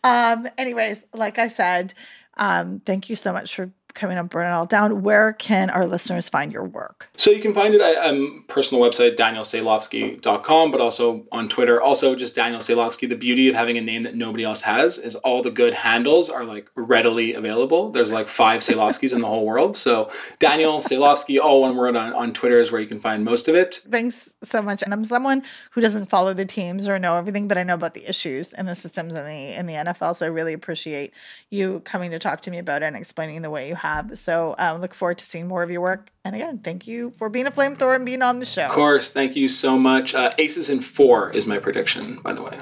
um, 0.04 0.46
anyways, 0.56 1.06
like 1.14 1.40
I 1.40 1.48
said, 1.48 1.94
um, 2.36 2.80
thank 2.86 3.10
you 3.10 3.16
so 3.16 3.32
much 3.32 3.56
for 3.56 3.72
coming 3.94 4.18
up, 4.18 4.30
Burn 4.30 4.46
It 4.46 4.50
All 4.54 4.66
Down. 4.66 5.02
Where 5.02 5.32
can 5.32 5.70
our 5.70 5.86
listeners 5.86 6.28
find 6.28 6.52
your 6.52 6.64
work? 6.64 7.08
So 7.16 7.30
you 7.30 7.40
can 7.40 7.54
find 7.54 7.74
it 7.74 7.80
at 7.80 7.96
um, 8.04 8.44
personal 8.48 8.82
website, 8.82 9.16
danielsailofsky.com, 9.16 10.70
but 10.70 10.80
also 10.80 11.24
on 11.32 11.48
Twitter. 11.48 11.80
Also, 11.80 12.14
just 12.14 12.34
Daniel 12.34 12.60
Sailofsky. 12.60 13.08
The 13.08 13.16
beauty 13.16 13.48
of 13.48 13.54
having 13.54 13.78
a 13.78 13.80
name 13.80 14.02
that 14.02 14.14
nobody 14.14 14.44
else 14.44 14.62
has 14.62 14.98
is 14.98 15.14
all 15.16 15.42
the 15.42 15.50
good 15.50 15.74
handles 15.74 16.28
are 16.28 16.44
like 16.44 16.68
readily 16.74 17.34
available. 17.34 17.90
There's 17.90 18.10
like 18.10 18.28
five 18.28 18.60
Sailofskys 18.60 19.12
in 19.12 19.20
the 19.20 19.26
whole 19.26 19.46
world. 19.46 19.76
So 19.76 20.10
Daniel 20.38 20.80
Sailofsky, 20.80 21.40
all 21.40 21.62
one 21.62 21.76
word 21.76 21.96
on, 21.96 22.12
on 22.12 22.32
Twitter 22.34 22.60
is 22.60 22.72
where 22.72 22.80
you 22.80 22.88
can 22.88 23.00
find 23.00 23.24
most 23.24 23.48
of 23.48 23.54
it. 23.54 23.80
Thanks 23.88 24.34
so 24.42 24.60
much. 24.60 24.82
And 24.82 24.92
I'm 24.92 25.04
someone 25.04 25.42
who 25.70 25.80
doesn't 25.80 26.06
follow 26.06 26.34
the 26.34 26.44
teams 26.44 26.88
or 26.88 26.98
know 26.98 27.16
everything, 27.16 27.48
but 27.48 27.58
I 27.58 27.62
know 27.62 27.74
about 27.74 27.94
the 27.94 28.08
issues 28.08 28.52
and 28.52 28.66
the 28.66 28.74
systems 28.74 29.14
in 29.14 29.24
the 29.24 29.58
in 29.58 29.66
the 29.66 29.74
NFL. 29.74 30.16
So 30.16 30.26
I 30.26 30.28
really 30.28 30.52
appreciate 30.52 31.12
you 31.50 31.80
coming 31.80 32.10
to 32.10 32.18
talk 32.18 32.40
to 32.42 32.50
me 32.50 32.58
about 32.58 32.82
it 32.82 32.86
and 32.86 32.96
explaining 32.96 33.42
the 33.42 33.50
way 33.50 33.68
you 33.68 33.74
have. 33.84 34.18
So 34.18 34.54
um, 34.58 34.80
look 34.80 34.94
forward 34.94 35.18
to 35.18 35.24
seeing 35.24 35.46
more 35.46 35.62
of 35.62 35.70
your 35.70 35.82
work. 35.82 36.10
And 36.24 36.34
again, 36.34 36.58
thank 36.58 36.86
you 36.86 37.10
for 37.10 37.28
being 37.28 37.46
a 37.46 37.50
flamethrower 37.50 37.94
and 37.94 38.06
being 38.06 38.22
on 38.22 38.38
the 38.38 38.46
show. 38.46 38.62
Of 38.62 38.72
course. 38.72 39.12
Thank 39.12 39.36
you 39.36 39.48
so 39.48 39.78
much. 39.78 40.14
Uh, 40.14 40.32
Aces 40.38 40.70
in 40.70 40.80
four 40.80 41.30
is 41.30 41.46
my 41.46 41.58
prediction, 41.58 42.16
by 42.22 42.32
the 42.32 42.42
way. 42.42 42.58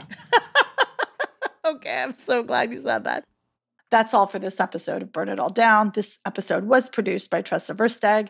okay. 1.64 2.02
I'm 2.02 2.14
so 2.14 2.42
glad 2.42 2.72
you 2.72 2.82
said 2.82 3.04
that. 3.04 3.24
That's 3.90 4.14
all 4.14 4.26
for 4.26 4.38
this 4.38 4.58
episode 4.58 5.02
of 5.02 5.12
Burn 5.12 5.28
It 5.28 5.38
All 5.38 5.50
Down. 5.50 5.92
This 5.94 6.18
episode 6.26 6.64
was 6.64 6.88
produced 6.88 7.30
by 7.30 7.42
Tressa 7.42 7.74
Verstag. 7.74 8.28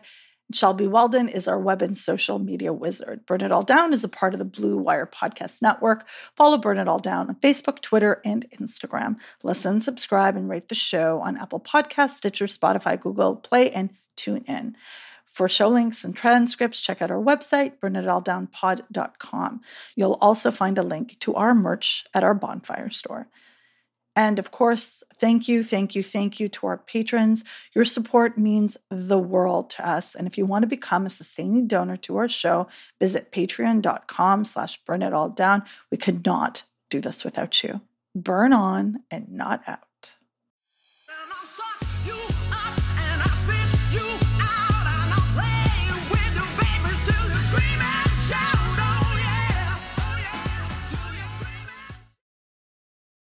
Shelby 0.55 0.87
Weldon 0.87 1.29
is 1.29 1.47
our 1.47 1.59
web 1.59 1.81
and 1.81 1.97
social 1.97 2.39
media 2.39 2.71
wizard. 2.71 3.25
Burn 3.25 3.41
It 3.41 3.51
All 3.51 3.63
Down 3.63 3.93
is 3.93 4.03
a 4.03 4.09
part 4.09 4.33
of 4.33 4.39
the 4.39 4.45
Blue 4.45 4.77
Wire 4.77 5.05
Podcast 5.07 5.61
Network. 5.61 6.07
Follow 6.35 6.57
Burn 6.57 6.77
It 6.77 6.87
All 6.87 6.99
Down 6.99 7.29
on 7.29 7.35
Facebook, 7.35 7.81
Twitter, 7.81 8.21
and 8.23 8.45
Instagram. 8.51 9.15
Listen, 9.43 9.81
subscribe, 9.81 10.35
and 10.35 10.49
rate 10.49 10.69
the 10.69 10.75
show 10.75 11.19
on 11.21 11.37
Apple 11.37 11.59
Podcasts, 11.59 12.15
Stitcher, 12.15 12.45
Spotify, 12.45 12.99
Google 12.99 13.35
Play, 13.35 13.71
and 13.71 13.89
tune 14.15 14.43
in. 14.47 14.75
For 15.25 15.49
show 15.49 15.69
links 15.69 16.03
and 16.03 16.15
transcripts, 16.15 16.79
check 16.79 17.01
out 17.01 17.09
our 17.09 17.17
website, 17.17 17.79
burnitalldownpod.com. 17.79 19.61
You'll 19.95 20.19
also 20.21 20.51
find 20.51 20.77
a 20.77 20.83
link 20.83 21.17
to 21.21 21.33
our 21.33 21.55
merch 21.55 22.05
at 22.13 22.23
our 22.23 22.35
bonfire 22.35 22.91
store. 22.91 23.27
And 24.15 24.37
of 24.37 24.51
course, 24.51 25.03
thank 25.17 25.47
you, 25.47 25.63
thank 25.63 25.95
you, 25.95 26.03
thank 26.03 26.39
you 26.39 26.47
to 26.47 26.67
our 26.67 26.77
patrons. 26.77 27.43
Your 27.73 27.85
support 27.85 28.37
means 28.37 28.77
the 28.89 29.17
world 29.17 29.71
to 29.71 29.87
us. 29.87 30.13
And 30.13 30.27
if 30.27 30.37
you 30.37 30.45
want 30.45 30.63
to 30.63 30.67
become 30.67 31.05
a 31.05 31.09
sustaining 31.09 31.67
donor 31.67 31.97
to 31.97 32.17
our 32.17 32.29
show, 32.29 32.67
visit 32.99 33.31
patreon.com 33.31 34.45
slash 34.45 34.77
burn 34.85 35.01
it 35.01 35.13
all 35.13 35.29
down. 35.29 35.63
We 35.89 35.97
could 35.97 36.25
not 36.25 36.63
do 36.89 37.01
this 37.01 37.23
without 37.23 37.63
you. 37.63 37.81
Burn 38.15 38.53
on 38.53 39.01
and 39.09 39.31
not 39.31 39.63
out. 39.67 39.87